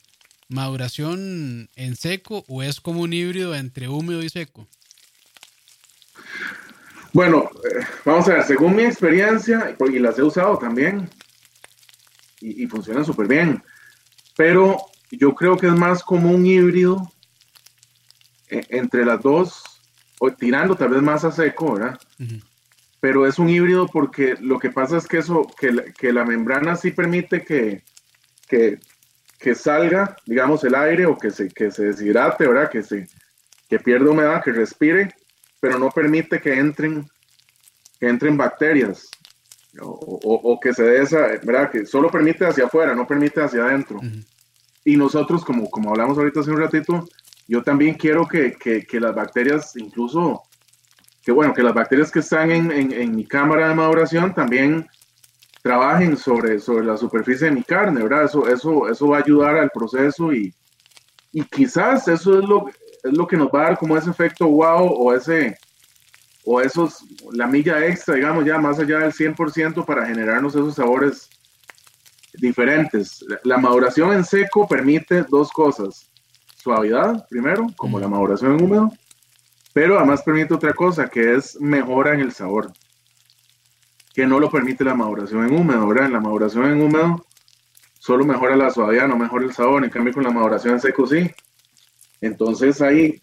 maduración 0.52 1.70
en 1.76 1.96
seco 1.96 2.46
o 2.48 2.62
es 2.64 2.80
como 2.80 3.02
un 3.02 3.14
híbrido 3.14 3.56
entre 3.56 3.88
húmedo 3.88 4.22
y 4.24 4.30
seco? 4.30 4.68
Bueno, 7.14 7.50
eh, 7.70 7.84
vamos 8.06 8.28
a 8.30 8.36
ver, 8.36 8.44
según 8.44 8.76
mi 8.76 8.84
experiencia, 8.84 9.76
y 9.92 10.00
las 10.00 10.18
he 10.18 10.24
usado 10.24 10.58
también, 10.58 11.10
y, 12.40 12.64
y 12.64 12.68
funcionan 12.68 13.04
súper 13.04 13.28
bien, 13.28 13.62
pero 14.38 14.78
yo 15.12 15.36
creo 15.36 15.58
que 15.58 15.68
es 15.68 15.74
más 15.74 16.04
como 16.04 16.32
un 16.32 16.46
híbrido 16.46 17.12
eh, 18.50 18.64
entre 18.70 19.06
las 19.06 19.22
dos, 19.22 19.62
o 20.20 20.32
tirando 20.32 20.76
tal 20.76 20.90
vez 20.90 21.02
más 21.02 21.24
a 21.26 21.32
seco, 21.32 21.74
¿verdad? 21.74 22.00
Pero 23.02 23.28
es 23.28 23.40
un 23.40 23.50
híbrido 23.50 23.88
porque 23.88 24.36
lo 24.40 24.60
que 24.60 24.70
pasa 24.70 24.98
es 24.98 25.08
que 25.08 25.18
eso, 25.18 25.48
que, 25.60 25.72
la- 25.72 25.84
que 25.84 26.14
la 26.14 26.24
membrana 26.24 26.76
sí 26.76 26.92
permite 26.92 27.44
que, 27.44 27.82
que, 28.48 28.80
que 29.42 29.56
salga, 29.56 30.16
digamos, 30.26 30.64
el 30.64 30.76
aire 30.76 31.08
o 31.08 31.18
que 31.18 31.32
se, 31.32 31.50
que 31.50 31.72
se 31.72 31.86
deshidrate, 31.86 32.48
¿verdad? 32.48 32.70
Que, 32.70 32.84
se, 32.84 33.08
que 33.68 33.80
pierda 33.80 34.12
humedad, 34.12 34.44
que 34.44 34.52
respire, 34.52 35.16
pero 35.60 35.80
no 35.80 35.90
permite 35.90 36.40
que 36.40 36.54
entren 36.54 37.10
que 38.00 38.08
entren 38.08 38.36
bacterias 38.36 39.10
o, 39.80 40.60
que 40.62 40.74
se 40.74 40.84
dé 40.84 41.02
esa, 41.02 41.28
¿verdad? 41.44 41.72
Que 41.72 41.86
solo 41.86 42.10
permite 42.10 42.46
hacia 42.46 42.66
afuera, 42.66 42.94
no 42.94 43.08
permite 43.08 43.42
hacia 43.42 43.64
adentro. 43.64 44.00
Y 44.84 44.98
nosotros, 44.98 45.46
como, 45.46 45.70
como 45.70 45.92
hablamos 45.92 46.18
ahorita 46.18 46.42
hace 46.42 46.52
un 46.52 46.58
ratito, 46.58 47.08
yo 47.48 47.64
también 47.64 47.96
quiero 47.96 48.28
que, 48.28 48.54
que, 48.54 49.00
las 49.00 49.16
bacterias, 49.16 49.76
incluso, 49.78 50.44
que 51.24 51.32
bueno, 51.32 51.54
que 51.54 51.64
las 51.64 51.74
bacterias 51.74 52.12
que 52.12 52.20
están 52.20 52.52
en, 52.52 52.72
en, 52.72 53.16
mi 53.16 53.26
cámara 53.26 53.70
de 53.70 53.76
maduración 53.76 54.34
también 54.34 54.88
trabajen 55.62 56.18
sobre, 56.18 56.60
sobre 56.60 56.86
la 56.86 56.98
superficie 56.98 57.48
de 57.48 57.54
mi 57.54 57.64
carne, 57.64 58.02
¿verdad? 58.02 58.26
Eso, 58.26 58.48
eso, 58.48 58.90
eso 58.90 59.08
va 59.08 59.18
a 59.18 59.22
ayudar 59.22 59.58
al 59.58 59.70
proceso 59.70 60.34
y, 60.34 60.54
y 61.32 61.44
quizás 61.44 62.08
eso 62.08 62.40
es 62.40 62.46
lo, 62.48 62.68
es 63.04 63.18
lo 63.18 63.28
que 63.28 63.38
nos 63.38 63.50
va 63.50 63.62
a 63.62 63.64
dar 63.70 63.78
como 63.78 63.98
ese 63.98 64.10
efecto 64.10 64.48
wow 64.48 64.88
o 64.88 65.14
ese, 65.14 65.58
o 66.44 66.62
esos, 66.62 67.06
la 67.32 67.48
milla 67.48 67.86
extra, 67.86 68.16
digamos, 68.16 68.46
ya 68.46 68.58
más 68.58 68.80
allá 68.80 69.00
del 69.00 69.14
100% 69.14 69.86
para 69.86 70.06
generarnos 70.06 70.56
esos 70.56 70.76
sabores 70.76 71.30
diferentes. 72.34 73.24
La 73.44 73.58
maduración 73.58 74.14
en 74.14 74.24
seco 74.24 74.68
permite 74.68 75.24
dos 75.30 75.52
cosas. 75.52 76.10
Suavidad, 76.56 77.28
primero, 77.28 77.68
como 77.76 78.00
la 78.00 78.08
maduración 78.08 78.54
en 78.54 78.64
húmedo, 78.64 78.92
pero 79.74 79.98
además 79.98 80.22
permite 80.22 80.54
otra 80.54 80.74
cosa, 80.74 81.08
que 81.08 81.36
es 81.36 81.60
mejora 81.60 82.14
en 82.14 82.22
el 82.22 82.32
sabor, 82.32 82.72
que 84.14 84.26
no 84.28 84.40
lo 84.40 84.50
permite 84.50 84.84
la 84.84 84.96
maduración 84.96 85.46
en 85.48 85.60
húmedo, 85.60 85.88
¿verdad? 85.88 86.08
En 86.08 86.14
la 86.14 86.20
maduración 86.20 86.66
en 86.66 86.82
húmedo 86.82 87.26
solo 88.02 88.26
mejora 88.26 88.56
la 88.56 88.72
suavidad, 88.72 89.08
no 89.08 89.16
mejora 89.16 89.46
el 89.46 89.54
sabor, 89.54 89.84
en 89.84 89.92
cambio 89.92 90.14
con 90.14 90.24
la 90.24 90.32
maduración 90.32 90.74
en 90.74 90.80
seco 90.80 91.06
sí. 91.06 91.30
Entonces 92.20 92.82
ahí, 92.82 93.22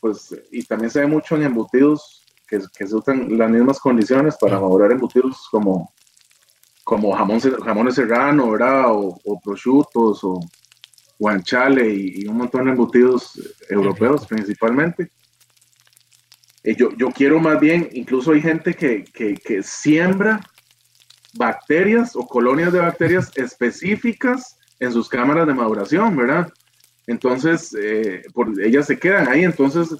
pues, 0.00 0.36
y 0.52 0.64
también 0.64 0.90
se 0.90 1.00
ve 1.00 1.06
mucho 1.06 1.34
en 1.34 1.44
embutidos 1.44 2.22
que, 2.46 2.60
se 2.60 2.94
usan 2.94 3.38
las 3.38 3.50
mismas 3.50 3.80
condiciones 3.80 4.36
para 4.38 4.60
madurar 4.60 4.92
embutidos 4.92 5.48
como, 5.50 5.92
como 6.84 7.12
jamón, 7.12 7.40
jamones 7.40 7.94
serrano, 7.94 8.50
¿verdad? 8.50 8.92
O, 8.92 9.18
o 9.24 9.40
prosciutos 9.40 10.22
o 10.22 10.40
guanchale 11.18 11.88
y, 11.88 12.26
un 12.26 12.36
montón 12.36 12.66
de 12.66 12.72
embutidos 12.72 13.40
europeos 13.68 14.26
principalmente. 14.26 15.10
Eh, 16.66 16.74
yo, 16.76 16.90
yo, 16.96 17.12
quiero 17.12 17.38
más 17.38 17.60
bien, 17.60 17.88
incluso 17.92 18.32
hay 18.32 18.42
gente 18.42 18.74
que, 18.74 19.04
que, 19.04 19.62
siembra 19.62 20.40
bacterias 21.34 22.16
o 22.16 22.26
colonias 22.26 22.72
de 22.72 22.80
bacterias 22.80 23.30
específicas 23.36 24.58
en 24.80 24.92
sus 24.92 25.08
cámaras 25.08 25.46
de 25.46 25.54
maduración, 25.54 26.16
¿verdad? 26.16 26.52
Entonces, 27.06 27.72
eh, 27.80 28.22
por, 28.34 28.60
ellas 28.60 28.86
se 28.86 28.98
quedan 28.98 29.28
ahí, 29.28 29.44
entonces 29.44 29.90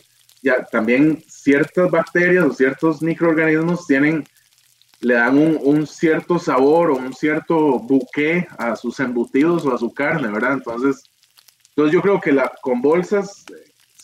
ya 0.43 0.65
también 0.65 1.23
ciertas 1.29 1.89
bacterias 1.89 2.45
o 2.45 2.53
ciertos 2.53 3.01
microorganismos 3.01 3.87
tienen, 3.87 4.25
le 4.99 5.15
dan 5.15 5.39
un, 5.39 5.87
cierto 5.87 6.37
sabor 6.41 6.91
o 6.91 6.97
un 6.97 7.15
cierto 7.15 7.79
buque 7.79 8.45
a 8.59 8.75
sus 8.75 8.99
embutidos 8.99 9.65
o 9.65 9.73
a 9.73 9.79
su 9.79 9.95
carne, 9.95 10.33
¿verdad? 10.33 10.55
Entonces, 10.55 11.05
entonces 11.69 11.93
yo 11.93 12.03
creo 12.03 12.21
que 12.21 12.33
la, 12.33 12.51
con 12.61 12.83
bolsas 12.83 13.45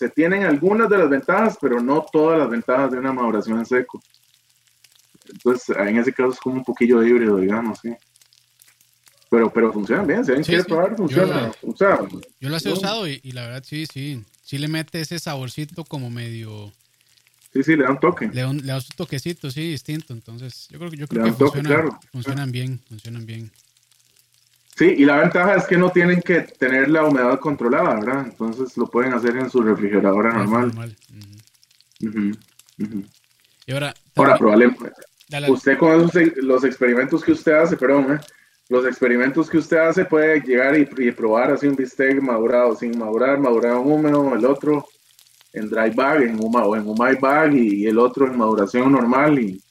se 0.03 0.11
tienen 0.11 0.43
algunas 0.43 0.89
de 0.89 0.99
las 0.99 1.09
ventajas, 1.09 1.57
pero 1.61 1.81
no 1.81 2.05
todas 2.11 2.41
las 2.41 2.51
ventajas 2.51 2.91
de 2.91 2.99
una 2.99 3.13
maduración 3.13 3.61
en 3.61 3.67
seco. 3.67 4.03
Entonces, 5.33 5.77
en 5.77 5.97
ese 5.97 6.13
caso 6.13 6.33
es 6.33 6.41
como 6.41 6.57
un 6.57 6.65
poquillo 6.65 7.05
híbrido, 7.05 7.37
digamos, 7.37 7.79
sí. 7.81 7.95
Pero, 9.31 9.53
pero 9.53 9.73
funciona 9.73 10.03
bien, 10.03 10.25
si 10.25 10.33
alguien 10.33 10.45
quiere 10.45 10.65
probar, 10.65 10.97
funciona. 10.97 11.53
Yo, 12.41 12.49
las 12.49 12.67
he 12.67 12.73
usado 12.73 13.07
y, 13.07 13.21
y, 13.23 13.31
la 13.31 13.47
verdad 13.47 13.63
sí, 13.65 13.87
sí, 13.87 14.25
sí 14.43 14.59
le 14.59 14.67
mete 14.67 15.01
ese 15.01 15.21
saborcito 15.21 15.85
como 15.85 16.11
medio 16.11 16.73
Sí, 17.53 17.63
sí, 17.63 17.77
le 17.77 17.85
dan 17.85 18.01
toque. 18.01 18.27
Le, 18.27 18.53
le 18.55 18.63
da 18.63 18.77
un 18.77 18.83
toquecito, 18.97 19.51
sí, 19.51 19.71
distinto. 19.71 20.15
Entonces, 20.15 20.69
yo 20.71 20.79
creo, 20.79 20.91
yo 20.93 21.07
creo 21.07 21.25
que 21.25 21.33
funciona, 21.33 22.01
funcionan 22.11 22.51
bien, 22.51 22.81
funcionan 22.89 23.25
bien. 23.25 23.53
Sí, 24.77 24.95
y 24.97 25.05
la 25.05 25.19
ventaja 25.19 25.55
es 25.57 25.67
que 25.67 25.77
no 25.77 25.91
tienen 25.91 26.23
que 26.23 26.41
tener 26.41 26.89
la 26.89 27.05
humedad 27.05 27.39
controlada, 27.39 27.95
¿verdad? 27.95 28.27
Entonces 28.27 28.77
lo 28.77 28.87
pueden 28.87 29.13
hacer 29.13 29.37
en 29.37 29.51
su 29.51 29.61
refrigeradora 29.63 30.31
ah, 30.31 30.39
normal. 30.39 30.97
Y 33.67 33.73
ahora, 33.73 33.95
ahora 34.17 34.39
probablemente, 34.39 34.91
usted 35.49 35.79
con 35.79 36.01
esos, 36.01 36.15
los 36.37 36.65
experimentos 36.65 37.23
que 37.23 37.33
usted 37.33 37.53
hace, 37.53 37.77
perdón, 37.77 38.15
¿eh? 38.15 38.21
los 38.69 38.87
experimentos 38.87 39.51
que 39.51 39.59
usted 39.59 39.77
hace 39.77 40.07
puede 40.07 40.41
llegar 40.41 40.77
y, 40.79 40.89
y, 40.97 41.13
probar 41.13 41.53
así 41.53 41.67
un 41.67 41.77
bistec 41.77 42.21
madurado 42.23 42.75
sin 42.75 42.99
madurar, 42.99 43.39
madurado 43.39 43.83
húmedo, 43.83 44.35
el 44.35 44.45
otro 44.47 44.87
en 45.53 45.69
dry 45.69 45.91
bag, 45.91 46.23
en 46.23 46.43
un, 46.43 46.57
o 46.57 46.75
en 46.75 46.87
my 46.87 47.15
bag 47.21 47.55
y, 47.55 47.87
el 47.87 47.99
otro 47.99 48.27
en 48.27 48.39
maduración 48.39 48.91
normal 48.91 49.39
y, 49.39 49.63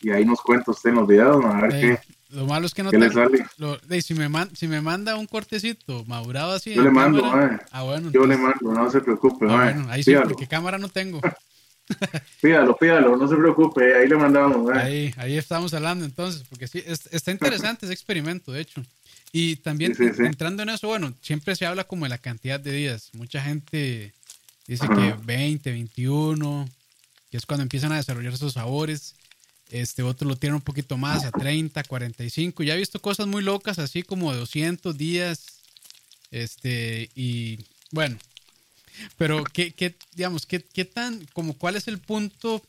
y, 0.00 0.10
ahí 0.10 0.24
nos 0.24 0.40
cuenta 0.40 0.72
usted 0.72 0.90
en 0.90 0.96
los 0.96 1.06
videos, 1.06 1.44
a 1.44 1.60
ver 1.60 1.70
qué. 1.80 1.98
Lo 2.30 2.46
malo 2.46 2.66
es 2.66 2.74
que 2.74 2.82
no 2.82 2.90
te 2.90 3.10
sale. 3.10 3.46
Lo, 3.56 3.78
si, 4.00 4.14
me 4.14 4.28
si 4.54 4.68
me 4.68 4.80
manda 4.80 5.16
un 5.16 5.26
cortecito 5.26 6.04
madurado 6.06 6.52
así. 6.52 6.74
Yo 6.74 6.82
le 6.82 6.90
mando, 6.90 7.24
ah, 7.24 7.82
bueno, 7.82 8.10
Yo 8.10 8.26
le 8.26 8.36
mando, 8.36 8.72
no 8.72 8.90
se 8.90 9.00
preocupe. 9.00 9.46
Ah, 9.48 9.64
bueno, 9.64 9.86
ahí 9.90 10.02
sí, 10.02 10.14
porque 10.24 10.46
cámara 10.46 10.78
no 10.78 10.88
tengo. 10.88 11.20
pídalo, 12.42 12.76
pídalo, 12.76 13.16
no 13.16 13.26
se 13.26 13.36
preocupe, 13.36 13.94
ahí 13.96 14.08
le 14.08 14.16
mandamos. 14.16 14.70
Ahí, 14.70 15.14
ahí 15.16 15.38
estamos 15.38 15.72
hablando 15.72 16.04
entonces, 16.04 16.44
porque 16.48 16.68
sí, 16.68 16.84
está 16.86 17.30
interesante 17.30 17.86
ese 17.86 17.94
experimento, 17.94 18.52
de 18.52 18.60
hecho. 18.60 18.82
Y 19.32 19.56
también 19.56 19.94
entrando 20.18 20.62
en 20.62 20.70
eso, 20.70 20.88
bueno, 20.88 21.14
siempre 21.22 21.56
se 21.56 21.64
habla 21.66 21.84
como 21.84 22.04
de 22.04 22.10
la 22.10 22.18
cantidad 22.18 22.60
de 22.60 22.72
días. 22.72 23.10
Mucha 23.14 23.40
gente 23.40 24.12
Dice 24.68 24.86
que 24.86 25.14
20, 25.24 25.72
21, 25.72 26.68
que 27.30 27.38
es 27.38 27.46
cuando 27.46 27.62
empiezan 27.62 27.90
a 27.90 27.96
desarrollar 27.96 28.34
esos 28.34 28.52
sabores. 28.52 29.16
Este 29.70 30.02
otro 30.02 30.28
lo 30.28 30.36
tiene 30.36 30.56
un 30.56 30.62
poquito 30.62 30.96
más, 30.96 31.24
a 31.24 31.30
30, 31.30 31.82
45. 31.84 32.62
Ya 32.62 32.74
he 32.74 32.78
visto 32.78 33.00
cosas 33.00 33.26
muy 33.26 33.42
locas, 33.42 33.78
así 33.78 34.02
como 34.02 34.34
200 34.34 34.96
días. 34.96 35.60
Este, 36.30 37.10
y 37.14 37.58
bueno, 37.90 38.18
pero 39.16 39.44
¿qué, 39.44 39.72
qué 39.72 39.94
digamos, 40.14 40.46
qué, 40.46 40.60
qué, 40.60 40.84
tan, 40.84 41.26
como 41.32 41.56
cuál 41.56 41.76
es 41.76 41.88
el 41.88 41.98
punto 41.98 42.62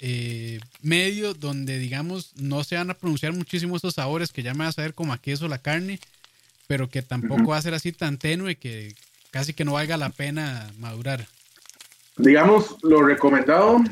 eh, 0.00 0.60
medio 0.82 1.34
donde, 1.34 1.78
digamos, 1.78 2.32
no 2.36 2.64
se 2.64 2.76
van 2.76 2.90
a 2.90 2.94
pronunciar 2.94 3.32
muchísimo 3.32 3.76
estos 3.76 3.94
sabores 3.94 4.32
que 4.32 4.42
ya 4.42 4.54
me 4.54 4.64
vas 4.64 4.78
a 4.78 4.82
ver 4.82 4.94
como 4.94 5.12
a 5.12 5.18
queso 5.18 5.48
la 5.48 5.58
carne, 5.58 6.00
pero 6.66 6.90
que 6.90 7.02
tampoco 7.02 7.48
va 7.48 7.56
a 7.56 7.62
ser 7.62 7.74
así 7.74 7.92
tan 7.92 8.18
tenue 8.18 8.56
que, 8.56 8.94
casi 9.30 9.54
que 9.54 9.64
no 9.64 9.74
valga 9.74 9.96
la 9.96 10.10
pena 10.10 10.70
madurar. 10.78 11.26
Digamos, 12.16 12.76
lo 12.82 13.02
recomendado 13.02 13.82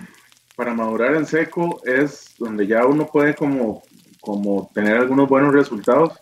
para 0.56 0.74
madurar 0.74 1.14
en 1.14 1.26
seco 1.26 1.80
es 1.84 2.34
donde 2.38 2.66
ya 2.66 2.86
uno 2.86 3.06
puede 3.06 3.34
como, 3.34 3.82
como 4.20 4.70
tener 4.72 4.96
algunos 4.96 5.28
buenos 5.28 5.52
resultados, 5.52 6.12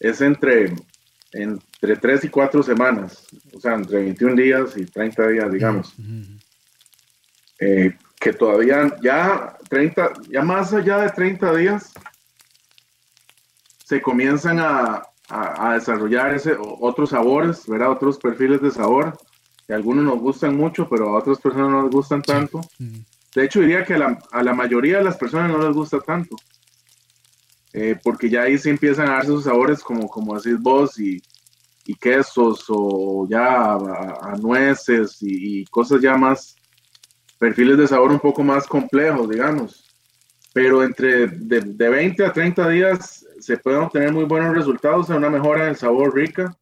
es 0.00 0.20
entre, 0.20 0.74
entre 1.32 1.96
3 1.96 2.24
y 2.24 2.28
4 2.28 2.62
semanas, 2.62 3.26
o 3.52 3.60
sea, 3.60 3.74
entre 3.74 4.04
21 4.04 4.36
días 4.36 4.76
y 4.76 4.84
30 4.84 5.28
días, 5.28 5.52
digamos. 5.52 5.94
Eh, 7.60 7.96
que 8.20 8.32
todavía 8.32 8.96
ya 9.00 9.56
30, 9.68 10.12
ya 10.30 10.42
más 10.42 10.72
allá 10.72 10.98
de 10.98 11.10
30 11.10 11.54
días, 11.54 11.92
se 13.84 14.00
comienzan 14.00 14.58
a, 14.60 15.02
a, 15.28 15.74
desarrollar 15.74 16.34
ese, 16.34 16.56
otros 16.58 17.10
sabores, 17.10 17.66
¿verdad? 17.66 17.90
Otros 17.90 18.18
perfiles 18.18 18.60
de 18.60 18.70
sabor, 18.70 19.18
que 19.66 19.72
a 19.72 19.76
algunos 19.76 20.04
nos 20.04 20.18
gustan 20.18 20.56
mucho, 20.56 20.88
pero 20.88 21.08
a 21.08 21.18
otras 21.18 21.38
personas 21.38 21.70
no 21.70 21.82
les 21.82 21.90
gustan 21.90 22.22
tanto. 22.22 22.60
De 23.38 23.44
hecho, 23.44 23.60
diría 23.60 23.84
que 23.84 23.94
a 23.94 23.98
la, 23.98 24.18
a 24.32 24.42
la, 24.42 24.52
mayoría 24.52 24.98
de 24.98 25.04
las 25.04 25.16
personas 25.16 25.48
no 25.52 25.64
les 25.64 25.72
gusta 25.72 26.00
tanto. 26.00 26.34
Eh, 27.72 27.96
porque 28.02 28.28
ya 28.28 28.42
ahí 28.42 28.58
se 28.58 28.68
empiezan 28.68 29.08
a 29.08 29.12
darse 29.12 29.28
esos 29.28 29.44
sabores 29.44 29.80
como, 29.80 30.08
como 30.08 30.34
decís 30.34 30.60
vos, 30.60 30.98
y, 30.98 31.22
y 31.86 31.94
quesos, 31.94 32.64
o 32.68 33.28
ya 33.30 33.74
a, 33.74 34.34
nueces, 34.42 35.22
y, 35.22 35.60
y, 35.60 35.64
cosas 35.66 36.00
ya 36.00 36.16
más, 36.16 36.56
perfiles 37.38 37.78
de 37.78 37.86
sabor 37.86 38.10
un 38.10 38.18
poco 38.18 38.42
más 38.42 38.66
complejos, 38.66 39.28
digamos. 39.28 39.88
Pero 40.52 40.82
entre 40.82 41.28
de, 41.28 41.60
de 41.60 41.88
20 41.88 42.24
a 42.24 42.32
30 42.32 42.68
días 42.70 43.24
se 43.38 43.56
pueden 43.56 43.82
obtener 43.82 44.12
muy 44.12 44.24
buenos 44.24 44.52
resultados 44.52 45.10
en 45.10 45.16
una 45.18 45.30
mejora 45.30 45.66
del 45.66 45.76
sabor 45.76 46.12
rica, 46.12 46.57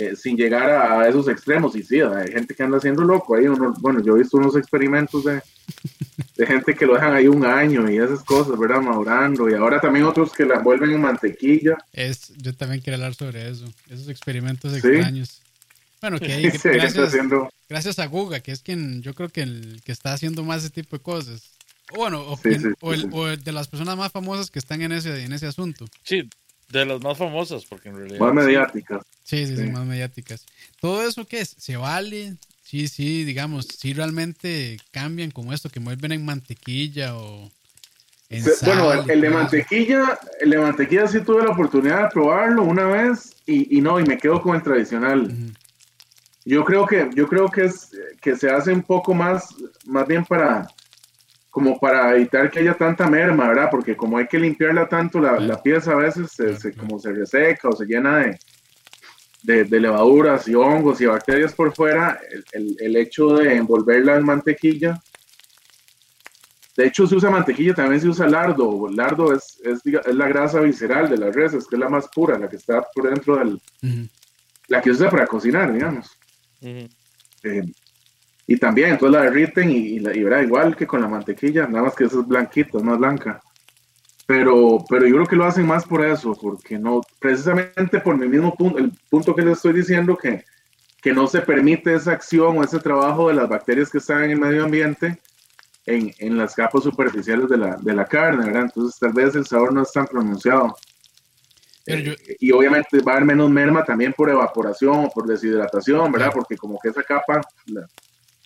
eh, 0.00 0.16
sin 0.16 0.34
llegar 0.34 0.70
a, 0.70 1.06
esos 1.06 1.28
extremos. 1.28 1.76
Y 1.76 1.82
sí, 1.82 2.00
hay 2.00 2.32
gente 2.32 2.54
que 2.54 2.62
anda 2.62 2.78
haciendo 2.78 3.02
loco. 3.02 3.34
Ahí 3.34 3.46
uno, 3.46 3.74
bueno, 3.80 4.02
yo 4.02 4.16
he 4.16 4.20
visto 4.20 4.38
unos 4.38 4.56
experimentos 4.56 5.24
de, 5.24 5.42
de 6.36 6.46
gente 6.46 6.74
que 6.74 6.86
lo 6.86 6.94
dejan 6.94 7.14
ahí 7.14 7.28
un 7.28 7.44
año 7.44 7.90
y 7.90 7.98
esas 7.98 8.24
cosas, 8.24 8.58
¿verdad? 8.58 8.80
Madurando. 8.80 9.50
Y 9.50 9.54
ahora 9.54 9.78
también 9.78 10.06
otros 10.06 10.32
que 10.32 10.46
la 10.46 10.60
vuelven 10.60 10.92
en 10.92 11.02
mantequilla. 11.02 11.76
Es, 11.92 12.32
yo 12.38 12.54
también 12.54 12.80
quiero 12.80 12.96
hablar 12.96 13.14
sobre 13.14 13.50
eso, 13.50 13.66
esos 13.90 14.08
experimentos 14.08 14.72
extraños. 14.72 15.42
Bueno, 16.00 16.18
que 16.18 16.32
hay, 16.32 16.44
gracias, 17.68 17.98
a 17.98 18.06
Guga, 18.06 18.40
que 18.40 18.52
es 18.52 18.62
quien 18.62 19.02
yo 19.02 19.12
creo 19.12 19.28
que 19.28 19.42
el 19.42 19.82
que 19.84 19.92
está 19.92 20.14
haciendo 20.14 20.42
más 20.44 20.64
ese 20.64 20.70
tipo 20.70 20.96
de 20.96 21.02
cosas. 21.02 21.50
Bueno, 21.94 22.24
o, 22.80 23.26
de 23.26 23.52
las 23.52 23.68
personas 23.68 23.98
más 23.98 24.12
famosas 24.12 24.50
que 24.50 24.60
están 24.60 24.80
en 24.80 24.92
ese, 24.92 25.24
en 25.24 25.32
ese 25.32 25.46
asunto. 25.46 25.84
Sí, 26.04 26.26
de 26.70 26.86
las 26.86 27.02
más 27.02 27.18
famosas, 27.18 27.64
porque 27.64 27.88
en 27.88 27.96
realidad. 27.96 28.20
Más 28.20 28.34
mediáticas. 28.34 29.02
Sí, 29.24 29.46
sí, 29.46 29.56
sí, 29.56 29.62
más 29.70 29.84
mediáticas. 29.84 30.46
¿Todo 30.80 31.06
eso 31.06 31.26
qué 31.26 31.40
es? 31.40 31.54
¿Se 31.58 31.76
vale? 31.76 32.36
Sí, 32.62 32.88
sí, 32.88 33.24
digamos, 33.24 33.66
si 33.66 33.92
realmente 33.92 34.76
cambian 34.92 35.30
como 35.30 35.52
esto, 35.52 35.68
que 35.68 35.80
vuelven 35.80 36.12
en 36.12 36.24
mantequilla 36.24 37.16
o 37.16 37.50
bueno, 38.62 38.92
el, 39.08 39.20
de 39.20 39.30
mantequilla, 39.30 40.18
el 40.40 40.50
de 40.50 40.58
mantequilla 40.58 41.08
sí 41.08 41.20
tuve 41.20 41.42
la 41.42 41.50
oportunidad 41.50 42.04
de 42.04 42.10
probarlo 42.10 42.62
una 42.62 42.84
vez 42.84 43.34
y, 43.44 43.80
no, 43.80 43.98
y 43.98 44.04
me 44.04 44.18
quedo 44.18 44.40
con 44.40 44.54
el 44.54 44.62
tradicional. 44.62 45.34
Yo 46.44 46.64
creo 46.64 46.86
que, 46.86 47.10
yo 47.14 47.26
creo 47.26 47.48
que 47.48 47.64
es 47.64 47.90
que 48.20 48.36
se 48.36 48.48
hace 48.48 48.72
un 48.72 48.82
poco 48.82 49.14
más, 49.14 49.48
más 49.84 50.06
bien 50.06 50.24
para 50.24 50.68
como 51.50 51.78
para 51.78 52.14
evitar 52.14 52.50
que 52.50 52.60
haya 52.60 52.74
tanta 52.74 53.08
merma, 53.08 53.48
¿verdad? 53.48 53.68
Porque 53.70 53.96
como 53.96 54.18
hay 54.18 54.26
que 54.26 54.38
limpiarla 54.38 54.88
tanto, 54.88 55.20
la, 55.20 55.62
pieza 55.62 55.92
a 55.92 55.96
veces 55.96 56.30
se, 56.32 56.72
como 56.74 56.98
se 56.98 57.12
reseca 57.12 57.68
o 57.68 57.72
se 57.72 57.86
llena 57.86 58.36
de, 59.42 59.64
de, 59.64 59.80
levaduras 59.80 60.46
y 60.48 60.54
hongos 60.54 61.00
y 61.00 61.06
bacterias 61.06 61.52
por 61.52 61.74
fuera, 61.74 62.20
el, 62.52 62.76
el 62.78 62.96
hecho 62.96 63.34
de 63.34 63.56
envolverla 63.56 64.16
en 64.16 64.24
mantequilla 64.24 65.00
de 66.80 66.86
hecho, 66.86 67.06
se 67.06 67.14
usa 67.16 67.28
mantequilla, 67.28 67.74
también 67.74 68.00
se 68.00 68.08
usa 68.08 68.26
lardo. 68.26 68.88
Lardo 68.88 69.34
es, 69.34 69.60
es, 69.62 69.80
la 70.14 70.28
grasa 70.28 70.60
visceral 70.60 71.10
de 71.10 71.18
las 71.18 71.34
reses, 71.34 71.66
que 71.66 71.76
es 71.76 71.80
la 71.80 71.90
más 71.90 72.08
pura, 72.08 72.38
la 72.38 72.48
que 72.48 72.56
está 72.56 72.82
por 72.94 73.10
dentro 73.10 73.36
del. 73.36 73.60
La 74.68 74.80
que 74.80 74.88
se 74.90 74.96
usa 74.96 75.10
para 75.10 75.26
cocinar, 75.26 75.72
digamos. 75.72 76.10
Eh, 76.62 76.88
y 78.50 78.56
también, 78.56 78.90
entonces 78.90 79.16
la 79.16 79.30
derriten 79.30 79.70
y, 79.70 80.00
la, 80.00 80.12
y 80.12 80.24
verá, 80.24 80.42
igual 80.42 80.74
que 80.74 80.84
con 80.84 81.00
la 81.00 81.06
mantequilla, 81.06 81.68
nada 81.68 81.84
más 81.84 81.94
que 81.94 82.02
esa 82.02 82.18
es 82.18 82.26
blanquita, 82.26 82.78
es 82.78 82.82
más 82.82 82.98
blanca. 82.98 83.40
Pero, 84.26 84.84
pero 84.88 85.06
yo 85.06 85.14
creo 85.14 85.26
que 85.26 85.36
lo 85.36 85.44
hacen 85.44 85.64
más 85.64 85.84
por 85.84 86.04
eso, 86.04 86.34
porque 86.34 86.76
no, 86.76 87.00
precisamente 87.20 88.00
por 88.00 88.18
mi 88.18 88.26
mismo 88.26 88.52
punto, 88.56 88.78
el 88.78 88.90
punto 89.08 89.36
que 89.36 89.42
les 89.42 89.58
estoy 89.58 89.74
diciendo, 89.74 90.16
que, 90.16 90.44
que 91.00 91.12
no 91.12 91.28
se 91.28 91.42
permite 91.42 91.94
esa 91.94 92.10
acción 92.10 92.58
o 92.58 92.64
ese 92.64 92.80
trabajo 92.80 93.28
de 93.28 93.34
las 93.34 93.48
bacterias 93.48 93.88
que 93.88 93.98
están 93.98 94.24
en 94.24 94.32
el 94.32 94.40
medio 94.40 94.64
ambiente 94.64 95.20
en, 95.86 96.12
en 96.18 96.36
las 96.36 96.52
capas 96.56 96.82
superficiales 96.82 97.48
de 97.48 97.56
la, 97.56 97.76
de 97.76 97.94
la, 97.94 98.04
carne, 98.04 98.46
¿verdad? 98.46 98.62
Entonces 98.62 98.98
tal 98.98 99.12
vez 99.12 99.36
el 99.36 99.46
sabor 99.46 99.72
no 99.72 99.82
es 99.82 99.92
tan 99.92 100.06
pronunciado. 100.06 100.74
Eh, 101.86 102.16
y 102.40 102.50
obviamente 102.50 103.00
va 103.00 103.12
a 103.12 103.14
haber 103.14 103.26
menos 103.26 103.48
merma 103.48 103.84
también 103.84 104.12
por 104.12 104.28
evaporación 104.28 105.04
o 105.04 105.08
por 105.08 105.28
deshidratación, 105.28 106.10
¿verdad? 106.10 106.32
Porque 106.34 106.56
como 106.56 106.80
que 106.80 106.88
esa 106.88 107.04
capa 107.04 107.40
la, 107.66 107.86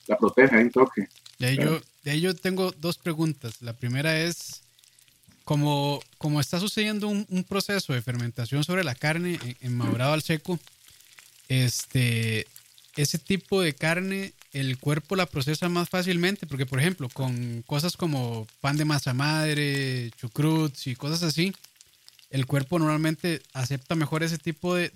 la 0.06 0.16
protege 0.18 0.60
en 0.60 0.70
toque. 0.70 1.08
De 1.38 1.46
ahí, 1.46 1.56
yo, 1.56 1.80
de 2.02 2.10
ahí 2.10 2.20
yo 2.20 2.34
tengo 2.34 2.72
dos 2.72 2.98
preguntas. 2.98 3.62
La 3.62 3.72
primera 3.72 4.20
es, 4.20 4.62
como, 5.44 6.00
como 6.18 6.40
está 6.40 6.60
sucediendo 6.60 7.08
un, 7.08 7.26
un 7.28 7.44
proceso 7.44 7.92
de 7.92 8.02
fermentación 8.02 8.64
sobre 8.64 8.84
la 8.84 8.94
carne 8.94 9.38
en, 9.42 9.56
en 9.60 9.76
madurado 9.76 10.12
al 10.12 10.22
seco, 10.22 10.58
este, 11.48 12.46
ese 12.96 13.18
tipo 13.18 13.60
de 13.60 13.74
carne 13.74 14.32
el 14.54 14.78
cuerpo 14.78 15.16
la 15.16 15.26
procesa 15.26 15.68
más 15.68 15.88
fácilmente, 15.88 16.46
porque 16.46 16.64
por 16.64 16.78
ejemplo, 16.78 17.08
con 17.08 17.62
cosas 17.62 17.96
como 17.96 18.46
pan 18.60 18.76
de 18.76 18.84
masa 18.84 19.12
madre, 19.12 20.12
chucruts 20.16 20.86
y 20.86 20.94
cosas 20.94 21.24
así, 21.24 21.52
el 22.30 22.46
cuerpo 22.46 22.78
normalmente 22.78 23.42
acepta 23.52 23.96
mejor 23.96 24.22
ese 24.22 24.38
tipo 24.38 24.76
de, 24.76 24.90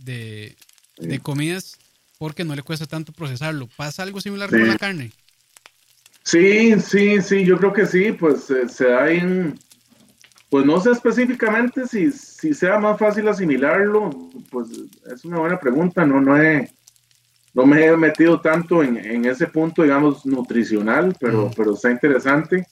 de, 0.97 1.19
comidas 1.21 1.77
porque 2.19 2.45
no 2.45 2.55
le 2.55 2.63
cuesta 2.63 2.87
tanto 2.87 3.13
procesarlo. 3.13 3.69
¿Pasa 3.77 4.03
algo 4.03 4.21
similar 4.21 4.51
con 4.51 4.67
la 4.67 4.77
carne? 4.77 5.13
Sí, 6.25 6.79
sí, 6.81 7.23
sí, 7.23 7.45
yo 7.45 7.57
creo 7.57 7.73
que 7.73 7.87
sí, 7.87 8.13
pues 8.13 8.51
eh, 8.51 8.69
se 8.69 8.89
da 8.89 9.11
en, 9.11 9.59
pues 10.51 10.67
no 10.67 10.79
sé 10.81 10.91
específicamente 10.91 11.87
si, 11.87 12.11
si 12.11 12.53
sea 12.53 12.79
más 12.79 12.99
fácil 12.99 13.29
asimilarlo, 13.29 14.11
pues 14.51 14.69
es 15.11 15.25
una 15.25 15.39
buena 15.39 15.59
pregunta, 15.59 16.05
no, 16.05 16.21
no 16.21 16.41
he 16.41 16.71
no 17.55 17.67
me 17.67 17.85
he 17.85 17.97
metido 17.97 18.41
tanto 18.41 18.83
en, 18.83 19.25
ese 19.25 19.47
punto, 19.47 19.83
digamos, 19.83 20.25
nutricional, 20.25 21.17
pero, 21.19 21.51
pero 21.57 21.75
está 21.75 21.91
interesante. 21.91 22.67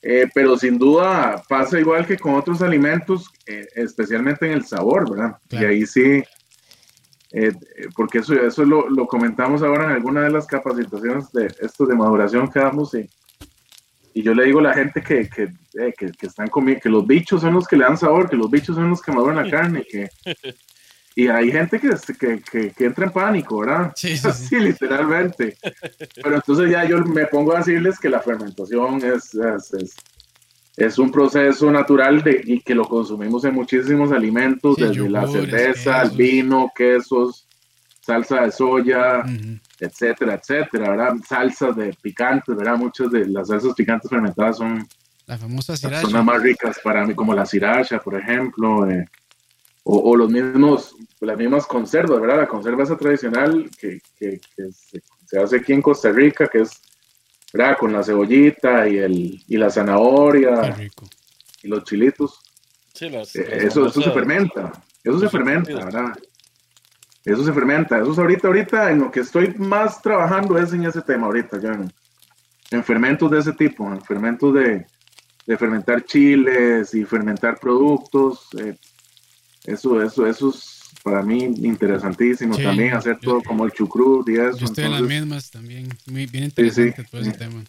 Eh, 0.00 0.26
pero 0.34 0.56
sin 0.56 0.78
duda 0.78 1.42
pasa 1.48 1.80
igual 1.80 2.06
que 2.06 2.16
con 2.16 2.34
otros 2.34 2.62
alimentos, 2.62 3.26
eh, 3.46 3.66
especialmente 3.74 4.46
en 4.46 4.52
el 4.52 4.64
sabor, 4.64 5.10
¿verdad? 5.10 5.36
Y 5.50 5.64
ahí 5.64 5.86
sí, 5.86 6.22
eh, 7.36 7.52
porque 7.96 8.18
eso, 8.18 8.34
eso 8.34 8.64
lo, 8.64 8.88
lo, 8.88 9.08
comentamos 9.08 9.60
ahora 9.62 9.86
en 9.86 9.90
alguna 9.90 10.22
de 10.22 10.30
las 10.30 10.46
capacitaciones 10.46 11.32
de 11.32 11.52
esto 11.60 11.84
de 11.84 11.96
maduración 11.96 12.48
que 12.48 12.60
damos 12.60 12.94
y, 12.94 13.10
y 14.14 14.22
yo 14.22 14.32
le 14.34 14.44
digo 14.44 14.60
a 14.60 14.62
la 14.62 14.74
gente 14.74 15.02
que, 15.02 15.28
que, 15.28 15.52
que, 15.92 16.26
están 16.26 16.46
comiendo, 16.46 16.80
que 16.80 16.88
los 16.88 17.04
bichos 17.04 17.40
son 17.40 17.54
los 17.54 17.66
que 17.66 17.76
le 17.76 17.84
dan 17.84 17.98
sabor, 17.98 18.30
que 18.30 18.36
los 18.36 18.48
bichos 18.48 18.76
son 18.76 18.88
los 18.88 19.02
que 19.02 19.10
maduran 19.10 19.44
la 19.44 19.50
carne, 19.50 19.84
que, 19.84 20.08
y 21.16 21.26
hay 21.26 21.50
gente 21.50 21.80
que, 21.80 21.90
que, 22.16 22.70
que, 22.70 22.84
entra 22.84 23.06
en 23.06 23.12
pánico, 23.12 23.58
¿verdad? 23.58 23.92
Sí, 23.96 24.16
sí, 24.16 24.60
literalmente. 24.60 25.56
Pero 26.22 26.36
entonces 26.36 26.70
ya 26.70 26.84
yo 26.84 26.98
me 26.98 27.26
pongo 27.26 27.52
a 27.52 27.58
decirles 27.58 27.98
que 27.98 28.08
la 28.08 28.20
fermentación 28.20 29.04
es, 29.04 29.34
es, 29.34 29.74
es, 29.74 29.96
un 30.98 31.10
proceso 31.10 31.70
natural 31.70 32.22
de, 32.22 32.40
y 32.44 32.60
que 32.60 32.74
lo 32.74 32.84
consumimos 32.84 33.44
en 33.44 33.54
muchísimos 33.54 34.12
alimentos, 34.12 34.76
desde 34.76 35.08
la 35.08 35.26
cerveza, 35.26 36.02
el 36.02 36.10
vino, 36.10 36.70
quesos, 36.74 37.46
salsa 38.00 38.42
de 38.42 38.52
soya, 38.52 39.24
etcétera, 39.80 40.34
etcétera, 40.34 40.90
¿verdad? 40.90 41.14
Salsas 41.26 41.76
de 41.76 41.94
picantes, 42.02 42.54
¿verdad? 42.56 42.76
Muchas 42.76 43.10
de 43.10 43.26
las 43.26 43.48
salsas 43.48 43.74
picantes 43.74 44.10
fermentadas 44.10 44.58
son, 44.58 44.86
la 45.26 45.38
famosa 45.38 45.76
son 45.76 45.90
las 45.90 46.24
más 46.24 46.42
ricas 46.42 46.78
para 46.82 47.06
mí, 47.06 47.14
como 47.14 47.34
la 47.34 47.46
sriracha, 47.46 47.98
por 47.98 48.18
ejemplo. 48.18 48.88
Eh, 48.90 49.06
o, 49.86 50.16
los 50.16 50.30
mismos, 50.30 50.96
las 51.20 51.36
mismas 51.36 51.66
conservas, 51.66 52.20
¿verdad? 52.20 52.38
La 52.38 52.48
conserva 52.48 52.84
esa 52.84 52.96
tradicional 52.96 53.70
que, 53.78 54.00
que, 54.18 54.40
se, 54.72 55.38
hace 55.38 55.56
aquí 55.56 55.74
en 55.74 55.82
Costa 55.82 56.10
Rica, 56.10 56.46
que 56.46 56.60
es, 56.62 56.80
¿verdad? 57.54 57.78
Con 57.78 57.92
la 57.92 58.02
cebollita 58.02 58.88
y, 58.88 58.98
el, 58.98 59.44
y 59.46 59.56
la 59.56 59.70
zanahoria 59.70 60.76
y 61.62 61.68
los 61.68 61.84
chilitos. 61.84 62.40
Sí, 62.92 63.06
eh, 63.06 63.22
eso, 63.62 63.86
eso 63.86 64.02
se 64.02 64.10
fermenta, 64.10 64.72
eso 65.04 65.20
se 65.20 65.28
fermenta, 65.28 65.72
¿verdad? 65.84 66.12
Eso 67.24 67.44
se 67.44 67.52
fermenta, 67.52 67.98
eso 67.98 68.12
es 68.12 68.18
ahorita, 68.18 68.48
ahorita 68.48 68.90
en 68.90 69.00
lo 69.00 69.10
que 69.10 69.20
estoy 69.20 69.54
más 69.54 70.02
trabajando 70.02 70.58
es 70.58 70.72
en 70.72 70.84
ese 70.84 71.00
tema 71.00 71.26
ahorita, 71.26 71.60
ya 71.60 71.78
en, 72.70 72.84
fermentos 72.84 73.30
de 73.30 73.38
ese 73.38 73.52
tipo, 73.52 73.86
en 73.86 74.02
fermentos 74.02 74.52
de, 74.52 74.84
de 75.46 75.56
fermentar 75.56 76.04
chiles 76.04 76.92
y 76.92 77.04
fermentar 77.04 77.58
productos, 77.60 78.48
eh, 78.58 78.76
eso, 79.64 80.02
eso, 80.02 80.26
eso 80.26 80.50
es 80.50 80.83
para 81.04 81.22
mí 81.22 81.44
interesantísimo 81.44 82.56
también, 82.56 82.94
hacer 82.94 83.18
todo 83.20 83.42
como 83.42 83.66
el 83.66 83.72
chucrut 83.72 84.26
y 84.30 84.36
eso. 84.36 84.56
Yo 84.56 84.64
estoy 84.64 84.84
en 84.84 84.92
las 84.92 85.02
mismas 85.02 85.50
también, 85.50 85.86
muy 86.06 86.24
bien 86.24 86.44
interesante 86.44 87.04
todo 87.04 87.20
ese 87.20 87.32
tema. 87.32 87.62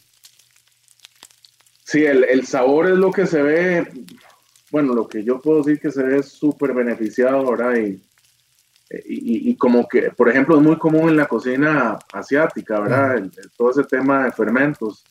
Sí, 1.84 2.06
el, 2.06 2.24
el, 2.24 2.48
sabor 2.48 2.90
es 2.90 2.98
lo 2.98 3.12
que 3.12 3.28
se 3.28 3.44
ve, 3.44 3.92
bueno, 4.72 4.94
lo 4.94 5.06
que 5.10 5.22
yo 5.26 5.42
puedo 5.42 5.62
decir 5.62 5.82
que 5.82 5.92
se 5.92 6.02
ve 6.02 6.24
súper 6.24 6.74
beneficiado, 6.74 7.40
ahora 7.40 7.78
Y, 7.78 8.02
y, 9.06 9.50
y, 9.50 9.56
como 9.58 9.86
que, 9.86 10.12
por 10.12 10.30
ejemplo, 10.30 10.56
es 10.56 10.64
muy 10.64 10.78
común 10.78 11.10
en 11.10 11.18
la 11.18 11.26
cocina 11.26 12.00
asiática, 12.14 12.80
¿verdad? 12.80 13.22
todo 13.58 13.70
ese 13.72 13.84
tema 13.84 14.24
de 14.24 14.32
fermentos. 14.32 15.04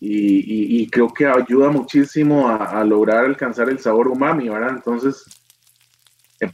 Y, 0.00 0.82
y 0.82 0.86
creo 0.90 1.08
que 1.08 1.26
ayuda 1.26 1.70
muchísimo 1.70 2.46
a, 2.46 2.78
a, 2.78 2.84
lograr 2.84 3.24
alcanzar 3.24 3.70
el 3.70 3.78
sabor 3.78 4.08
umami, 4.08 4.48
¿verdad? 4.48 4.76
Entonces, 4.76 5.24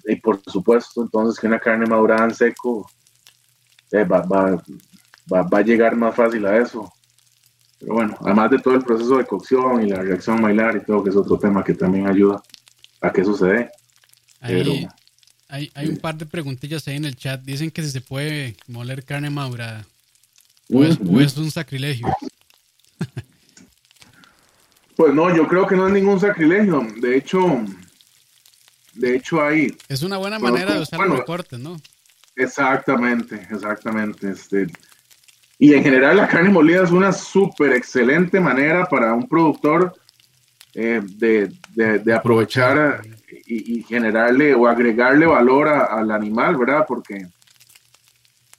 y 0.07 0.17
por 0.17 0.41
supuesto, 0.47 1.03
entonces 1.03 1.39
que 1.39 1.47
una 1.47 1.59
carne 1.59 1.87
madurada 1.87 2.25
en 2.25 2.35
seco 2.35 2.91
eh, 3.93 4.05
va, 4.05 4.23
va, 4.23 4.63
va, 5.31 5.59
a 5.59 5.63
llegar 5.63 5.95
más 5.97 6.15
fácil 6.15 6.45
a 6.47 6.59
eso. 6.59 6.93
Pero 7.79 7.95
bueno, 7.95 8.17
además 8.21 8.51
de 8.51 8.59
todo 8.59 8.75
el 8.75 8.83
proceso 8.83 9.19
de 9.19 9.27
cocción 9.27 9.83
y 9.83 9.89
la 9.89 10.03
reacción 10.03 10.41
bailar 10.41 10.77
y 10.77 10.85
todo, 10.85 11.05
que 11.05 11.11
es 11.11 11.17
otro 11.17 11.39
tema 11.39 11.63
que 11.63 11.75
también 11.75 12.09
ayuda 12.09 12.43
a 13.01 13.13
que 13.13 13.25
sucede. 13.25 13.71
Hay, 14.41 14.89
hay, 15.49 15.71
hay, 15.75 15.89
un 15.89 15.99
par 15.99 16.17
de 16.17 16.27
preguntillas 16.27 16.87
ahí 16.89 16.97
en 16.97 17.05
el 17.05 17.17
chat. 17.17 17.41
Dicen 17.43 17.71
que 17.71 17.83
si 17.83 17.91
se 17.91 18.01
puede 18.01 18.57
moler 18.67 19.05
carne 19.05 19.31
madurada. 19.31 19.87
O 20.73 20.83
es, 20.83 20.99
o 21.07 21.21
es 21.21 21.37
un 21.37 21.51
sacrilegio. 21.51 22.09
pues 24.97 25.15
no, 25.15 25.35
yo 25.35 25.47
creo 25.47 25.67
que 25.67 25.77
no 25.77 25.87
es 25.87 25.93
ningún 25.93 26.19
sacrilegio. 26.19 26.87
De 27.01 27.17
hecho, 27.17 27.65
de 28.95 29.17
hecho, 29.17 29.43
hay. 29.43 29.77
Es 29.89 30.03
una 30.03 30.19
buena 30.19 30.39
manera 30.39 30.75
de 30.75 30.81
usar 30.81 31.01
los 31.07 31.19
recortes, 31.19 31.59
¿no? 31.59 31.81
Exactamente, 32.37 33.47
exactamente. 33.51 34.31
Este, 34.31 34.67
y 35.59 35.75
en 35.75 35.83
general, 35.83 36.17
la 36.17 36.29
carne 36.29 36.51
molida 36.51 36.85
es 36.85 36.91
una 36.91 37.13
súper 37.13 37.73
excelente 37.73 38.41
manera 38.41 38.87
para 38.87 39.15
un 39.15 39.29
productor 39.29 39.95
eh, 40.75 41.01
de, 41.05 41.53
de, 41.75 42.13
aprovechar 42.13 43.03
y, 43.47 43.83
generarle 43.85 44.55
o 44.55 44.67
agregarle 44.67 45.27
valor 45.27 45.69
al 45.69 46.11
animal, 46.11 46.57
¿verdad? 46.57 46.85
Porque 46.87 47.27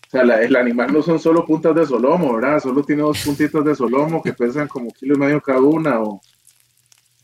o 0.08 0.10
sea, 0.10 0.22
el 0.22 0.56
animal 0.56 0.94
no 0.94 1.02
son 1.02 1.20
solo 1.20 1.46
puntas 1.46 1.76
de 1.76 1.86
solomo, 1.86 2.36
¿verdad? 2.36 2.62
Solo 2.62 2.84
tiene 2.84 3.02
dos 3.02 3.22
puntitas 3.22 3.66
de 3.66 3.76
solomo 3.76 4.24
que 4.24 4.32
pesan 4.32 4.70
como 4.70 4.92
kilo 4.92 5.16
y 5.16 5.18
medio 5.18 5.42
cada 5.42 5.60
una 5.60 6.00
o 6.00 6.22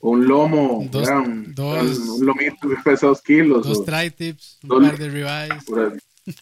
un 0.01 0.27
lomo, 0.27 0.87
dos, 0.89 1.07
un, 1.09 2.25
lomito 2.25 2.67
que 2.67 2.75
pesa 2.83 3.07
dos 3.07 3.21
kilos. 3.21 3.67
Dos 3.67 3.85
tri-tips, 3.85 4.59
un 4.63 4.81
par 4.81 4.97
de 4.97 5.09
ribeyes. 5.09 5.63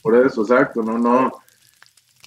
Por, 0.01 0.15
eso, 0.25 0.41
exacto, 0.41 0.81
no, 0.81 0.97
no. 0.97 1.31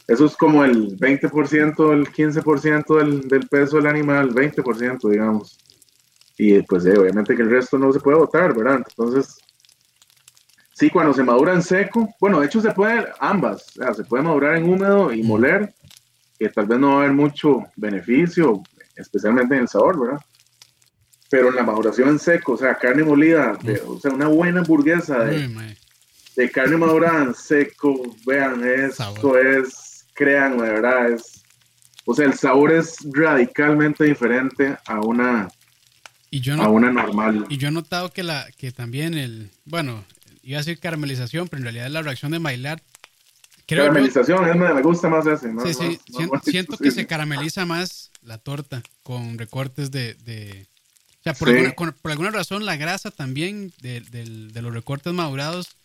Eso 0.06 0.26
es 0.26 0.36
como 0.36 0.64
el 0.64 0.98
20%, 0.98 1.92
el 1.92 2.12
15% 2.12 2.98
del, 2.98 3.28
del 3.28 3.48
peso 3.48 3.76
del 3.76 3.86
animal, 3.86 4.34
20%, 4.34 5.08
digamos. 5.08 5.58
y 6.36 6.60
pues 6.62 6.84
eh, 6.86 6.98
obviamente 6.98 7.36
que 7.36 7.42
el 7.42 7.50
resto 7.50 7.78
no 7.78 7.92
se 7.92 8.00
puede 8.00 8.18
botar, 8.18 8.54
¿verdad? 8.54 8.82
Entonces, 8.86 9.38
sí, 10.74 10.90
cuando 10.90 11.14
se 11.14 11.22
madura 11.22 11.54
en 11.54 11.62
seco, 11.62 12.08
bueno, 12.20 12.40
de 12.40 12.46
hecho 12.46 12.60
se 12.60 12.72
puede 12.72 13.06
ambas, 13.20 13.68
o 13.68 13.82
sea, 13.82 13.94
se 13.94 14.04
puede 14.04 14.24
madurar 14.24 14.56
en 14.56 14.68
húmedo 14.68 15.12
y 15.12 15.22
moler, 15.22 15.72
que 16.38 16.48
tal 16.48 16.66
vez 16.66 16.78
no 16.78 16.88
va 16.88 16.94
a 16.94 16.98
haber 16.98 17.12
mucho 17.12 17.64
beneficio, 17.76 18.62
especialmente 18.96 19.54
en 19.54 19.62
el 19.62 19.68
sabor, 19.68 20.00
¿verdad? 20.00 20.20
Pero 21.32 21.48
en 21.48 21.56
la 21.56 21.62
maduración 21.62 22.10
en 22.10 22.18
seco, 22.18 22.52
o 22.52 22.56
sea, 22.58 22.74
carne 22.74 23.04
molida, 23.04 23.58
o 23.86 23.98
sea, 23.98 24.10
una 24.10 24.28
buena 24.28 24.60
hamburguesa 24.60 25.24
de, 25.24 25.74
de 26.36 26.50
carne 26.50 26.76
madurada 26.76 27.22
en 27.22 27.34
seco, 27.34 28.14
vean, 28.26 28.62
esto 28.62 29.38
es, 29.38 30.04
crean, 30.12 30.58
de 30.58 30.64
verdad, 30.64 31.10
es, 31.10 31.42
o 32.04 32.14
sea, 32.14 32.26
el 32.26 32.34
sabor 32.34 32.70
es 32.72 32.98
radicalmente 33.10 34.04
diferente 34.04 34.76
a 34.84 35.00
una, 35.00 35.48
y 36.30 36.40
yo 36.40 36.52
a 36.60 36.68
una 36.68 36.92
normal. 36.92 37.46
Y 37.48 37.56
yo 37.56 37.68
he 37.68 37.72
notado 37.72 38.12
que, 38.12 38.22
la, 38.22 38.46
que 38.58 38.70
también 38.70 39.14
el, 39.14 39.48
bueno, 39.64 40.04
iba 40.42 40.58
a 40.58 40.60
decir 40.60 40.80
caramelización, 40.80 41.48
pero 41.48 41.60
en 41.60 41.64
realidad 41.64 41.88
la 41.88 42.02
reacción 42.02 42.32
de 42.32 42.40
Maillard 42.40 42.82
caramelización, 43.66 44.58
me, 44.58 44.82
gusta 44.82 45.08
más 45.08 45.26
ese. 45.26 45.50
Sí, 45.64 45.72
sí, 45.72 45.98
siento, 46.42 46.76
que 46.76 46.90
se 46.90 47.06
carameliza 47.06 47.64
más 47.64 48.10
la 48.20 48.36
torta 48.36 48.82
con 49.02 49.38
recortes 49.38 49.90
de... 49.90 50.12
de 50.12 50.70
o 51.22 51.24
sea, 51.24 51.34
por, 51.34 51.48
alguna, 51.48 51.92
por, 51.92 52.10
alguna, 52.10 52.30
razón 52.30 52.66
la 52.66 52.76
grasa 52.76 53.10
también 53.10 53.72
de, 53.80 54.00
de, 54.00 54.62
los 54.62 54.74
recortes 54.74 55.12
madurados, 55.12 55.76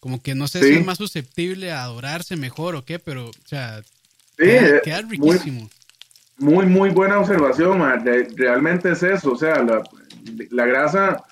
como 0.00 0.22
que 0.22 0.34
no 0.34 0.48
sé 0.48 0.62
si 0.62 0.74
es 0.74 0.86
más 0.86 0.98
susceptible 0.98 1.72
a 1.72 1.84
dorarse 1.84 2.36
mejor 2.36 2.74
o 2.74 2.84
qué, 2.84 2.98
pero, 2.98 3.28
o 3.28 3.46
sea, 3.46 3.82
queda, 4.36 4.80
eh, 4.98 5.06
riquísimo. 5.08 5.68
Muy, 6.38 6.66
muy, 6.66 6.90
buena 6.90 7.18
observación, 7.18 7.80
realmente 8.36 8.92
es 8.92 9.02
eso, 9.02 9.32
o 9.32 9.36
sea, 9.36 9.62
la, 9.62 9.82
la 10.50 10.66
grasa 10.66 11.24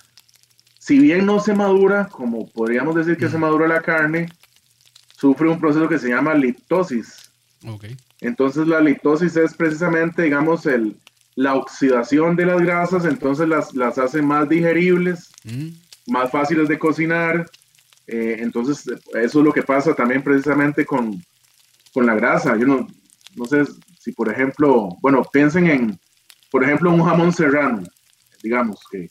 si 0.86 1.00
bien 1.00 1.26
no 1.26 1.40
se 1.40 1.52
madura, 1.52 2.06
como 2.06 2.46
podríamos 2.46 2.94
decir 2.94 3.16
que 3.16 3.28
se 3.28 3.38
madura 3.38 3.66
la 3.66 3.80
carne, 3.80 4.28
sufre 5.18 5.48
un 5.48 5.58
proceso 5.58 5.88
que 5.88 5.98
se 5.98 6.10
llama 6.10 6.32
liptosis. 6.34 7.28
Entonces 8.20 8.68
la 8.68 8.78
liptosis 8.78 9.36
es 9.36 9.54
precisamente, 9.54 10.22
digamos, 10.22 10.64
el, 10.64 10.96
la 11.36 11.54
oxidación 11.54 12.34
de 12.34 12.46
las 12.46 12.60
grasas, 12.60 13.04
entonces 13.04 13.48
las, 13.48 13.74
las 13.74 13.98
hace 13.98 14.20
más 14.22 14.48
digeribles, 14.48 15.30
mm. 15.44 15.68
más 16.08 16.30
fáciles 16.30 16.68
de 16.68 16.78
cocinar. 16.78 17.48
Eh, 18.08 18.38
entonces 18.40 18.84
eso 18.88 19.38
es 19.38 19.44
lo 19.44 19.52
que 19.52 19.62
pasa 19.62 19.94
también 19.94 20.22
precisamente 20.22 20.84
con, 20.84 21.22
con 21.92 22.06
la 22.06 22.14
grasa. 22.14 22.56
Yo 22.56 22.66
no, 22.66 22.86
no 23.36 23.44
sé 23.44 23.64
si, 24.00 24.12
por 24.12 24.30
ejemplo, 24.30 24.88
bueno, 25.00 25.22
piensen 25.32 25.68
en, 25.68 26.00
por 26.50 26.64
ejemplo, 26.64 26.90
un 26.90 27.04
jamón 27.04 27.32
serrano, 27.32 27.84
digamos, 28.42 28.80
que 28.90 29.08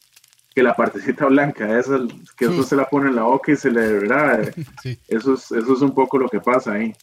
que 0.55 0.63
la 0.63 0.73
partecita 0.73 1.25
blanca, 1.29 1.77
esa, 1.77 1.99
que 2.37 2.45
eso 2.45 2.63
se 2.63 2.75
la 2.75 2.85
pone 2.85 3.09
en 3.09 3.17
la 3.17 3.23
boca 3.23 3.51
y 3.51 3.57
se 3.57 3.69
le, 3.69 3.91
¿verdad? 3.91 4.53
Eso, 5.07 5.33
es, 5.33 5.51
eso 5.51 5.73
es 5.73 5.81
un 5.81 5.93
poco 5.93 6.17
lo 6.17 6.29
que 6.29 6.39
pasa 6.39 6.73
ahí. 6.73 6.93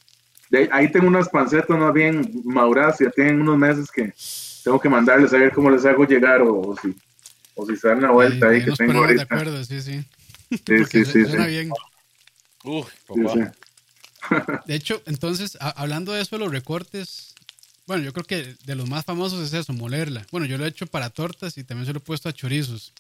ahí 0.70 0.90
tengo 0.90 1.06
unas 1.06 1.28
pancetas 1.28 1.78
más 1.78 1.92
bien 1.92 2.42
maduradas, 2.44 2.98
ya 2.98 3.10
tienen 3.10 3.42
unos 3.42 3.58
meses 3.58 3.90
que 3.90 4.12
tengo 4.62 4.80
que 4.80 4.88
mandarles 4.88 5.32
a 5.32 5.38
ver 5.38 5.52
cómo 5.52 5.70
les 5.70 5.84
hago 5.84 6.04
llegar 6.04 6.42
o, 6.42 6.74
si, 6.80 6.94
o 7.54 7.66
si 7.66 7.76
se 7.76 7.88
dan 7.88 8.02
la 8.02 8.10
vuelta 8.10 8.48
ahí, 8.48 8.64
que 8.64 8.72
tengo 8.72 8.98
ahorita. 8.98 9.24
De 9.24 9.34
acuerdo, 9.34 9.64
sí, 9.64 9.82
sí. 9.82 10.04
Sí, 10.50 10.84
sí, 11.04 11.04
sí. 11.04 11.36
Bien. 11.46 11.70
de 14.66 14.74
hecho, 14.74 15.02
entonces, 15.06 15.58
hablando 15.60 16.12
de 16.12 16.22
eso, 16.22 16.38
los 16.38 16.52
recortes, 16.52 17.34
bueno, 17.86 18.04
yo 18.04 18.12
creo 18.12 18.24
que 18.24 18.54
de 18.64 18.74
los 18.74 18.88
más 18.88 19.04
famosos 19.04 19.44
es 19.44 19.52
eso, 19.52 19.72
molerla. 19.72 20.24
Bueno, 20.30 20.46
yo 20.46 20.58
lo 20.58 20.64
he 20.64 20.68
hecho 20.68 20.86
para 20.86 21.10
tortas 21.10 21.58
y 21.58 21.64
también 21.64 21.86
se 21.86 21.92
lo 21.92 21.98
he 21.98 22.02
puesto 22.02 22.28
a 22.28 22.32
chorizos. 22.32 22.92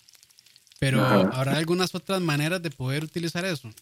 Pero 0.80 1.00
¿habrá 1.00 1.56
algunas 1.58 1.94
otras 1.94 2.20
maneras 2.20 2.60
de 2.60 2.70
poder 2.70 3.04
utilizar 3.04 3.44
eso? 3.44 3.72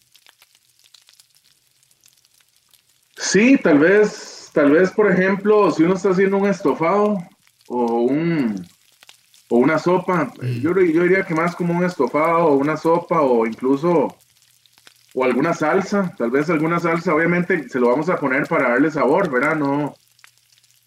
Sí, 3.17 3.57
tal 3.57 3.79
vez, 3.79 4.51
tal 4.53 4.71
vez, 4.71 4.91
por 4.91 5.11
ejemplo, 5.11 5.71
si 5.71 5.81
uno 5.81 5.95
está 5.95 6.11
haciendo 6.11 6.37
un 6.37 6.47
estofado 6.47 7.17
o 7.71 8.01
un 8.01 8.67
o 9.49 9.57
una 9.57 9.79
sopa, 9.79 10.31
mm. 10.41 10.61
yo, 10.61 10.71
yo 10.73 11.03
diría 11.03 11.23
que 11.23 11.35
más 11.35 11.55
como 11.55 11.77
un 11.77 11.83
estofado 11.83 12.47
o 12.47 12.55
una 12.55 12.77
sopa 12.77 13.21
o 13.21 13.45
incluso 13.45 14.15
o 15.13 15.23
alguna 15.25 15.53
salsa, 15.53 16.13
tal 16.17 16.31
vez 16.31 16.49
alguna 16.49 16.79
salsa, 16.79 17.13
obviamente 17.13 17.67
se 17.67 17.79
lo 17.79 17.89
vamos 17.89 18.09
a 18.09 18.17
poner 18.17 18.47
para 18.47 18.69
darle 18.69 18.91
sabor, 18.91 19.29
¿verdad? 19.29 19.55
No, 19.55 19.93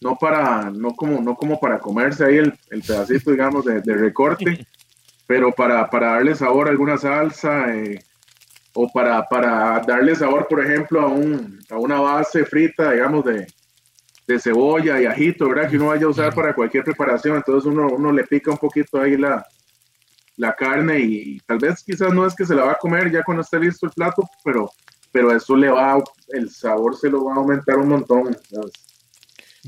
no 0.00 0.16
para, 0.16 0.70
no 0.70 0.94
como, 0.94 1.20
no 1.20 1.34
como 1.36 1.60
para 1.60 1.78
comerse 1.78 2.24
ahí 2.24 2.38
el, 2.38 2.52
pedacito, 2.70 3.32
digamos, 3.32 3.66
de, 3.66 3.82
de 3.82 3.94
recorte, 3.94 4.66
pero 5.26 5.52
para, 5.52 5.88
para 5.90 6.12
darle 6.12 6.34
sabor 6.34 6.68
a 6.68 6.70
alguna 6.70 6.96
salsa 6.96 7.74
eh, 7.74 8.02
o 8.72 8.90
para, 8.90 9.26
para 9.28 9.80
darle 9.80 10.14
sabor, 10.16 10.48
por 10.48 10.64
ejemplo, 10.64 11.02
a, 11.02 11.06
un, 11.06 11.60
a 11.68 11.76
una 11.76 12.00
base 12.00 12.46
frita, 12.46 12.92
digamos, 12.92 13.26
de, 13.26 13.46
de 14.26 14.40
cebolla 14.40 15.00
y 15.00 15.06
ajito, 15.06 15.48
¿verdad? 15.48 15.70
Que 15.70 15.76
uno 15.76 15.88
vaya 15.88 16.06
a 16.06 16.08
usar 16.08 16.34
para 16.34 16.54
cualquier 16.54 16.84
preparación. 16.84 17.36
Entonces 17.36 17.70
uno, 17.70 17.88
uno 17.88 18.12
le 18.12 18.24
pica 18.24 18.50
un 18.50 18.58
poquito 18.58 19.00
ahí 19.00 19.16
la, 19.16 19.46
la 20.36 20.54
carne 20.54 20.98
y, 21.00 21.40
tal 21.40 21.58
vez 21.58 21.82
quizás 21.82 22.12
no 22.12 22.26
es 22.26 22.34
que 22.34 22.44
se 22.44 22.54
la 22.54 22.64
va 22.64 22.72
a 22.72 22.78
comer 22.78 23.10
ya 23.10 23.22
cuando 23.22 23.42
esté 23.42 23.58
listo 23.60 23.86
el 23.86 23.92
plato, 23.92 24.28
pero, 24.42 24.70
pero 25.12 25.34
eso 25.34 25.56
le 25.56 25.68
va, 25.68 26.02
el 26.28 26.50
sabor 26.50 26.96
se 26.96 27.08
lo 27.08 27.24
va 27.24 27.34
a 27.34 27.36
aumentar 27.36 27.76
un 27.78 27.88
montón. 27.88 28.36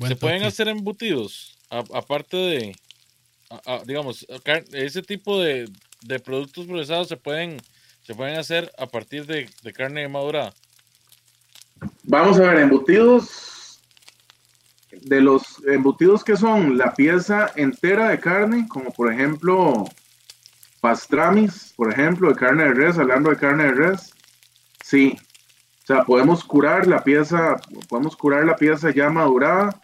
¿Se 0.06 0.16
pueden 0.16 0.42
hacer 0.42 0.68
embutidos? 0.68 1.52
aparte 1.68 2.36
de, 2.36 2.76
digamos, 3.86 4.24
ese 4.72 5.02
tipo 5.02 5.40
de, 5.40 5.68
productos 6.24 6.66
procesados 6.66 7.08
se 7.08 7.16
pueden, 7.16 7.60
se 8.02 8.14
pueden 8.14 8.38
hacer 8.38 8.70
a 8.78 8.86
partir 8.86 9.26
de, 9.26 9.48
carne 9.72 10.06
madura. 10.08 10.54
Vamos 12.04 12.38
a 12.38 12.42
ver, 12.42 12.58
embutidos, 12.60 13.55
de 15.02 15.20
los 15.20 15.62
embutidos 15.66 16.24
que 16.24 16.36
son 16.36 16.76
la 16.76 16.94
pieza 16.94 17.50
entera 17.56 18.08
de 18.08 18.20
carne, 18.20 18.66
como 18.68 18.90
por 18.92 19.12
ejemplo 19.12 19.84
pastramis, 20.80 21.72
por 21.76 21.92
ejemplo, 21.92 22.28
de 22.28 22.36
carne 22.36 22.64
de 22.64 22.74
res, 22.74 22.98
hablando 22.98 23.30
de 23.30 23.36
carne 23.36 23.64
de 23.64 23.72
res, 23.72 24.12
sí. 24.82 25.16
O 25.82 25.86
sea, 25.86 26.04
podemos 26.04 26.44
curar 26.44 26.86
la 26.86 27.02
pieza, 27.02 27.56
podemos 27.88 28.16
curar 28.16 28.44
la 28.44 28.56
pieza 28.56 28.90
ya 28.90 29.08
madurada 29.08 29.80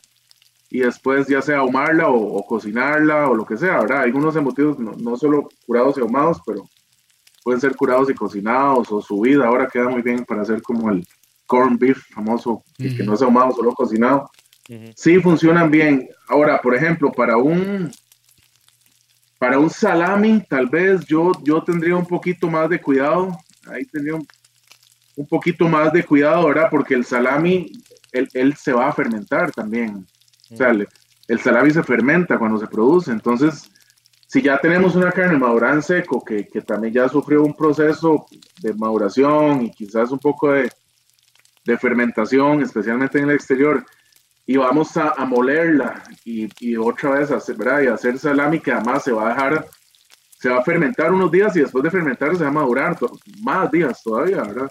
y 0.70 0.80
después 0.80 1.28
ya 1.28 1.42
sea 1.42 1.58
ahumarla 1.58 2.08
o, 2.08 2.44
cocinarla 2.46 3.28
o 3.28 3.34
lo 3.34 3.44
que 3.44 3.56
sea, 3.56 3.80
¿verdad? 3.80 4.02
Algunos 4.02 4.34
embutidos 4.36 4.78
no, 4.78 4.92
no, 4.92 5.16
solo 5.16 5.48
curados 5.66 5.96
y 5.98 6.00
ahumados, 6.00 6.40
pero 6.46 6.64
pueden 7.44 7.60
ser 7.60 7.76
curados 7.76 8.10
y 8.10 8.14
cocinados 8.14 8.90
o 8.90 9.00
subida. 9.00 9.46
Ahora 9.46 9.68
queda 9.68 9.88
muy 9.88 10.02
bien 10.02 10.24
para 10.24 10.42
hacer 10.42 10.62
como 10.62 10.90
el 10.90 11.06
corn 11.46 11.78
beef 11.78 12.02
famoso, 12.14 12.64
que 12.78 13.02
no 13.04 13.14
es 13.14 13.22
ahumado, 13.22 13.52
solo 13.52 13.74
cocinado. 13.74 14.30
Sí 14.94 15.20
funcionan 15.20 15.70
bien. 15.70 16.08
Ahora, 16.28 16.60
por 16.60 16.74
ejemplo, 16.74 17.10
para 17.12 17.36
un 17.36 17.90
para 19.42 19.58
un 19.58 19.70
salami, 19.70 20.40
tal 20.48 20.68
vez 20.68 21.04
yo, 21.04 21.32
yo 21.42 21.64
tendría 21.64 21.96
un 21.96 22.06
poquito 22.06 22.48
más 22.48 22.70
de 22.70 22.80
cuidado. 22.80 23.36
Ahí 23.66 23.84
tendría 23.86 24.14
un, 24.14 25.26
poquito 25.26 25.68
más 25.68 25.92
de 25.92 26.04
cuidado, 26.04 26.46
¿verdad? 26.46 26.68
Porque 26.70 26.94
el 26.94 27.04
salami, 27.04 27.72
él, 28.12 28.54
se 28.54 28.72
va 28.72 28.86
a 28.86 28.92
fermentar 28.92 29.50
también. 29.50 30.06
O 30.48 30.56
sea, 30.56 30.70
el, 30.70 31.40
salami 31.40 31.72
se 31.72 31.82
fermenta 31.82 32.38
cuando 32.38 32.56
se 32.56 32.68
produce. 32.68 33.10
Entonces, 33.10 33.68
si 34.28 34.42
ya 34.42 34.58
tenemos 34.58 34.94
una 34.94 35.10
carne 35.10 35.36
madurada 35.36 35.74
en 35.74 35.82
seco 35.82 36.24
que, 36.24 36.44
también 36.64 36.94
ya 36.94 37.08
sufrió 37.08 37.42
un 37.42 37.56
proceso 37.56 38.26
de 38.60 38.72
maduración 38.74 39.62
y 39.62 39.72
quizás 39.72 40.12
un 40.12 40.20
poco 40.20 40.52
de, 40.52 40.70
fermentación, 41.78 42.62
especialmente 42.62 43.18
en 43.18 43.24
el 43.24 43.34
exterior, 43.34 43.84
y 44.46 44.56
vamos 44.56 44.96
a, 44.96 45.14
molerla 45.24 46.02
y, 46.24 46.76
otra 46.76 47.10
vez 47.18 47.30
hacer, 47.30 47.56
¿verdad? 47.56 47.82
y 47.82 47.86
hacer 47.86 48.18
salami 48.18 48.60
que 48.60 48.72
además 48.72 49.04
se 49.04 49.12
va 49.12 49.26
a 49.26 49.34
dejar, 49.34 49.66
se 50.38 50.48
va 50.48 50.58
a 50.58 50.64
fermentar 50.64 51.12
unos 51.12 51.30
días 51.30 51.54
y 51.56 51.60
después 51.60 51.84
de 51.84 51.90
fermentar 51.90 52.36
se 52.36 52.42
va 52.42 52.48
a 52.48 52.52
madurar 52.52 52.96
más 53.40 53.70
días 53.70 54.02
todavía, 54.02 54.42
¿verdad? 54.42 54.70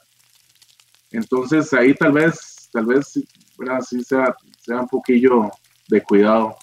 Entonces 1.11 1.71
ahí 1.73 1.93
tal 1.93 2.11
vez, 2.11 2.69
tal 2.71 2.85
vez, 2.85 3.19
¿verdad? 3.57 3.81
Sí 3.81 4.03
sea, 4.03 4.35
sea 4.59 4.81
un 4.81 4.87
poquillo 4.87 5.51
de 5.87 6.01
cuidado. 6.01 6.57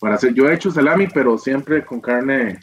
Para 0.00 0.14
hacer, 0.14 0.32
yo 0.32 0.48
he 0.48 0.54
hecho 0.54 0.70
salami, 0.70 1.08
pero 1.08 1.36
siempre 1.36 1.84
con 1.84 2.00
carne, 2.00 2.60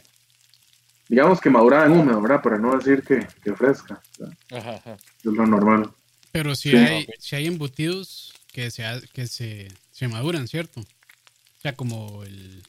digamos 1.08 1.40
que 1.40 1.50
madurada 1.50 1.86
en 1.86 1.94
húmedo, 1.94 2.22
¿verdad? 2.22 2.42
Para 2.42 2.58
no 2.58 2.78
decir 2.78 3.04
que, 3.04 3.54
fresca. 3.56 4.02
Es 4.50 5.26
lo 5.26 5.46
normal. 5.46 5.92
Pero 6.32 6.56
si, 6.56 6.76
hay, 6.76 7.08
si 7.20 7.36
hay 7.36 7.48
embutidos 7.48 8.35
que 8.56 8.72
se, 8.72 8.86
que 9.12 9.28
se, 9.28 9.68
se 9.92 10.08
maduran, 10.08 10.48
¿cierto? 10.48 10.80
O 10.80 11.62
sea, 11.62 11.76
como 11.76 12.24
el... 12.24 12.64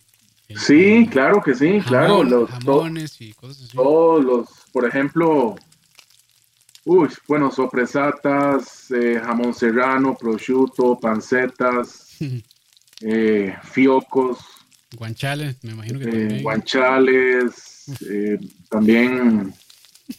sí, 0.57 1.07
claro 1.09 1.41
que 1.41 1.55
sí, 1.55 1.81
claro. 1.87 2.25
Los 2.25 2.51
jamones 2.51 3.21
y 3.21 3.33
cosas 3.35 3.63
así. 3.69 3.77
Todos 3.77 4.25
los, 4.25 4.49
por 4.73 4.85
ejemplo, 4.85 5.55
uy, 6.85 7.09
bueno, 7.29 7.53
sopresatas, 7.53 8.91
eh, 8.91 9.21
jamón 9.25 9.55
serrano, 9.55 10.17
prosciutto, 10.17 10.99
pancetas, 10.99 12.17
eh, 13.03 13.55
fiocos, 13.63 14.39
Guanchales, 14.97 15.63
me 15.63 15.73
imagino 15.73 15.99
que 16.01 16.09
eh, 16.09 16.11
también. 16.11 16.43
guanchales, 16.43 17.85
también 18.71 19.55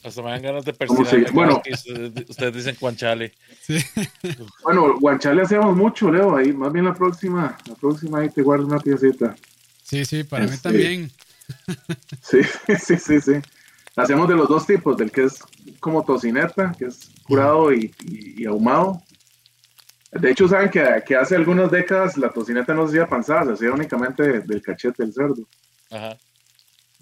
Hasta 0.03 0.21
me 0.21 0.31
dan 0.31 0.41
ganas 0.41 0.65
de 0.65 0.73
¿Cómo 0.73 1.05
se 1.05 1.17
persignar. 1.17 1.33
llama? 1.33 1.61
Bueno. 1.61 2.25
ustedes, 2.29 2.53
dicen 2.53 2.75
cuanchale. 2.79 3.33
Sí. 3.61 3.77
Bueno, 4.63 4.99
guanchale 4.99 5.41
hacíamos 5.43 5.75
mucho, 5.75 6.11
Leo, 6.11 6.35
ahí, 6.35 6.51
más 6.51 6.71
bien 6.73 6.85
la 6.85 6.93
próxima, 6.93 7.57
la 7.67 7.75
próxima 7.75 8.19
ahí 8.19 8.29
te 8.29 8.41
guardo 8.41 8.65
una 8.65 8.79
piecita. 8.79 9.35
sí, 9.83 10.03
sí, 10.05 10.23
para 10.23 10.45
mí 10.45 10.51
Este- 10.51 10.63
también. 10.69 11.11
Sí, 12.21 12.39
sí, 12.83 12.97
sí, 12.97 13.21
sí. 13.21 13.31
Hacemos 13.95 14.27
de 14.27 14.35
los 14.35 14.49
dos 14.49 14.67
tipos, 14.67 14.97
del 14.97 15.09
que 15.11 15.23
es 15.23 15.39
como 15.79 16.03
tocineta, 16.03 16.73
que 16.77 16.85
es 16.85 17.09
curado 17.23 17.73
y, 17.73 17.93
y- 18.03 18.43
y 18.43 18.45
ahumado. 18.45 19.01
De 20.11 20.31
hecho, 20.31 20.47
saben 20.47 20.69
que, 20.69 20.83
que 21.05 21.15
hace 21.15 21.35
algunas 21.35 21.71
décadas 21.71 22.17
la 22.17 22.29
tocineta 22.29 22.73
no 22.73 22.83
se 22.87 22.89
hacía 22.99 23.07
panzada, 23.09 23.45
se 23.45 23.51
hacía 23.53 23.71
únicamente 23.71 24.41
del 24.41 24.61
cachete 24.61 25.03
del 25.03 25.13
cerdo. 25.13 25.47
Ajá. 25.89 26.17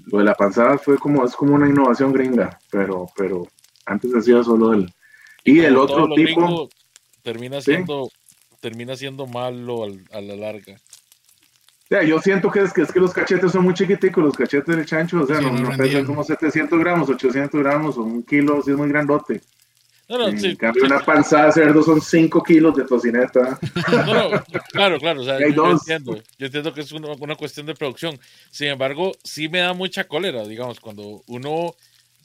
Lo 0.06 0.20
de 0.20 0.26
la 0.26 0.36
panzada 0.36 0.78
fue 0.78 0.98
como, 0.98 1.26
es 1.26 1.36
como 1.36 1.56
una 1.56 1.68
innovación 1.68 2.12
gringa, 2.14 2.60
pero, 2.70 3.08
pero 3.16 3.48
antes 3.86 4.14
hacía 4.14 4.44
solo 4.44 4.70
del... 4.70 4.94
Y 5.44 5.60
el 5.62 5.78
otro 5.78 6.08
tipo... 6.16 6.70
termina 7.24 7.62
Sí. 7.62 7.72
siendo, 7.72 8.10
termina 8.60 8.96
siendo 8.96 9.26
malo 9.28 9.84
al- 9.84 10.04
a 10.12 10.22
la 10.22 10.36
larga. 10.36 10.76
Ya, 11.90 12.02
yo 12.04 12.20
siento 12.20 12.50
que 12.52 12.62
es, 12.62 12.74
que 12.74 12.82
es 12.82 12.92
que 12.92 13.00
los 13.00 13.14
cachetes 13.14 13.52
son 13.52 13.64
muy 13.64 13.74
chiquiticos, 13.76 14.24
los 14.24 14.36
cachetes 14.36 14.76
del 14.76 14.86
chancho, 14.86 15.22
o 15.22 15.28
sea, 15.28 15.38
Sí, 15.38 15.46
no, 15.46 15.52
no 15.54 15.78
pesan 15.78 16.06
como 16.06 16.24
700 16.24 16.80
gramos, 16.80 17.10
800 17.10 17.62
gramos 17.62 17.98
o 17.98 18.02
un 18.04 18.24
kilo, 18.24 18.62
si 18.64 18.72
es 18.72 18.78
muy 18.78 18.90
grandote. 18.90 19.42
No, 20.08 20.18
no, 20.20 20.28
en 20.28 20.40
sí, 20.40 20.56
cambio, 20.56 20.82
sí, 20.82 20.86
una 20.92 21.04
panzada 21.04 21.48
de 21.48 21.52
cerdo 21.54 21.82
son 21.82 22.00
5 22.00 22.44
kilos 22.44 22.76
de 22.76 22.84
tocineta. 22.86 23.60
No, 23.92 24.30
no, 24.32 24.44
claro, 24.72 25.00
claro, 25.00 25.22
o 25.22 25.26
sea, 25.26 25.40
yo, 25.56 25.72
entiendo, 25.72 26.22
yo 26.38 26.46
entiendo 26.46 26.74
que 26.74 26.82
es 26.82 26.92
una, 26.92 27.08
una 27.14 27.36
cuestión 27.36 27.66
de 27.66 27.74
producción. 27.74 28.20
Sin 28.52 28.68
embargo, 28.68 29.14
sí 29.24 29.50
me 29.50 29.60
da 29.60 29.74
mucha 29.74 30.04
cólera, 30.08 30.46
digamos, 30.48 30.80
cuando 30.80 31.24
uno 31.28 31.76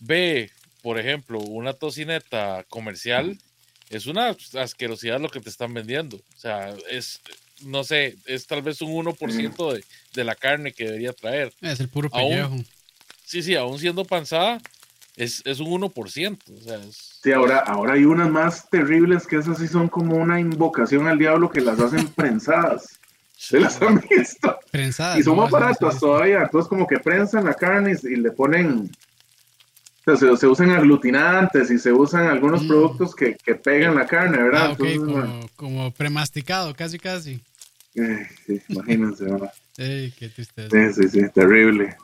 ve, 0.01 0.51
por 0.83 0.99
ejemplo, 0.99 1.39
una 1.41 1.72
tocineta 1.72 2.64
comercial, 2.68 3.39
es 3.89 4.07
una 4.07 4.37
asquerosidad 4.59 5.18
lo 5.20 5.31
que 5.31 5.41
te 5.41 5.49
están 5.49 5.72
vendiendo. 5.72 6.16
O 6.18 6.39
sea, 6.39 6.74
es, 6.91 7.20
no 7.62 7.83
sé, 7.83 8.16
es 8.26 8.47
tal 8.47 8.61
vez 8.62 8.83
un 8.83 8.93
1% 9.07 9.72
de, 9.72 9.85
de 10.14 10.24
la 10.24 10.35
carne 10.35 10.72
que 10.72 10.85
debería 10.85 11.12
traer. 11.14 11.53
Es 11.62 11.81
el 11.81 11.89
puro 11.89 12.11
Aún- 12.12 12.28
pellejo. 12.31 12.57
Sí, 13.24 13.43
sí, 13.43 13.55
aún 13.55 13.78
siendo 13.78 14.05
panzada, 14.05 14.61
es, 15.22 15.42
es 15.44 15.60
un 15.60 15.68
1%. 15.80 16.38
O 16.52 16.60
sea, 16.62 16.76
es, 16.84 17.18
Sí, 17.22 17.32
ahora, 17.32 17.58
ahora 17.58 17.94
hay 17.94 18.04
unas 18.04 18.30
más 18.30 18.68
terribles 18.70 19.26
que 19.26 19.36
esas 19.36 19.58
sí 19.58 19.68
son 19.68 19.88
como 19.88 20.16
una 20.16 20.40
invocación 20.40 21.06
al 21.06 21.18
diablo 21.18 21.50
que 21.50 21.60
las 21.60 21.78
hacen 21.78 22.08
prensadas. 22.16 22.98
¿Se 23.36 23.58
las 23.60 23.80
han 23.82 24.00
visto? 24.08 24.58
Prensadas. 24.70 25.18
Y 25.18 25.22
son 25.22 25.36
más 25.36 25.50
baratas 25.50 25.94
se- 25.94 26.00
todavía. 26.00 26.42
Entonces, 26.42 26.68
como 26.68 26.86
que 26.86 26.98
prensan 26.98 27.44
la 27.44 27.54
carne 27.54 27.94
y, 28.02 28.06
y 28.12 28.16
le 28.16 28.30
ponen. 28.32 28.90
o 30.00 30.04
sea, 30.04 30.16
se, 30.16 30.36
se 30.36 30.46
usan 30.46 30.70
aglutinantes 30.70 31.70
y 31.70 31.78
se 31.78 31.92
usan 31.92 32.26
algunos 32.26 32.62
Mm. 32.64 32.68
productos 32.68 33.14
que, 33.14 33.36
que 33.36 33.54
pegan 33.54 33.94
la 33.94 34.06
carne, 34.06 34.38
¿verdad? 34.42 34.66
Ah, 34.66 34.70
ok, 34.72 34.80
Entonces, 34.80 34.98
bueno, 35.14 35.40
como, 35.56 35.74
como 35.74 35.90
premasticado, 35.92 36.74
casi, 36.74 36.98
casi. 36.98 37.42
eh, 37.94 38.26
sí, 38.46 38.60
imagínense, 38.68 39.24
¿verdad? 39.24 39.52
Ey, 39.78 40.10
qué 40.18 40.28
tristeza. 40.28 40.68
Sí, 40.70 41.02
sí, 41.02 41.08
sí, 41.08 41.28
terrible. 41.34 41.96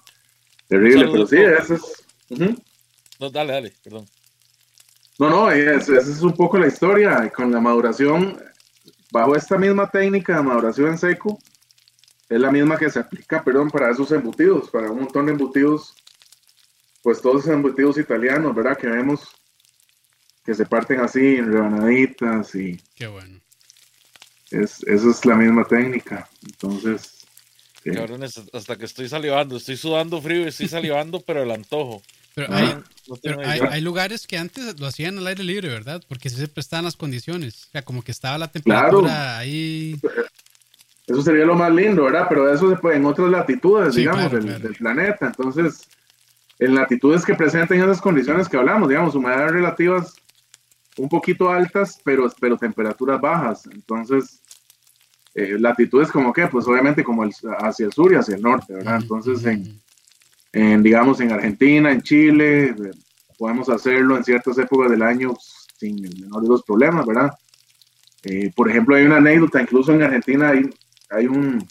Terrible, 0.68 1.08
pero 1.12 1.26
sí, 1.26 1.36
eso 1.36 1.74
es. 1.74 1.82
No, 3.20 3.30
dale, 3.30 3.52
dale, 3.52 3.72
perdón. 3.82 4.06
No, 5.18 5.30
no, 5.30 5.50
es- 5.50 5.88
esa 5.88 6.10
es 6.10 6.20
un 6.22 6.32
poco 6.34 6.58
la 6.58 6.66
historia. 6.66 7.30
Con 7.34 7.50
la 7.52 7.60
maduración, 7.60 8.38
bajo 9.10 9.34
esta 9.34 9.56
misma 9.56 9.90
técnica 9.90 10.36
de 10.36 10.42
maduración 10.42 10.88
en 10.90 10.98
seco, 10.98 11.38
es 12.28 12.40
la 12.40 12.50
misma 12.50 12.76
que 12.76 12.90
se 12.90 12.98
aplica, 12.98 13.42
perdón, 13.42 13.70
para 13.70 13.90
esos 13.90 14.10
embutidos, 14.12 14.68
para 14.70 14.90
un 14.90 15.00
montón 15.00 15.26
de 15.26 15.32
embutidos, 15.32 15.94
pues 17.02 17.20
todos 17.22 17.42
esos 17.42 17.54
embutidos 17.54 17.98
italianos, 17.98 18.54
¿verdad? 18.54 18.76
Que 18.76 18.88
vemos 18.88 19.20
que 20.44 20.54
se 20.54 20.66
parten 20.66 21.00
así 21.00 21.36
en 21.36 21.52
rebanaditas 21.52 22.54
y 22.54 22.80
Qué 22.94 23.06
bueno. 23.06 23.40
es, 24.50 24.82
esa 24.84 25.10
es 25.10 25.24
la 25.24 25.34
misma 25.36 25.64
técnica. 25.64 26.28
Entonces, 26.44 27.24
sí. 27.82 27.90
Cabrones, 27.90 28.40
hasta 28.52 28.76
que 28.76 28.84
estoy 28.84 29.08
salivando, 29.08 29.56
estoy 29.56 29.76
sudando 29.76 30.20
frío 30.20 30.42
y 30.42 30.48
estoy 30.48 30.68
salivando, 30.68 31.20
pero 31.26 31.42
el 31.42 31.50
antojo. 31.50 32.02
Pero 32.36 32.52
hay, 32.52 32.66
No 33.08 33.16
pero 33.22 33.38
tengo 33.38 33.70
hay, 33.70 33.80
lugares 33.80 34.26
que 34.26 34.36
antes 34.36 34.78
lo 34.78 34.86
hacían 34.86 35.16
al 35.16 35.26
aire 35.26 35.42
libre, 35.42 35.70
¿verdad? 35.70 36.02
Porque 36.06 36.28
sí 36.28 36.36
se 36.36 36.48
prestaban 36.48 36.84
las 36.84 36.94
condiciones. 36.94 37.64
O 37.68 37.70
sea, 37.70 37.80
como 37.82 38.02
que 38.02 38.12
estaba 38.12 38.36
la 38.36 38.48
temperatura 38.52 39.38
ahí. 39.38 39.98
Eso 41.06 41.22
sería 41.22 41.46
lo 41.46 41.54
más 41.54 41.72
lindo, 41.72 42.04
¿verdad? 42.04 42.26
Pero 42.28 42.52
eso 42.52 42.68
se 42.68 42.76
puede 42.76 42.96
en 42.98 43.06
otras 43.06 43.30
latitudes, 43.30 43.94
Sí, 43.94 44.00
digamos, 44.00 44.20
claro, 44.28 44.36
del, 44.36 44.44
claro. 44.46 44.62
del 44.64 44.74
planeta. 44.74 45.26
Entonces, 45.28 45.88
en 46.58 46.74
latitudes 46.74 47.24
que 47.24 47.34
presenten 47.34 47.80
esas 47.80 48.02
condiciones 48.02 48.48
que 48.50 48.58
hablamos, 48.58 48.88
digamos, 48.90 49.14
humedades 49.14 49.52
relativas 49.52 50.14
un 50.98 51.08
poquito 51.08 51.48
altas, 51.50 51.98
pero, 52.04 52.30
pero 52.38 52.58
temperaturas 52.58 53.18
bajas. 53.18 53.62
Entonces, 53.72 54.42
eh, 55.34 55.56
latitudes 55.58 56.10
como 56.10 56.34
que, 56.34 56.46
pues 56.48 56.66
obviamente 56.66 57.02
como 57.02 57.24
el- 57.24 57.32
hacia 57.60 57.86
el 57.86 57.92
sur 57.94 58.12
y 58.12 58.16
hacia 58.16 58.34
el 58.36 58.42
norte, 58.42 58.74
¿verdad? 58.74 58.98
Entonces, 59.00 59.42
en, 59.46 59.80
en, 60.52 60.82
digamos, 60.82 61.20
en 61.20 61.32
Argentina, 61.32 61.90
en 61.92 62.02
Chile, 62.02 62.66
eh, 62.68 62.74
podemos 63.38 63.68
hacerlo 63.68 64.16
en 64.16 64.24
ciertas 64.24 64.56
épocas 64.58 64.90
del 64.90 65.02
año 65.02 65.34
sin 65.78 66.04
el 66.04 66.18
menor 66.20 66.42
de 66.42 66.48
los 66.48 66.62
problemas, 66.62 67.04
¿verdad? 67.06 67.30
Eh, 68.24 68.50
por 68.56 68.68
ejemplo, 68.70 68.96
hay 68.96 69.04
una 69.04 69.18
anécdota, 69.18 69.60
incluso 69.60 69.92
en 69.92 70.02
Argentina 70.02 70.48
hay, 70.50 70.62
hay 71.10 71.26
un, 71.26 71.66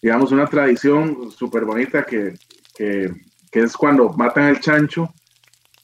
digamos, 0.00 0.30
una 0.32 0.46
tradición 0.46 1.30
súper 1.32 1.64
bonita 1.64 2.04
que, 2.04 2.34
que, 2.76 3.10
que 3.50 3.60
es 3.60 3.76
cuando 3.76 4.10
matan 4.10 4.44
al 4.44 4.60
chancho 4.60 5.12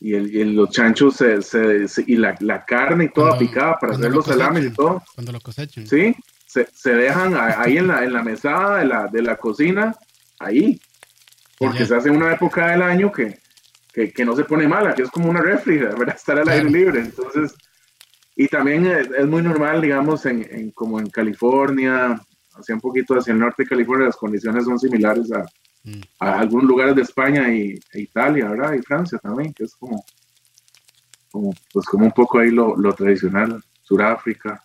y, 0.01 0.15
el, 0.15 0.35
y 0.35 0.45
los 0.45 0.71
chanchos 0.71 1.17
se, 1.17 1.43
se- 1.43 1.89
se- 1.89 2.05
y 2.07 2.17
la, 2.17 2.35
la 2.41 2.65
carne 2.65 3.05
y 3.05 3.09
toda 3.09 3.31
Cuando- 3.31 3.47
picada 3.47 3.79
para 3.81 3.93
hacer 3.95 4.11
lo 4.11 4.17
los 4.17 4.27
salames 4.27 4.65
y 4.65 4.71
todo. 4.71 5.03
Cuando 5.15 5.33
lo 5.33 5.41
cosechan. 5.41 5.87
Sí, 5.87 6.15
se, 6.47 6.69
se 6.73 6.95
dejan 6.95 7.35
ahí 7.37 7.79
en 7.79 7.89
la, 7.89 8.05
en 8.05 8.13
la 8.13 8.23
mesada 8.23 8.79
de 8.79 8.85
la, 8.87 9.07
de 9.09 9.23
la 9.23 9.37
cocina, 9.37 9.95
ahí, 10.39 10.81
porque 11.67 11.87
se 11.87 11.95
hace 11.97 12.11
una 12.11 12.33
época 12.35 12.69
del 12.71 12.83
año 12.83 13.11
que, 13.13 13.39
que, 13.93 14.13
que 14.13 14.25
no 14.25 14.35
se 14.37 14.45
pone 14.45 14.67
mala, 14.69 14.95
que 14.95 15.03
es 15.03 15.11
como 15.11 15.31
una 15.31 15.41
refri, 15.41 15.79
¿verdad? 15.79 16.15
Estar 16.17 16.39
al 16.39 16.49
aire 16.49 16.71
libre. 16.71 17.01
Entonces, 17.01 17.55
y 18.37 18.49
también 18.49 18.87
es, 18.87 19.09
es 19.11 19.27
muy 19.27 19.43
normal, 19.43 19.81
digamos, 19.81 20.25
en, 20.27 20.47
en- 20.51 20.71
como 20.73 20.99
en 21.01 21.09
California, 21.11 22.21
hacia 22.55 22.75
un 22.75 22.81
poquito 22.81 23.15
hacia 23.19 23.33
el 23.33 23.39
norte 23.41 23.63
de 23.65 23.69
California, 23.69 24.07
las 24.07 24.17
condiciones 24.17 24.65
son 24.65 24.79
similares 24.79 25.31
a, 25.33 25.45
Mm. 25.85 26.01
a 26.21 26.39
algunos 26.39 26.67
lugares 26.67 26.95
de 26.95 27.03
España 27.03 27.53
y, 27.53 27.75
e 27.93 28.01
Italia, 28.03 28.49
¿verdad? 28.51 28.75
Y 28.75 28.83
Francia 28.83 29.19
también, 29.19 29.53
que 29.53 29.65
es 29.65 29.75
como, 29.75 30.05
como, 31.31 31.53
pues 31.73 31.87
como 31.87 32.05
un 32.05 32.13
poco 32.13 32.39
ahí 32.39 32.51
lo, 32.53 32.77
lo 32.77 32.93
tradicional, 32.95 33.61
Sudáfrica. 33.83 34.63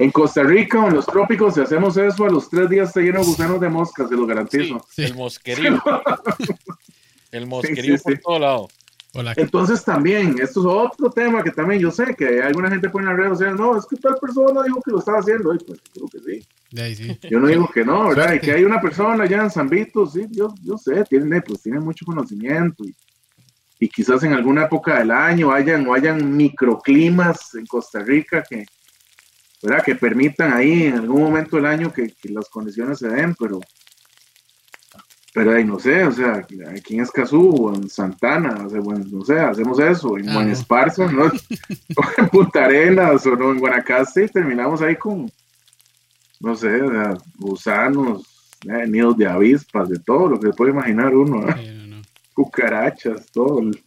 En 0.00 0.12
Costa 0.12 0.44
Rica 0.44 0.78
o 0.84 0.88
en 0.88 0.94
los 0.94 1.06
trópicos, 1.06 1.54
si 1.54 1.60
hacemos 1.60 1.96
eso, 1.96 2.24
a 2.24 2.30
los 2.30 2.48
tres 2.48 2.68
días 2.70 2.92
se 2.92 3.02
llenan 3.02 3.24
gusanos 3.24 3.60
de 3.60 3.68
moscas, 3.68 4.08
se 4.08 4.14
lo 4.14 4.26
garantizo. 4.26 4.86
Sí. 4.88 5.02
El 5.04 5.14
mosquerío. 5.16 5.82
El 7.32 7.46
mosquerío 7.46 7.96
sí, 7.98 8.02
por 8.04 8.12
sí. 8.14 8.20
todo 8.24 8.38
lado. 8.38 8.68
O 9.14 9.22
la- 9.22 9.32
Entonces 9.36 9.82
también, 9.84 10.36
esto 10.40 10.60
es 10.60 10.66
otro 10.66 11.10
tema 11.10 11.42
que 11.42 11.50
también 11.50 11.80
yo 11.80 11.90
sé 11.90 12.14
que 12.14 12.40
alguna 12.42 12.70
gente 12.70 12.88
pone 12.90 13.04
en 13.04 13.10
las 13.10 13.16
redes 13.18 13.32
sociales, 13.32 13.58
no, 13.58 13.76
es 13.76 13.86
que 13.86 13.96
tal 13.96 14.16
persona 14.20 14.62
dijo 14.62 14.80
que 14.82 14.90
lo 14.92 14.98
estaba 15.00 15.18
haciendo, 15.18 15.52
y 15.54 15.58
pues 15.58 15.80
creo 15.92 16.06
que 16.08 16.18
sí. 16.20 16.46
de 16.70 16.82
ahí 16.82 16.94
sí. 16.94 17.18
Yo 17.30 17.40
no 17.40 17.48
digo 17.48 17.68
que 17.72 17.84
no, 17.84 18.08
¿verdad? 18.10 18.34
Y 18.34 18.40
que 18.40 18.52
hay 18.52 18.64
una 18.64 18.80
persona 18.80 19.24
allá 19.24 19.42
en 19.42 19.50
San 19.50 19.68
Vito, 19.68 20.06
sí, 20.06 20.26
yo, 20.30 20.54
yo 20.62 20.78
sé, 20.78 21.04
tiene, 21.04 21.40
pues, 21.42 21.62
tiene 21.62 21.80
mucho 21.80 22.04
conocimiento 22.06 22.84
y, 22.84 22.94
y 23.80 23.88
quizás 23.88 24.22
en 24.24 24.34
alguna 24.34 24.64
época 24.66 24.98
del 24.98 25.10
año 25.10 25.52
hayan 25.52 25.86
o 25.88 25.94
hayan 25.94 26.36
microclimas 26.36 27.54
en 27.54 27.66
Costa 27.66 28.00
Rica 28.00 28.44
que, 28.48 28.64
¿verdad? 29.62 29.82
que 29.84 29.94
permitan 29.94 30.52
ahí 30.52 30.84
en 30.84 30.94
algún 30.98 31.22
momento 31.22 31.56
del 31.56 31.66
año 31.66 31.92
que, 31.92 32.12
que 32.20 32.28
las 32.30 32.48
condiciones 32.48 32.98
se 32.98 33.08
den, 33.08 33.34
pero, 33.34 33.60
pero 35.34 35.52
ahí 35.54 35.64
no 35.64 35.78
sé, 35.78 36.04
o 36.04 36.12
sea, 36.12 36.34
aquí 36.74 36.94
en 36.94 37.00
Escazú 37.02 37.66
o 37.66 37.74
en 37.74 37.88
Santana, 37.88 38.66
o 38.66 38.70
sea, 38.70 38.80
bueno, 38.80 39.04
no 39.10 39.24
sé, 39.24 39.38
hacemos 39.38 39.78
eso, 39.78 40.16
en 40.18 40.28
Ah, 40.30 40.34
Buen 40.34 40.48
no. 41.16 41.24
O 41.96 42.02
en 42.18 42.28
Punta 42.28 42.64
Arenas 42.64 43.24
o 43.26 43.36
no, 43.36 43.52
en 43.52 43.58
Guanacaste, 43.58 44.24
y 44.24 44.28
terminamos 44.28 44.80
ahí 44.82 44.96
con 44.96 45.30
no 46.40 46.54
sé, 46.54 46.80
o 46.82 46.90
sea, 46.90 47.18
gusanos, 47.36 48.24
eh, 48.64 48.86
nidos 48.86 49.16
de 49.18 49.26
avispas, 49.26 49.88
de 49.88 49.98
todo 49.98 50.28
lo 50.28 50.38
que 50.40 50.48
se 50.48 50.52
puede 50.52 50.70
imaginar 50.70 51.14
uno, 51.14 51.48
¿eh? 51.48 51.54
Sí, 51.58 51.66
no, 51.88 51.96
no. 51.96 52.02
cucarachas, 52.32 53.26
todo. 53.32 53.58
el- 53.60 53.82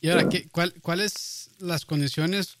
Y 0.00 0.08
ahora, 0.08 0.28
¿qué, 0.30 0.48
cuál, 0.50 0.72
¿cuáles 0.80 1.50
las 1.58 1.84
condiciones 1.84 2.56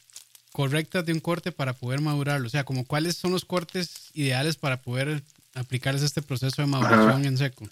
correctas 0.54 1.04
de 1.04 1.12
un 1.12 1.18
corte 1.18 1.50
para 1.50 1.72
poder 1.72 2.00
madurarlo? 2.00 2.46
O 2.46 2.50
sea, 2.50 2.62
como 2.62 2.86
cuáles 2.86 3.16
son 3.16 3.32
los 3.32 3.44
cortes 3.44 4.10
ideales 4.14 4.54
para 4.54 4.76
poder 4.76 5.20
aplicarles 5.56 6.02
este 6.04 6.22
proceso 6.22 6.62
de 6.62 6.68
maduración 6.68 7.24
en 7.24 7.36
seco. 7.36 7.66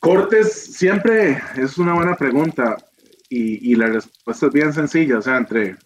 Cortes 0.00 0.74
siempre 0.74 1.40
es 1.56 1.78
una 1.78 1.94
buena 1.94 2.16
pregunta 2.16 2.76
y, 3.28 3.70
y 3.70 3.76
la 3.76 3.86
respuesta 3.86 4.46
es 4.46 4.52
bien 4.52 4.72
sencilla, 4.72 5.18
o 5.18 5.22
sea, 5.22 5.36
entre, 5.36 5.76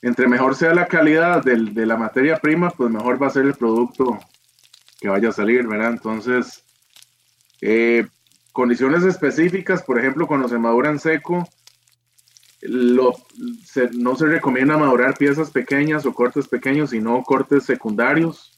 entre 0.00 0.28
mejor 0.28 0.54
sea 0.54 0.72
la 0.74 0.86
calidad 0.86 1.42
del- 1.42 1.74
de 1.74 1.84
la 1.84 1.96
materia 1.96 2.36
prima, 2.38 2.70
pues 2.70 2.88
mejor 2.88 3.20
va 3.20 3.26
a 3.26 3.30
ser 3.30 3.46
el 3.46 3.54
producto 3.54 4.20
que 5.00 5.08
vaya 5.08 5.30
a 5.30 5.32
salir, 5.32 5.66
¿verdad? 5.66 5.90
Entonces, 5.90 6.62
eh, 7.60 8.06
condiciones 8.52 9.02
específicas, 9.02 9.82
por 9.82 9.98
ejemplo, 9.98 10.28
cuando 10.28 10.48
se 10.48 10.56
madura 10.58 10.88
en 10.90 11.00
seco, 11.00 11.48
lo, 12.62 13.12
no 13.92 14.14
se 14.14 14.26
recomienda 14.26 14.76
madurar 14.76 15.16
piezas 15.16 15.50
pequeñas 15.50 16.06
o 16.06 16.14
cortes 16.14 16.46
pequeños, 16.46 16.90
sino 16.90 17.22
cortes 17.22 17.64
secundarios. 17.64 18.52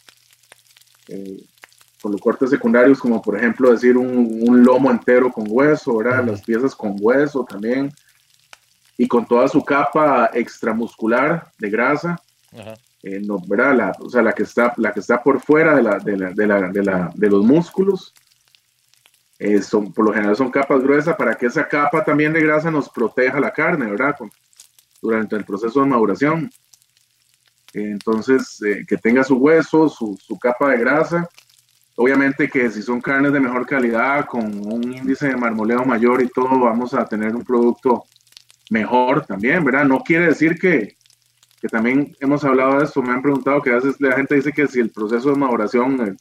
Eh, 1.08 1.42
con 2.02 2.12
los 2.12 2.20
cortes 2.20 2.50
secundarios, 2.50 3.00
como 3.00 3.22
por 3.22 3.38
ejemplo 3.38 3.70
decir 3.70 3.96
un, 3.96 4.62
lomo 4.62 4.90
entero 4.90 5.32
con 5.32 5.46
hueso, 5.48 5.96
¿verdad? 5.96 6.22
Las 6.26 6.42
piezas 6.42 6.74
con 6.74 6.96
hueso 7.00 7.46
también. 7.48 7.90
Y 8.98 9.08
con 9.08 9.26
toda 9.26 9.48
su 9.48 9.64
capa 9.64 10.30
extramuscular 10.34 11.50
de 11.58 11.70
grasa. 11.70 12.20
Eh, 13.02 13.20
no, 13.24 13.38
¿verdad? 13.46 13.74
La, 13.74 13.92
o 13.98 14.10
sea, 14.10 14.20
la 14.20 14.32
que 14.32 14.42
está, 14.42 14.74
la 14.76 14.92
que 14.92 15.00
está 15.00 15.22
por 15.22 15.40
fuera 15.40 15.74
de, 15.74 15.82
la, 15.82 15.98
de, 15.98 16.16
la, 16.16 16.30
de, 16.30 16.46
la, 16.46 16.68
de, 16.68 16.82
la, 16.82 17.10
de 17.14 17.30
los 17.30 17.42
músculos 17.42 18.12
eh, 19.38 19.60
son, 19.60 19.92
por 19.92 20.04
lo 20.04 20.12
general 20.12 20.36
son 20.36 20.50
capas 20.50 20.82
gruesas 20.82 21.16
para 21.16 21.34
que 21.34 21.46
esa 21.46 21.66
capa 21.66 22.04
también 22.04 22.32
de 22.32 22.42
grasa 22.42 22.70
nos 22.70 22.88
proteja 22.88 23.40
la 23.40 23.52
carne, 23.52 23.86
¿verdad? 23.86 24.16
durante 25.04 25.36
el 25.36 25.44
proceso 25.44 25.80
de 25.80 25.86
maduración. 25.86 26.50
entonces, 27.74 28.62
eh, 28.62 28.84
que 28.88 28.96
tenga 28.96 29.24
su 29.24 29.36
hueso, 29.36 29.88
su, 29.88 30.16
capa 30.40 30.70
de 30.70 30.78
grasa. 30.78 31.28
Obviamente 31.96 32.48
que 32.48 32.70
si 32.70 32.82
son 32.82 33.00
carnes 33.00 33.32
de 33.32 33.40
mejor 33.40 33.66
calidad, 33.66 34.26
con 34.26 34.44
un 34.44 34.92
índice 34.92 35.28
de 35.28 35.36
marmoleo 35.36 35.84
mayor 35.84 36.22
y 36.22 36.28
todo, 36.28 36.58
vamos 36.60 36.94
a 36.94 37.04
tener 37.04 37.34
un 37.36 37.44
producto 37.44 38.04
mejor 38.70 39.26
también, 39.26 39.64
¿verdad? 39.64 39.84
No 39.84 40.00
quiere 40.00 40.28
decir 40.28 40.58
que, 40.58 40.96
que 41.60 41.68
también 41.68 42.16
hemos 42.20 42.42
hablado 42.44 42.78
de 42.78 42.84
esto, 42.84 43.02
me 43.02 43.12
han 43.12 43.22
preguntado 43.22 43.60
que 43.60 43.70
a 43.70 43.76
veces 43.76 44.00
la 44.00 44.16
gente 44.16 44.36
dice 44.36 44.52
que 44.52 44.66
si 44.66 44.80
el 44.80 44.90
proceso 44.90 45.30
de 45.30 45.36
maduración 45.36 46.16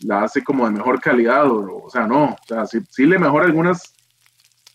la 0.00 0.22
hace 0.22 0.42
como 0.42 0.66
de 0.66 0.72
mejor 0.72 1.00
calidad, 1.00 1.50
o, 1.50 1.88
sea, 1.90 2.06
no, 2.06 2.24
o 2.26 2.38
sea, 2.46 2.66
sí, 2.66 3.06
le 3.06 3.18
mejora 3.18 3.46
algunas 3.46 3.94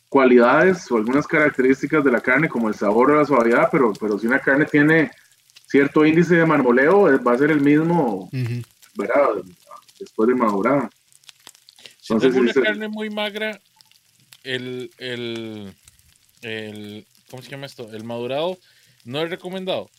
cualidades 0.10 0.92
o 0.92 0.98
algunas 0.98 1.26
características 1.26 2.04
de 2.04 2.12
la 2.12 2.22
carne, 2.22 2.50
como 2.50 2.68
el 2.68 2.76
sabor 2.76 3.12
o 3.12 3.18
la 3.18 3.26
suavidad, 3.26 3.70
pero, 3.72 3.94
pero 4.00 4.20
si 4.20 4.28
una 4.28 4.40
carne 4.40 4.66
tiene 4.66 5.12
cierto 5.68 6.06
índice 6.06 6.36
de 6.36 6.46
marmoleo, 6.46 7.12
eh, 7.12 7.18
va 7.18 7.34
a 7.34 7.38
ser 7.38 7.52
el 7.52 7.62
mismo, 7.62 8.30
¿verdad? 8.96 9.44
Después 10.00 10.28
de 10.28 10.36
madurada. 10.36 10.90
Si 12.00 12.14
Entonces, 12.14 12.40
una 12.40 12.54
carne 12.54 12.88
muy 12.90 13.10
magra, 13.10 13.60
el, 14.44 14.92
el, 14.98 15.74
el, 16.42 17.08
¿cómo 17.30 17.42
se 17.42 17.50
llama 17.50 17.66
esto? 17.66 17.90
El 17.92 18.04
madurado 18.04 18.58
no 19.06 19.22
es 19.22 19.30
recomendado 19.30 19.90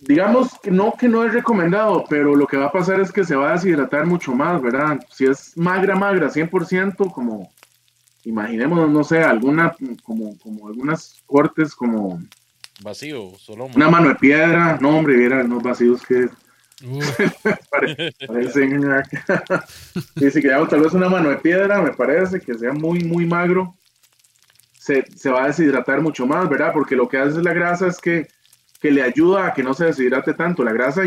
digamos 0.00 0.58
que 0.62 0.70
no 0.70 0.92
que 0.92 1.08
no 1.08 1.24
es 1.24 1.32
recomendado, 1.32 2.04
pero 2.08 2.34
lo 2.34 2.46
que 2.46 2.56
va 2.56 2.66
a 2.66 2.72
pasar 2.72 3.00
es 3.00 3.12
que 3.12 3.24
se 3.24 3.36
va 3.36 3.50
a 3.50 3.54
deshidratar 3.54 4.06
mucho 4.06 4.34
más, 4.34 4.60
¿verdad? 4.60 5.00
Si 5.10 5.24
es 5.24 5.56
magra, 5.56 5.96
magra, 5.96 6.28
100%, 6.28 7.12
como 7.12 7.50
imaginemos, 8.24 8.90
no 8.90 9.04
sé, 9.04 9.22
alguna, 9.22 9.74
como, 10.02 10.38
como 10.38 10.68
algunas 10.68 11.22
cortes 11.26 11.74
como... 11.74 12.22
Vacío, 12.82 13.32
solo. 13.38 13.66
Una 13.74 13.88
mano 13.88 14.08
de 14.08 14.14
piedra, 14.16 14.78
no 14.80 14.98
hombre, 14.98 15.16
viera 15.16 15.42
los 15.42 15.62
vacíos 15.62 16.02
que... 16.02 16.28
parecen... 18.26 18.82
Dice 20.16 20.42
que 20.42 20.48
ya 20.48 20.66
tal 20.66 20.80
vez 20.80 20.92
una 20.92 21.08
mano 21.08 21.30
de 21.30 21.36
piedra, 21.36 21.80
me 21.82 21.92
parece, 21.92 22.40
que 22.40 22.54
sea 22.54 22.72
muy, 22.72 23.04
muy 23.04 23.26
magro, 23.26 23.74
se, 24.78 25.04
se 25.14 25.30
va 25.30 25.44
a 25.44 25.46
deshidratar 25.48 26.00
mucho 26.00 26.26
más, 26.26 26.48
¿verdad? 26.48 26.72
Porque 26.72 26.96
lo 26.96 27.08
que 27.08 27.18
hace 27.18 27.42
la 27.42 27.52
grasa 27.52 27.86
es 27.86 27.98
que 28.00 28.28
que 28.84 28.90
le 28.90 29.02
ayuda 29.02 29.46
a 29.46 29.54
que 29.54 29.62
no 29.62 29.72
se 29.72 29.86
deshidrate 29.86 30.34
tanto. 30.34 30.62
La 30.62 30.70
grasa 30.70 31.04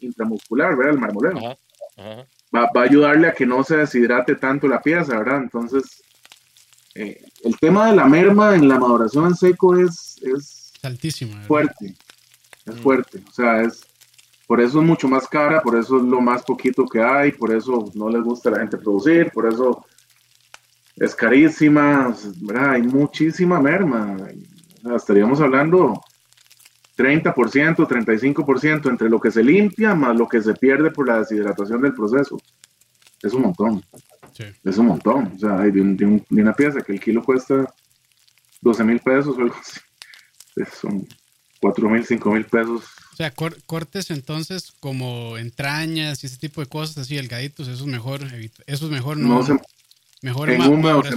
intramuscular, 0.00 0.74
¿verdad? 0.74 0.94
El 0.94 0.98
marmoleo. 0.98 1.58
Va, 2.56 2.70
a 2.74 2.80
ayudarle 2.80 3.28
a 3.28 3.34
que 3.34 3.44
no 3.44 3.62
se 3.62 3.76
deshidrate 3.76 4.36
tanto 4.36 4.66
la 4.66 4.80
pieza, 4.80 5.18
¿verdad? 5.18 5.42
Entonces, 5.42 6.02
eh, 6.94 7.22
el 7.44 7.58
tema 7.58 7.90
de 7.90 7.96
la 7.96 8.06
merma 8.06 8.54
en 8.54 8.66
la 8.66 8.78
maduración 8.78 9.26
en 9.26 9.34
seco 9.34 9.76
es, 9.76 10.16
es 10.22 10.72
altísimo. 10.82 11.38
Fuerte, 11.42 11.94
es 12.64 12.74
mm. 12.74 12.78
fuerte. 12.78 13.22
O 13.28 13.32
sea, 13.34 13.60
es, 13.60 13.82
por 14.46 14.62
eso 14.62 14.80
es 14.80 14.86
mucho 14.86 15.06
más 15.06 15.28
cara, 15.28 15.60
por 15.60 15.76
eso 15.76 15.98
es 15.98 16.04
lo 16.04 16.22
más 16.22 16.42
poquito 16.44 16.86
que 16.86 17.02
hay, 17.02 17.32
por 17.32 17.54
eso 17.54 17.92
no 17.92 18.08
les 18.08 18.22
gusta 18.22 18.48
a 18.48 18.52
la 18.52 18.60
gente 18.60 18.78
producir, 18.78 19.30
por 19.32 19.46
eso 19.46 19.84
es 20.96 21.14
carísima, 21.14 22.16
¿verdad? 22.40 22.70
Hay 22.70 22.82
muchísima 22.84 23.60
merma. 23.60 24.16
estaríamos 24.96 25.42
hablando 25.42 26.00
30%, 26.98 27.86
35% 27.86 28.90
entre 28.90 29.08
lo 29.08 29.20
que 29.20 29.30
se 29.30 29.44
limpia 29.44 29.94
más 29.94 30.16
lo 30.16 30.26
que 30.26 30.42
se 30.42 30.52
pierde 30.54 30.90
por 30.90 31.06
la 31.06 31.20
deshidratación 31.20 31.80
del 31.80 31.94
proceso. 31.94 32.40
Es 33.22 33.32
un 33.32 33.42
montón. 33.42 33.84
Es 34.64 34.78
un 34.78 34.86
montón. 34.86 35.32
O 35.36 35.38
sea, 35.38 35.60
hay 35.60 35.70
de, 35.70 36.24
una 36.30 36.52
pieza 36.52 36.80
que 36.80 36.92
el 36.92 37.00
kilo 37.00 37.22
cuesta 37.22 37.72
12 38.60 38.84
mil 38.84 38.98
pesos 38.98 39.36
o 39.38 39.40
algo 39.40 39.54
así. 39.54 39.80
Son 40.80 41.06
4 41.60 41.88
mil, 41.88 42.04
5 42.04 42.32
mil 42.32 42.44
pesos. 42.46 42.84
O 43.12 43.16
sea, 43.16 43.32
cortes 43.32 44.10
entonces 44.10 44.72
como 44.80 45.38
entrañas 45.38 46.22
y 46.22 46.26
ese 46.26 46.38
tipo 46.38 46.60
de 46.60 46.66
cosas 46.66 46.98
así, 46.98 47.14
delgaditos, 47.14 47.68
eso 47.68 47.84
es 47.84 47.90
mejor, 47.90 48.22
eso 48.66 48.86
es 48.86 48.90
mejor 48.90 49.16
no. 49.18 49.44
mejor 50.22 50.50
en 50.50 50.62
húmedo 50.62 51.02
se 51.04 51.16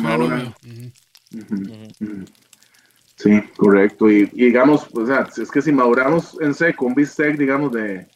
Sí, 3.21 3.41
correcto. 3.55 4.09
Y, 4.09 4.25
digamos, 4.25 4.87
o 4.93 5.05
sea, 5.05 5.27
es 5.37 5.51
que 5.51 5.61
si 5.61 5.71
maduramos 5.71 6.37
en 6.41 6.55
seco 6.55 6.85
un 6.85 6.95
bistec, 6.95 7.37
digamos, 7.37 7.71
de, 7.71 8.07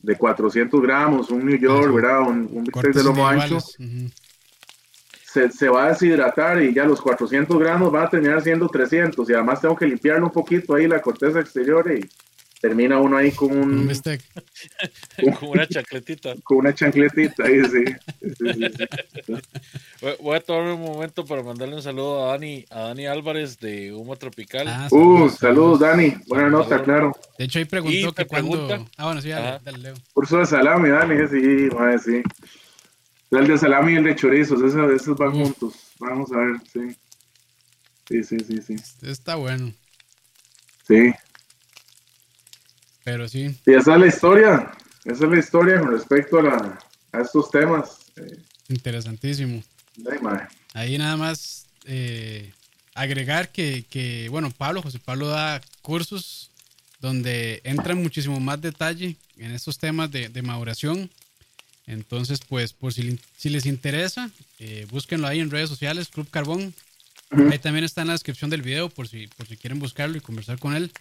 de 0.00 0.16
400 0.16 0.80
gramos, 0.80 1.30
un 1.30 1.44
New 1.44 1.58
York, 1.58 1.92
¿verdad? 1.92 2.20
Un, 2.20 2.64
bistec 2.64 2.94
de 2.94 3.02
lomo 3.02 3.26
ancho, 3.26 3.58
se, 5.24 5.50
se, 5.50 5.68
va 5.68 5.86
a 5.86 5.88
deshidratar 5.88 6.62
y 6.62 6.72
ya 6.72 6.84
los 6.84 7.00
400 7.00 7.58
gramos 7.58 7.92
va 7.92 8.04
a 8.04 8.10
terminar 8.10 8.40
siendo 8.42 8.68
300. 8.68 9.28
Y 9.28 9.34
además 9.34 9.60
tengo 9.60 9.74
que 9.74 9.86
limpiarlo 9.86 10.26
un 10.26 10.32
poquito 10.32 10.74
ahí 10.74 10.86
la 10.86 11.02
corteza 11.02 11.40
exterior 11.40 11.90
y 11.90 12.08
termina 12.62 12.98
uno 13.00 13.16
ahí 13.16 13.32
con 13.32 13.50
un... 13.50 13.88
con 15.40 15.48
una 15.48 15.66
chancletita. 15.66 16.34
Con 16.44 16.58
una 16.58 16.72
chancletita 16.72 17.44
ahí, 17.44 17.60
sí. 17.64 17.84
Voy 20.20 20.36
a 20.36 20.40
tomarme 20.40 20.74
un 20.74 20.82
momento 20.82 21.26
para 21.26 21.42
mandarle 21.42 21.74
un 21.74 21.82
saludo 21.82 22.24
a 22.24 22.32
Dani, 22.32 22.64
a 22.70 22.82
Dani 22.82 23.06
Álvarez 23.06 23.58
de 23.58 23.92
Humo 23.92 24.14
Tropical. 24.14 24.68
Ah, 24.68 24.86
uh, 24.92 25.28
saludos, 25.28 25.80
Dani. 25.80 26.14
Buena 26.28 26.48
nota, 26.50 26.80
claro. 26.84 27.12
De 27.36 27.46
hecho, 27.46 27.58
ahí 27.58 27.64
preguntó 27.64 28.12
que 28.12 28.26
cuando... 28.26 28.86
Ah, 28.96 29.06
bueno, 29.06 29.20
sí, 29.20 29.30
dale, 29.30 29.58
dale, 29.64 29.78
Leo. 29.78 29.94
Curso 30.14 30.38
de 30.38 30.46
salami, 30.46 30.88
Dani, 30.88 31.16
sí, 31.28 31.68
madre, 31.74 31.98
sí. 31.98 32.22
El 33.32 33.48
de 33.48 33.58
salami 33.58 33.94
y 33.94 33.96
el 33.96 34.04
de 34.04 34.14
chorizos, 34.14 34.62
esos, 34.62 34.88
esos 34.92 35.16
van 35.16 35.32
juntos. 35.32 35.74
Vamos 35.98 36.30
a 36.30 36.36
ver, 36.36 36.60
sí. 36.72 36.96
Sí, 38.06 38.22
sí, 38.22 38.38
sí, 38.38 38.62
sí. 38.62 38.76
Está 39.02 39.34
bueno. 39.34 39.72
Sí, 40.86 41.12
pero 43.04 43.28
sí. 43.28 43.56
Y 43.66 43.74
esa 43.74 43.94
es 43.94 44.00
la 44.00 44.06
historia. 44.06 44.72
Esa 45.04 45.24
es 45.24 45.30
la 45.30 45.38
historia 45.38 45.80
con 45.80 45.90
respecto 45.90 46.38
a, 46.38 46.42
la, 46.42 46.78
a 47.12 47.20
estos 47.20 47.50
temas. 47.50 47.98
Interesantísimo. 48.68 49.62
Ahí 50.74 50.96
nada 50.96 51.16
más 51.16 51.66
eh, 51.84 52.52
agregar 52.94 53.50
que, 53.50 53.84
que, 53.90 54.28
bueno, 54.28 54.50
Pablo, 54.50 54.82
José 54.82 54.98
Pablo 54.98 55.28
da 55.28 55.60
cursos 55.82 56.50
donde 57.00 57.60
entra 57.64 57.94
muchísimo 57.94 58.38
más 58.38 58.60
detalle 58.60 59.16
en 59.36 59.50
estos 59.50 59.78
temas 59.78 60.10
de, 60.10 60.28
de 60.28 60.42
maduración. 60.42 61.10
Entonces, 61.86 62.40
pues, 62.48 62.72
por 62.72 62.92
si, 62.92 63.18
si 63.36 63.50
les 63.50 63.66
interesa, 63.66 64.30
eh, 64.60 64.86
búsquenlo 64.88 65.26
ahí 65.26 65.40
en 65.40 65.50
redes 65.50 65.68
sociales, 65.68 66.08
Club 66.08 66.30
Carbón. 66.30 66.72
Ahí 67.50 67.58
también 67.58 67.84
está 67.84 68.02
en 68.02 68.08
la 68.08 68.12
descripción 68.12 68.50
del 68.50 68.62
video 68.62 68.88
por 68.88 69.08
si, 69.08 69.26
por 69.26 69.46
si 69.46 69.56
quieren 69.56 69.80
buscarlo 69.80 70.16
y 70.16 70.20
conversar 70.20 70.58
con 70.58 70.76
él. 70.76 70.92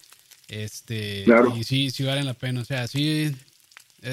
Este, 0.52 1.24
Y 1.56 1.64
sí, 1.64 1.92
sí 1.92 2.04
valen 2.04 2.26
la 2.26 2.34
pena. 2.34 2.60
O 2.60 2.66
sea, 2.66 2.86
sí, 2.86 3.34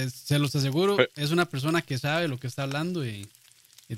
se 0.09 0.39
los 0.39 0.55
aseguro, 0.55 0.97
es 1.17 1.33
una 1.33 1.47
persona 1.47 1.83
que 1.83 1.99
sabe 1.99 2.29
lo 2.29 2.39
que 2.39 2.47
está 2.47 2.63
hablando 2.63 3.05
y, 3.05 3.29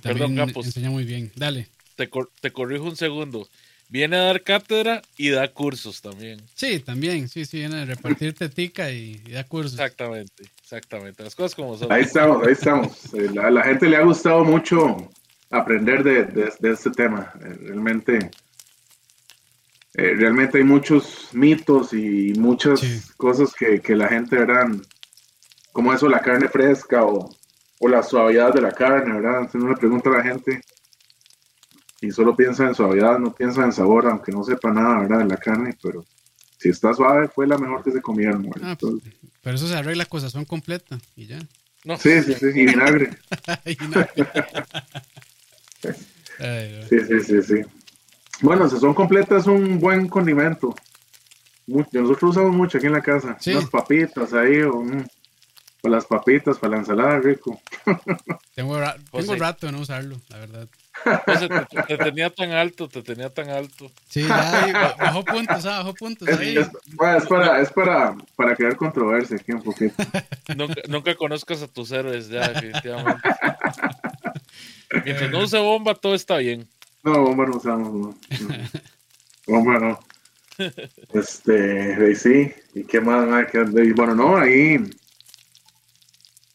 también 0.03 0.39
enseña 0.39 0.89
muy 0.91 1.05
bien. 1.05 1.31
Dale. 1.37 1.69
Te, 1.97 2.09
te 2.41 2.51
corrijo 2.51 2.85
un 2.85 2.97
segundo. 2.97 3.47
Viene 3.91 4.17
a 4.17 4.21
dar 4.21 4.43
cátedra 4.43 5.03
y 5.19 5.31
da 5.31 5.49
cursos 5.49 6.01
también. 6.01 6.41
Sí, 6.55 6.79
también, 6.79 7.29
sí, 7.29 7.45
sí, 7.45 7.59
viene 7.59 7.83
a 7.83 7.85
repartir 7.85 8.33
tetica 8.35 8.91
y, 8.91 9.19
da 9.31 9.45
cursos. 9.45 9.75
Exactamente, 9.75 10.45
exactamente. 10.63 11.23
Las 11.23 11.35
cosas 11.35 11.55
como 11.55 11.77
son. 11.77 11.93
Ahí 11.93 12.05
estamos, 12.05 12.47
ahí 12.47 12.53
estamos. 12.53 13.13
Eh, 13.13 13.29
a 13.39 13.51
la 13.51 13.65
gente 13.65 13.87
le 13.87 13.97
ha 13.97 14.03
gustado 14.03 14.45
mucho 14.45 15.11
aprender 15.51 16.03
de, 16.05 16.25
de 16.25 16.71
este 16.71 16.91
tema. 16.93 17.33
Eh, 17.41 17.59
realmente 17.61 18.31
eh, 20.01 20.15
realmente 20.17 20.57
hay 20.57 20.65
muchos 20.65 21.29
mitos 21.33 21.93
y 21.93 22.33
muchas 22.39 23.13
cosas 23.19 23.53
que, 23.53 23.81
que, 23.81 23.95
la 23.95 24.09
gente, 24.09 24.35
verán, 24.35 24.81
como 25.73 25.93
eso, 25.93 26.09
la 26.09 26.21
carne 26.21 26.49
fresca 26.49 27.05
o, 27.05 27.29
o, 27.79 27.89
la 27.89 28.03
suavidad 28.03 28.55
de 28.55 28.63
la 28.63 28.73
carne, 28.73 29.13
¿verdad? 29.13 29.41
Entonces 29.41 29.61
uno 29.61 29.73
le 29.73 29.77
pregunta 29.77 30.09
a 30.09 30.15
la 30.15 30.23
gente 30.23 30.63
y 32.01 32.11
solo 32.13 32.35
piensa 32.35 32.67
en 32.67 32.75
suavidad, 32.75 33.19
no 33.19 33.35
piensa 33.35 33.63
en 33.63 33.73
sabor, 33.73 34.07
aunque 34.07 34.33
no 34.33 34.43
sepa 34.43 34.73
nada, 34.73 35.01
¿verdad? 35.01 35.19
De 35.19 35.27
la 35.27 35.37
carne, 35.37 35.77
pero 35.83 36.03
si 36.57 36.71
está 36.71 36.95
suave, 36.95 37.29
fue 37.29 37.47
la 37.47 37.59
mejor 37.59 37.83
que 37.83 37.93
se 37.93 38.01
comieron. 38.01 38.49
Ah, 38.63 38.71
Entonces, 38.71 39.13
pero 39.43 39.57
eso 39.57 39.69
se 39.69 39.77
arregla 39.77 40.07
con 40.07 40.31
son 40.31 40.47
completa 40.47 40.99
y 41.15 41.27
ya. 41.27 41.41
No, 41.85 41.99
sí, 41.99 42.23
sí, 42.23 42.33
sí, 42.33 42.47
y 42.47 42.67
vinagre. 42.67 43.11
Y 43.67 43.77
no. 43.87 44.07
Ay, 46.39 46.79
no. 46.81 46.89
Sí, 46.89 47.01
sí, 47.07 47.21
sí, 47.21 47.43
sí. 47.43 47.80
Bueno, 48.43 48.69
sazón 48.69 48.95
completa 48.95 49.37
es 49.37 49.47
un 49.47 49.79
buen 49.79 50.09
condimento. 50.09 50.75
Nosotros 51.67 52.23
usamos 52.31 52.53
mucho 52.55 52.79
aquí 52.79 52.87
en 52.87 52.93
la 52.95 53.03
casa. 53.03 53.37
Sí. 53.41 53.53
Unas 53.53 53.69
papitas 53.71 54.33
ahí, 54.33 54.61
o, 54.63 54.81
mm, 54.83 55.05
para 55.83 55.95
las 55.97 56.05
papitas, 56.07 56.59
para 56.59 56.73
la 56.73 56.79
ensalada, 56.79 57.19
rico. 57.21 57.61
Tengo, 58.55 58.79
ra- 58.81 58.97
Pues 59.11 59.25
tengo 59.25 59.35
sí. 59.35 59.41
rato 59.41 59.67
de 59.67 59.73
no 59.73 59.79
usarlo, 59.81 60.17
la 60.29 60.39
verdad. 60.39 60.69
José, 61.27 61.49
te, 61.49 61.83
te 61.83 61.97
tenía 61.99 62.29
tan 62.31 62.51
alto, 62.51 62.89
te 62.89 63.03
tenía 63.03 63.31
tan 63.31 63.49
alto. 63.49 63.91
Sí, 64.09 64.27
ya 64.27 64.95
bajó 64.99 65.25
puntos, 65.25 65.65
ah, 65.65 65.79
bajó 65.79 65.95
puntos 65.95 66.29
Es, 66.29 66.39
ahí. 66.39 66.59
es- 66.59 66.69
bueno, 66.95 67.17
es 67.19 67.27
para, 67.27 67.61
es 67.61 67.71
para, 67.73 68.15
para 68.37 68.55
crear 68.57 68.77
controversia 68.77 69.37
aquí 69.37 69.53
un 69.53 69.63
poquito. 69.63 69.95
Nunca, 70.57 70.83
nunca 70.89 71.15
conozcas 71.15 71.63
a 71.63 71.69
tus 71.69 71.91
héroes, 71.93 72.29
ya, 72.29 72.49
definitivamente. 72.49 73.29
Mientras 75.05 75.31
no 75.31 75.39
use 75.45 75.59
bomba, 75.59 75.95
todo 75.95 76.15
está 76.15 76.37
bien. 76.39 76.69
No, 77.03 77.23
bomba 77.23 77.47
no 77.47 77.57
usamos, 77.57 77.93
no. 77.93 79.79
no. 79.81 79.99
Este, 81.15 82.15
sí. 82.15 82.53
¿Y 82.75 82.85
qué 82.85 83.01
más? 83.01 83.27
Bueno, 83.95 84.15
no, 84.15 84.37
ahí. 84.37 84.79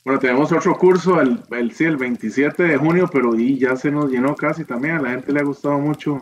Bueno, 0.04 0.20
tenemos 0.20 0.52
otro 0.52 0.78
curso 0.78 1.20
el, 1.20 1.40
el, 1.50 1.72
sí, 1.72 1.86
el 1.86 1.98
27 1.98 2.62
de 2.62 2.78
junio, 2.78 3.10
pero 3.12 3.38
y 3.38 3.58
ya 3.58 3.76
se 3.76 3.90
nos 3.90 4.12
llenó 4.12 4.36
casi 4.36 4.64
también. 4.64 4.98
A 4.98 5.02
la 5.02 5.10
gente 5.12 5.34
le 5.34 5.40
ha 5.40 5.44
gustado 5.44 5.80
mucho 5.80 6.22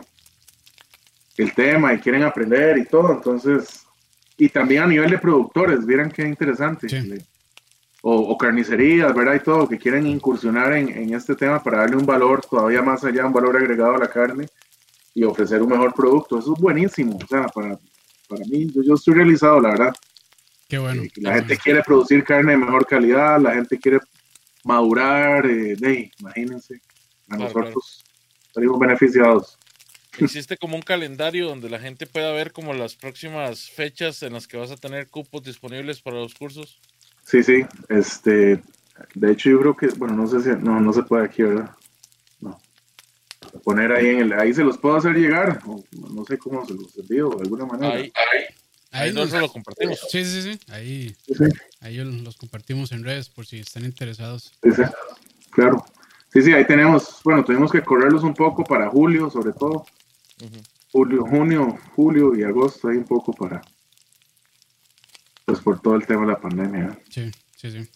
el 1.35 1.53
tema 1.53 1.93
y 1.93 1.99
quieren 1.99 2.23
aprender 2.23 2.77
y 2.77 2.85
todo. 2.85 3.11
Entonces, 3.11 3.85
y 4.37 4.47
también 4.49 4.83
a 4.83 4.87
nivel 4.87 5.11
de 5.11 5.17
productores, 5.17 5.85
vieran 5.85 6.11
qué 6.11 6.25
interesante. 6.25 6.87
Sí. 6.87 7.13
O, 8.05 8.15
o 8.15 8.37
carnicerías, 8.37 9.15
¿verdad? 9.15 9.35
Y 9.35 9.39
todo, 9.39 9.67
que 9.67 9.77
quieren 9.77 10.05
incursionar 10.05 10.73
en, 10.73 10.89
en 10.89 11.13
este 11.13 11.35
tema 11.35 11.63
para 11.63 11.79
darle 11.79 11.95
un 11.95 12.05
valor 12.05 12.41
todavía 12.41 12.81
más 12.81 13.03
allá, 13.05 13.25
un 13.25 13.31
valor 13.31 13.55
agregado 13.55 13.95
a 13.95 13.99
la 13.99 14.09
carne 14.09 14.45
y 15.13 15.23
ofrecer 15.23 15.61
un 15.61 15.69
mejor 15.69 15.93
producto. 15.93 16.37
Eso 16.37 16.53
es 16.53 16.61
buenísimo. 16.61 17.17
O 17.23 17.27
sea, 17.27 17.47
para, 17.47 17.79
para 18.27 18.43
mí, 18.45 18.67
yo, 18.73 18.83
yo 18.83 18.95
estoy 18.95 19.13
realizado, 19.13 19.61
la 19.61 19.69
verdad. 19.69 19.93
Qué 20.67 20.77
bueno. 20.79 21.03
Eh, 21.03 21.11
qué 21.13 21.21
la 21.21 21.29
bueno. 21.31 21.47
gente 21.47 21.63
quiere 21.63 21.81
producir 21.81 22.23
carne 22.25 22.51
de 22.51 22.57
mejor 22.57 22.85
calidad, 22.85 23.39
la 23.39 23.53
gente 23.53 23.79
quiere 23.79 23.99
madurar, 24.65 25.45
eh, 25.45 25.75
ahí, 25.85 26.11
imagínense, 26.19 26.81
a 27.29 27.37
Claro, 27.37 27.53
nosotros 27.53 28.03
salimos 28.53 28.79
beneficiados. 28.79 29.57
Existe 30.17 30.57
como 30.57 30.75
un 30.75 30.81
calendario 30.81 31.47
donde 31.47 31.69
la 31.69 31.79
gente 31.79 32.05
pueda 32.05 32.31
ver 32.33 32.51
como 32.51 32.73
las 32.73 32.95
próximas 32.95 33.69
fechas 33.69 34.21
en 34.23 34.33
las 34.33 34.47
que 34.47 34.57
vas 34.57 34.71
a 34.71 34.77
tener 34.77 35.07
cupos 35.07 35.43
disponibles 35.43 36.01
para 36.01 36.17
los 36.17 36.35
cursos. 36.35 36.79
Sí, 37.25 37.41
sí, 37.43 37.65
este, 37.89 38.61
de 39.15 39.31
hecho 39.31 39.49
yo 39.49 39.59
creo 39.59 39.75
que, 39.75 39.87
bueno, 39.97 40.15
no 40.15 40.27
sé 40.27 40.41
si, 40.41 40.49
no, 40.63 40.79
no 40.79 40.93
se 40.93 41.03
puede 41.03 41.25
aquí, 41.25 41.43
¿verdad? 41.43 41.71
No. 42.41 42.59
Poner 43.63 43.91
ahí 43.91 44.07
en 44.07 44.19
el, 44.19 44.33
ahí 44.33 44.53
se 44.53 44.63
los 44.63 44.77
puedo 44.77 44.95
hacer 44.97 45.13
llegar, 45.15 45.61
o 45.65 45.83
no 46.13 46.25
sé 46.25 46.37
cómo 46.37 46.65
se 46.65 46.73
los 46.73 46.97
envío, 46.97 47.29
de 47.29 47.41
alguna 47.43 47.65
manera. 47.65 47.93
Ahí, 47.93 48.01
ahí, 48.15 48.43
Ahí 48.91 49.01
ahí 49.01 49.07
nos- 49.09 49.15
nosotros 49.25 49.41
lo 49.41 49.53
compartimos. 49.53 49.99
Sí, 50.09 50.23
sí, 50.25 50.41
sí. 50.41 50.59
Ahí, 50.67 51.15
Sí, 51.25 51.33
sí, 51.35 51.43
ahí 51.81 51.97
los 51.97 52.35
compartimos 52.37 52.91
en 52.91 53.03
redes 53.03 53.29
por 53.29 53.45
si 53.45 53.59
están 53.59 53.85
interesados. 53.85 54.53
sí, 54.61 54.71
sí, 54.71 54.83
claro. 55.51 55.83
Sí, 56.31 56.41
sí, 56.41 56.51
ahí 56.51 56.65
tenemos, 56.65 57.21
bueno, 57.23 57.43
tuvimos 57.43 57.71
que 57.71 57.81
correrlos 57.83 58.23
un 58.23 58.33
poco 58.33 58.63
para 58.63 58.89
julio, 58.89 59.29
sobre 59.29 59.53
todo. 59.53 59.85
Julio, 60.91 61.23
junio, 61.25 61.77
julio 61.95 62.35
y 62.35 62.43
agosto, 62.43 62.87
ahí 62.89 62.97
un 62.97 63.05
poco 63.05 63.31
para, 63.33 63.61
pues 65.45 65.59
por 65.59 65.79
todo 65.81 65.95
el 65.95 66.05
tema 66.05 66.21
de 66.21 66.27
la 66.33 66.39
pandemia. 66.39 66.97
Sí, 67.09 67.31
sí, 67.57 67.71
sí. 67.71 67.87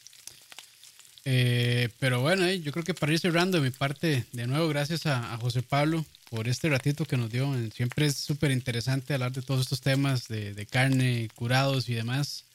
Eh, 1.26 1.90
pero 2.00 2.22
bueno, 2.22 2.46
eh, 2.46 2.62
yo 2.62 2.72
creo 2.72 2.86
que 2.86 2.94
para 2.94 3.12
ir 3.12 3.20
cerrando 3.20 3.58
de 3.60 3.64
mi 3.70 3.76
parte, 3.76 4.26
de 4.32 4.48
nuevo, 4.48 4.68
gracias 4.70 5.06
a, 5.06 5.34
a 5.34 5.38
José 5.38 5.62
Pablo 5.62 6.06
por 6.30 6.48
este 6.48 6.70
ratito 6.70 7.06
que 7.06 7.18
nos 7.18 7.30
dio. 7.32 7.54
Siempre 7.72 8.06
es 8.06 8.16
súper 8.16 8.52
interesante 8.52 9.14
hablar 9.14 9.32
de 9.34 9.42
todos 9.42 9.62
estos 9.62 9.82
temas 9.82 10.28
de, 10.28 10.54
de 10.54 10.66
carne, 10.66 11.30
curados 11.36 11.90
y 11.90 11.94
demás. 11.96 12.46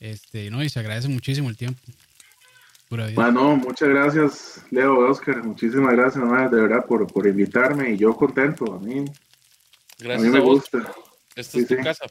Este, 0.00 0.50
¿no? 0.50 0.62
Y 0.62 0.68
se 0.68 0.80
agradece 0.80 1.08
muchísimo 1.08 1.48
el 1.48 1.56
tiempo. 1.56 1.80
Pura 2.88 3.06
vida. 3.06 3.20
Bueno, 3.22 3.56
muchas 3.56 3.88
gracias, 3.88 4.60
Leo, 4.70 5.08
Oscar, 5.10 5.42
muchísimas 5.42 5.92
gracias, 5.94 6.22
ma, 6.22 6.48
de 6.48 6.60
verdad, 6.60 6.84
por, 6.86 7.06
por 7.10 7.26
invitarme 7.26 7.90
y 7.92 7.96
yo 7.96 8.14
contento, 8.14 8.74
a 8.74 8.78
mí, 8.78 8.98
a 8.98 9.02
mí 9.02 9.10
Gracias 9.98 10.30
me 10.32 10.38
a 10.38 10.40
vos. 10.42 10.60
gusta. 10.60 10.92
Esta 11.34 11.52
Sí, 11.52 11.60
es 11.60 11.68
tu 11.68 11.76
sí. 11.76 11.82
casa. 11.82 12.04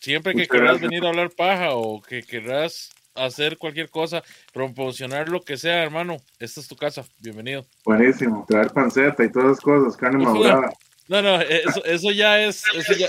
Siempre 0.00 0.32
que 0.32 0.40
Muchas 0.40 0.60
gracias. 0.60 0.80
venir 0.80 1.04
a 1.04 1.08
hablar 1.08 1.30
paja 1.30 1.74
o 1.74 2.00
que 2.00 2.22
querrás 2.22 2.90
hacer 3.14 3.58
cualquier 3.58 3.90
cosa, 3.90 4.22
promocionar 4.52 5.28
lo 5.28 5.42
que 5.42 5.58
sea, 5.58 5.82
hermano, 5.82 6.16
esta 6.38 6.60
es 6.60 6.68
tu 6.68 6.76
casa. 6.76 7.04
Bienvenido. 7.18 7.66
Buenísimo, 7.84 8.46
traer 8.48 8.70
panceta 8.70 9.22
y 9.24 9.30
todas 9.30 9.52
esas 9.52 9.60
cosas, 9.60 9.96
carne 9.96 10.24
madurada. 10.24 10.72
No, 11.06 11.20
no, 11.20 11.40
eso, 11.42 11.84
eso 11.84 12.12
ya 12.12 12.40
es, 12.40 12.64
eso 12.74 12.94
ya, 12.94 13.08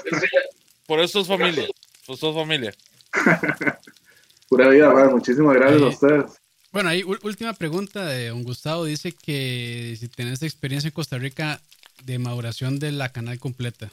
por 0.86 1.00
eso 1.00 1.22
es 1.22 1.28
familia. 1.28 1.66
Pues 2.06 2.20
sos 2.20 2.36
familia. 2.36 2.74
Pura 4.50 4.68
vida, 4.68 4.92
ma, 4.92 5.06
muchísimas 5.06 5.56
gracias 5.56 5.82
a 5.82 5.88
ustedes. 5.88 6.42
Bueno, 6.74 6.90
ahí 6.90 7.04
última 7.04 7.54
pregunta 7.54 8.06
de 8.06 8.30
don 8.30 8.44
Gustavo. 8.44 8.86
Dice 8.86 9.14
que 9.14 9.96
si 9.98 10.10
tenés 10.10 10.42
experiencia 10.42 10.90
en 10.90 10.94
Costa 10.94 11.18
Rica 11.18 11.62
de 12.04 12.20
maduración 12.20 12.80
de 12.80 12.92
la 12.92 13.10
canal 13.14 13.40
completa. 13.40 13.92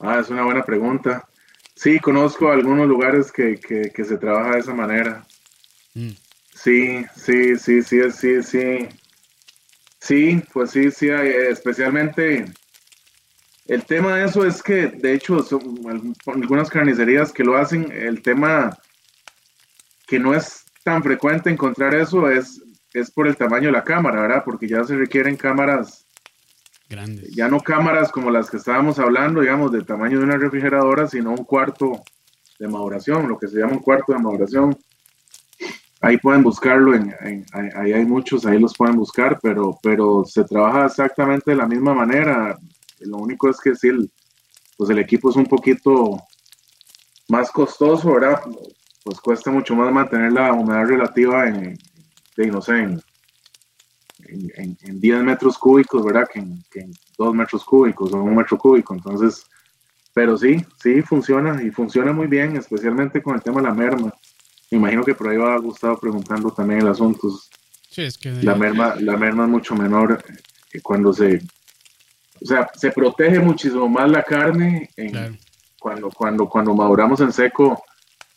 Ah, 0.00 0.18
es 0.20 0.30
una 0.30 0.44
buena 0.44 0.64
pregunta. 0.64 1.28
Sí, 1.74 1.98
conozco 1.98 2.50
algunos 2.50 2.88
lugares 2.88 3.30
que, 3.32 3.56
que, 3.60 3.90
que 3.94 4.04
se 4.04 4.16
trabaja 4.18 4.52
de 4.54 4.60
esa 4.60 4.74
manera. 4.74 5.24
Mm, 5.94 6.10
Sí, 6.52 7.04
sí, 7.16 7.56
sí, 7.56 7.82
sí, 7.82 8.10
sí, 8.10 8.42
sí. 8.42 8.88
Sí, 10.00 10.42
pues 10.52 10.70
sí, 10.72 10.90
sí, 10.90 11.08
hay, 11.10 11.28
eh, 11.28 11.50
especialmente 11.50 12.44
el 13.66 13.84
tema 13.84 14.16
de 14.16 14.24
eso 14.26 14.44
es 14.44 14.62
que, 14.62 14.88
de 14.88 15.14
hecho, 15.14 15.42
son 15.42 15.62
al- 15.88 16.14
algunas 16.42 16.68
carnicerías 16.68 17.32
que 17.32 17.44
lo 17.44 17.56
hacen, 17.56 17.90
el 17.92 18.20
tema 18.20 18.76
que 20.06 20.18
no 20.18 20.34
es 20.34 20.64
tan 20.84 21.02
frecuente 21.02 21.50
encontrar 21.50 21.94
eso 21.94 22.28
es, 22.28 22.60
es 22.92 23.10
por 23.10 23.28
el 23.28 23.36
tamaño 23.36 23.66
de 23.66 23.72
la 23.72 23.84
cámara, 23.84 24.22
¿verdad? 24.22 24.42
Porque 24.44 24.66
ya 24.66 24.82
se 24.84 24.96
requieren 24.96 25.36
cámaras, 25.36 26.04
ya 27.30 27.48
no 27.48 27.60
cámaras 27.60 28.10
como 28.10 28.30
las 28.30 28.50
que 28.50 28.56
estábamos 28.56 28.98
hablando, 28.98 29.40
digamos, 29.40 29.70
del 29.70 29.86
tamaño 29.86 30.18
de 30.18 30.24
una 30.24 30.36
refrigeradora, 30.36 31.06
sino 31.06 31.30
un 31.30 31.44
cuarto 31.44 32.02
de 32.58 32.66
maduración, 32.66 33.28
lo 33.28 33.38
que 33.38 33.46
se 33.46 33.58
llama 33.58 33.74
un 33.74 33.78
cuarto 33.78 34.12
de 34.12 34.18
maduración. 34.18 34.76
Ahí 36.00 36.16
pueden 36.16 36.42
buscarlo, 36.42 36.94
en, 36.94 37.14
ahí 37.76 37.92
hay 37.92 38.04
muchos, 38.04 38.44
ahí 38.44 38.58
los 38.58 38.74
pueden 38.76 38.96
buscar, 38.96 39.38
pero, 39.40 39.78
pero 39.82 40.24
se 40.24 40.42
trabaja 40.44 40.86
exactamente 40.86 41.52
de 41.52 41.58
la 41.58 41.66
misma 41.66 41.94
manera. 41.94 42.58
Lo 43.00 43.18
único 43.18 43.48
es 43.48 43.60
que 43.60 43.74
sí, 43.76 43.88
el, 43.88 44.10
pues 44.76 44.90
el 44.90 44.98
equipo 44.98 45.30
es 45.30 45.36
un 45.36 45.46
poquito 45.46 46.18
más 47.28 47.52
costoso, 47.52 48.14
¿verdad? 48.14 48.40
Pues 49.04 49.20
cuesta 49.20 49.50
mucho 49.50 49.76
más 49.76 49.92
mantener 49.92 50.32
la 50.32 50.52
humedad 50.52 50.86
relativa 50.86 51.46
en, 51.46 51.78
de, 52.36 52.46
no 52.46 52.60
sé, 52.60 52.80
en, 52.80 53.00
en, 54.32 54.50
en- 54.56 54.78
en 54.82 55.00
10 55.00 55.22
metros 55.22 55.58
cúbicos, 55.58 56.04
¿verdad? 56.04 56.28
Que 56.32 56.38
en, 56.40 56.62
que 56.70 56.80
en 56.80 56.92
2 57.18 57.34
metros 57.34 57.64
cúbicos 57.64 58.12
o 58.12 58.16
un 58.22 58.34
metro 58.36 58.56
cúbico. 58.58 58.94
Entonces, 58.94 59.44
pero 60.14 60.36
sí, 60.36 60.64
sí 60.82 61.02
funciona 61.02 61.62
y 61.62 61.70
funciona 61.70 62.12
muy 62.12 62.26
bien, 62.26 62.56
especialmente 62.56 63.22
con 63.22 63.34
el 63.36 63.42
tema 63.42 63.60
de 63.60 63.68
la 63.68 63.74
merma. 63.74 64.12
Me 64.70 64.78
imagino 64.78 65.02
que 65.04 65.14
por 65.14 65.28
ahí 65.28 65.36
va 65.36 65.56
Gustavo 65.58 65.98
preguntando 65.98 66.50
también 66.52 66.80
el 66.80 66.88
asunto. 66.88 67.28
Sí, 67.90 68.02
es 68.02 68.16
que 68.18 68.30
La 68.42 68.54
merma, 68.54 68.94
la 68.96 69.16
merma 69.16 69.44
es 69.44 69.50
mucho 69.50 69.74
menor 69.74 70.22
que 70.70 70.80
cuando 70.80 71.12
se, 71.12 71.40
o 72.40 72.46
sea, 72.46 72.68
se 72.74 72.92
protege 72.92 73.40
muchísimo 73.40 73.88
más 73.88 74.08
la 74.10 74.22
carne 74.22 74.88
en- 74.96 75.10
claro. 75.10 75.34
cuando, 75.78 76.08
cuando, 76.10 76.48
cuando 76.48 76.74
maduramos 76.74 77.20
en 77.20 77.32
seco 77.32 77.82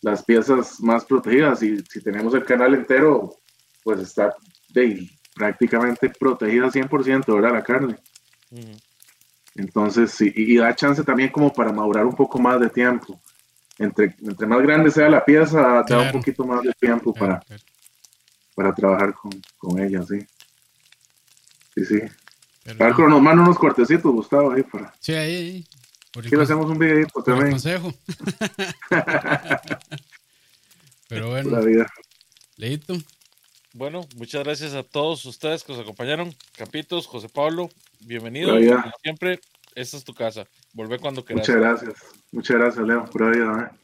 las 0.01 0.23
piezas 0.23 0.81
más 0.81 1.05
protegidas 1.05 1.61
y 1.63 1.77
si 1.89 2.01
tenemos 2.01 2.33
el 2.33 2.43
canal 2.43 2.73
entero, 2.73 3.35
pues 3.83 3.99
está 3.99 4.33
de, 4.73 5.07
prácticamente 5.33 6.09
protegida 6.09 6.69
100%, 6.71 7.33
¿verdad? 7.35 7.53
La 7.53 7.63
carne. 7.63 7.95
Entonces, 9.55 10.11
sí, 10.11 10.31
y, 10.35 10.53
y 10.53 10.57
da 10.57 10.75
chance 10.75 11.03
también 11.03 11.29
como 11.29 11.51
para 11.53 11.71
madurar 11.71 12.05
un 12.05 12.15
poco 12.15 12.39
más 12.39 12.59
de 12.59 12.69
tiempo. 12.69 13.19
Entre, 13.79 14.15
entre 14.21 14.45
más 14.47 14.61
grande 14.61 14.91
sea 14.91 15.09
la 15.09 15.23
pieza, 15.25 15.59
da 15.61 15.79
un 15.79 15.83
Claro. 15.85 16.11
poquito 16.11 16.45
más 16.45 16.61
de 16.61 16.73
tiempo 16.73 17.13
claro, 17.13 17.33
para, 17.33 17.39
claro. 17.41 17.63
para 18.55 18.75
trabajar 18.75 19.13
con, 19.13 19.31
con 19.57 19.79
ella, 19.79 20.03
sí. 20.03 20.19
Sí, 21.75 21.85
sí. 21.85 21.99
Pero 22.63 22.77
Claro, 22.77 22.97
no. 22.99 23.09
nos 23.09 23.21
manda 23.21 23.43
unos 23.43 23.57
cortecitos, 23.57 24.11
Gustavo, 24.11 24.51
ahí 24.51 24.63
para. 24.63 24.93
Sí, 24.99 25.13
ahí, 25.13 25.35
ahí. 25.35 25.67
Por 26.11 26.25
Aquí 26.25 26.35
le 26.35 26.43
hacemos 26.43 26.69
un 26.69 26.77
videito 26.77 27.23
también. 27.23 27.51
consejo. 27.51 27.91
Pero 31.09 31.29
bueno. 31.31 31.59
Leito, 32.57 32.95
Bueno, 33.73 34.07
muchas 34.17 34.43
gracias 34.43 34.73
a 34.73 34.83
todos 34.83 35.25
ustedes 35.25 35.63
que 35.63 35.73
nos 35.73 35.81
acompañaron. 35.81 36.33
Capitos, 36.57 37.07
José 37.07 37.27
Pablo, 37.27 37.69
bienvenido. 38.01 38.51
Como 38.53 38.93
siempre, 39.01 39.39
esta 39.73 39.97
es 39.97 40.03
tu 40.03 40.13
casa. 40.13 40.45
Volvé 40.73 40.99
cuando 40.99 41.25
quieras. 41.25 41.47
Muchas 41.47 41.61
gracias. 41.61 41.95
Muchas 42.31 42.57
gracias, 42.57 42.85
Leo. 42.85 43.05
Pura 43.05 43.29
vida, 43.31 43.71
¿eh? 43.71 43.77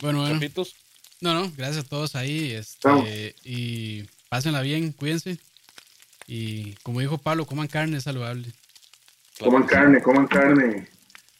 Bueno, 0.00 0.20
bueno. 0.20 0.34
Chapitos, 0.34 0.74
No, 1.20 1.34
no, 1.34 1.50
gracias 1.56 1.84
a 1.84 1.88
todos 1.88 2.14
ahí. 2.14 2.56
Chao. 2.80 2.98
Este, 3.04 3.34
y 3.42 4.04
pásenla 4.28 4.62
bien, 4.62 4.92
cuídense. 4.92 5.38
Y 6.28 6.74
como 6.84 7.00
dijo 7.00 7.18
Pablo, 7.18 7.44
coman 7.44 7.66
carne 7.66 8.00
saludable. 8.00 8.52
claro 9.36 9.52
Coman 9.52 9.66
carne, 9.66 10.00
coman 10.02 10.26
carne. 10.28 10.88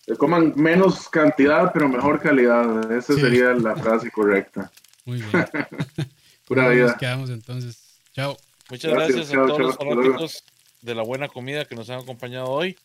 Eh, 0.08 0.16
Coman 0.16 0.54
menos 0.56 1.08
cantidad, 1.10 1.70
pero 1.72 1.88
mejor 1.88 2.20
calidad. 2.20 2.90
Esa 2.90 3.14
Sí. 3.14 3.20
sería 3.20 3.52
la 3.52 3.76
frase 3.76 4.10
correcta. 4.10 4.72
Muy 5.04 5.18
bien. 5.22 5.30
Pura 6.48 6.64
Nos 6.64 6.74
vida. 6.74 6.96
quedamos 6.98 7.28
entonces. 7.28 8.00
Chao. 8.12 8.36
Muchas 8.70 8.90
Gracias, 8.90 9.16
gracias, 9.16 9.32
chao, 9.32 9.44
a 9.44 9.46
todos 9.46 9.58
chao, 9.58 9.66
los 9.66 9.76
fanáticos 9.76 10.44
de 10.80 10.94
la 10.94 11.02
buena 11.02 11.28
comida 11.28 11.66
que 11.66 11.74
nos 11.74 11.90
han 11.90 12.00
acompañado 12.00 12.46
hoy. 12.46 12.76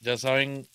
Ya 0.00 0.16
saben 0.16 0.66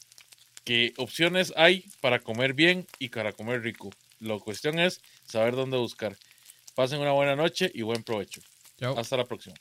que 0.63 0.93
opciones 0.97 1.53
hay 1.57 1.85
para 2.01 2.19
comer 2.19 2.53
bien 2.53 2.85
y 2.99 3.09
para 3.09 3.33
comer 3.33 3.61
rico. 3.61 3.89
La 4.19 4.37
cuestión 4.37 4.79
es 4.79 5.01
saber 5.25 5.55
dónde 5.55 5.77
buscar. 5.77 6.15
Pasen 6.75 6.99
una 7.01 7.11
buena 7.11 7.35
noche 7.35 7.71
y 7.73 7.81
buen 7.81 8.03
provecho. 8.03 8.41
Chao. 8.79 8.97
Hasta 8.97 9.17
la 9.17 9.25
próxima. 9.25 9.55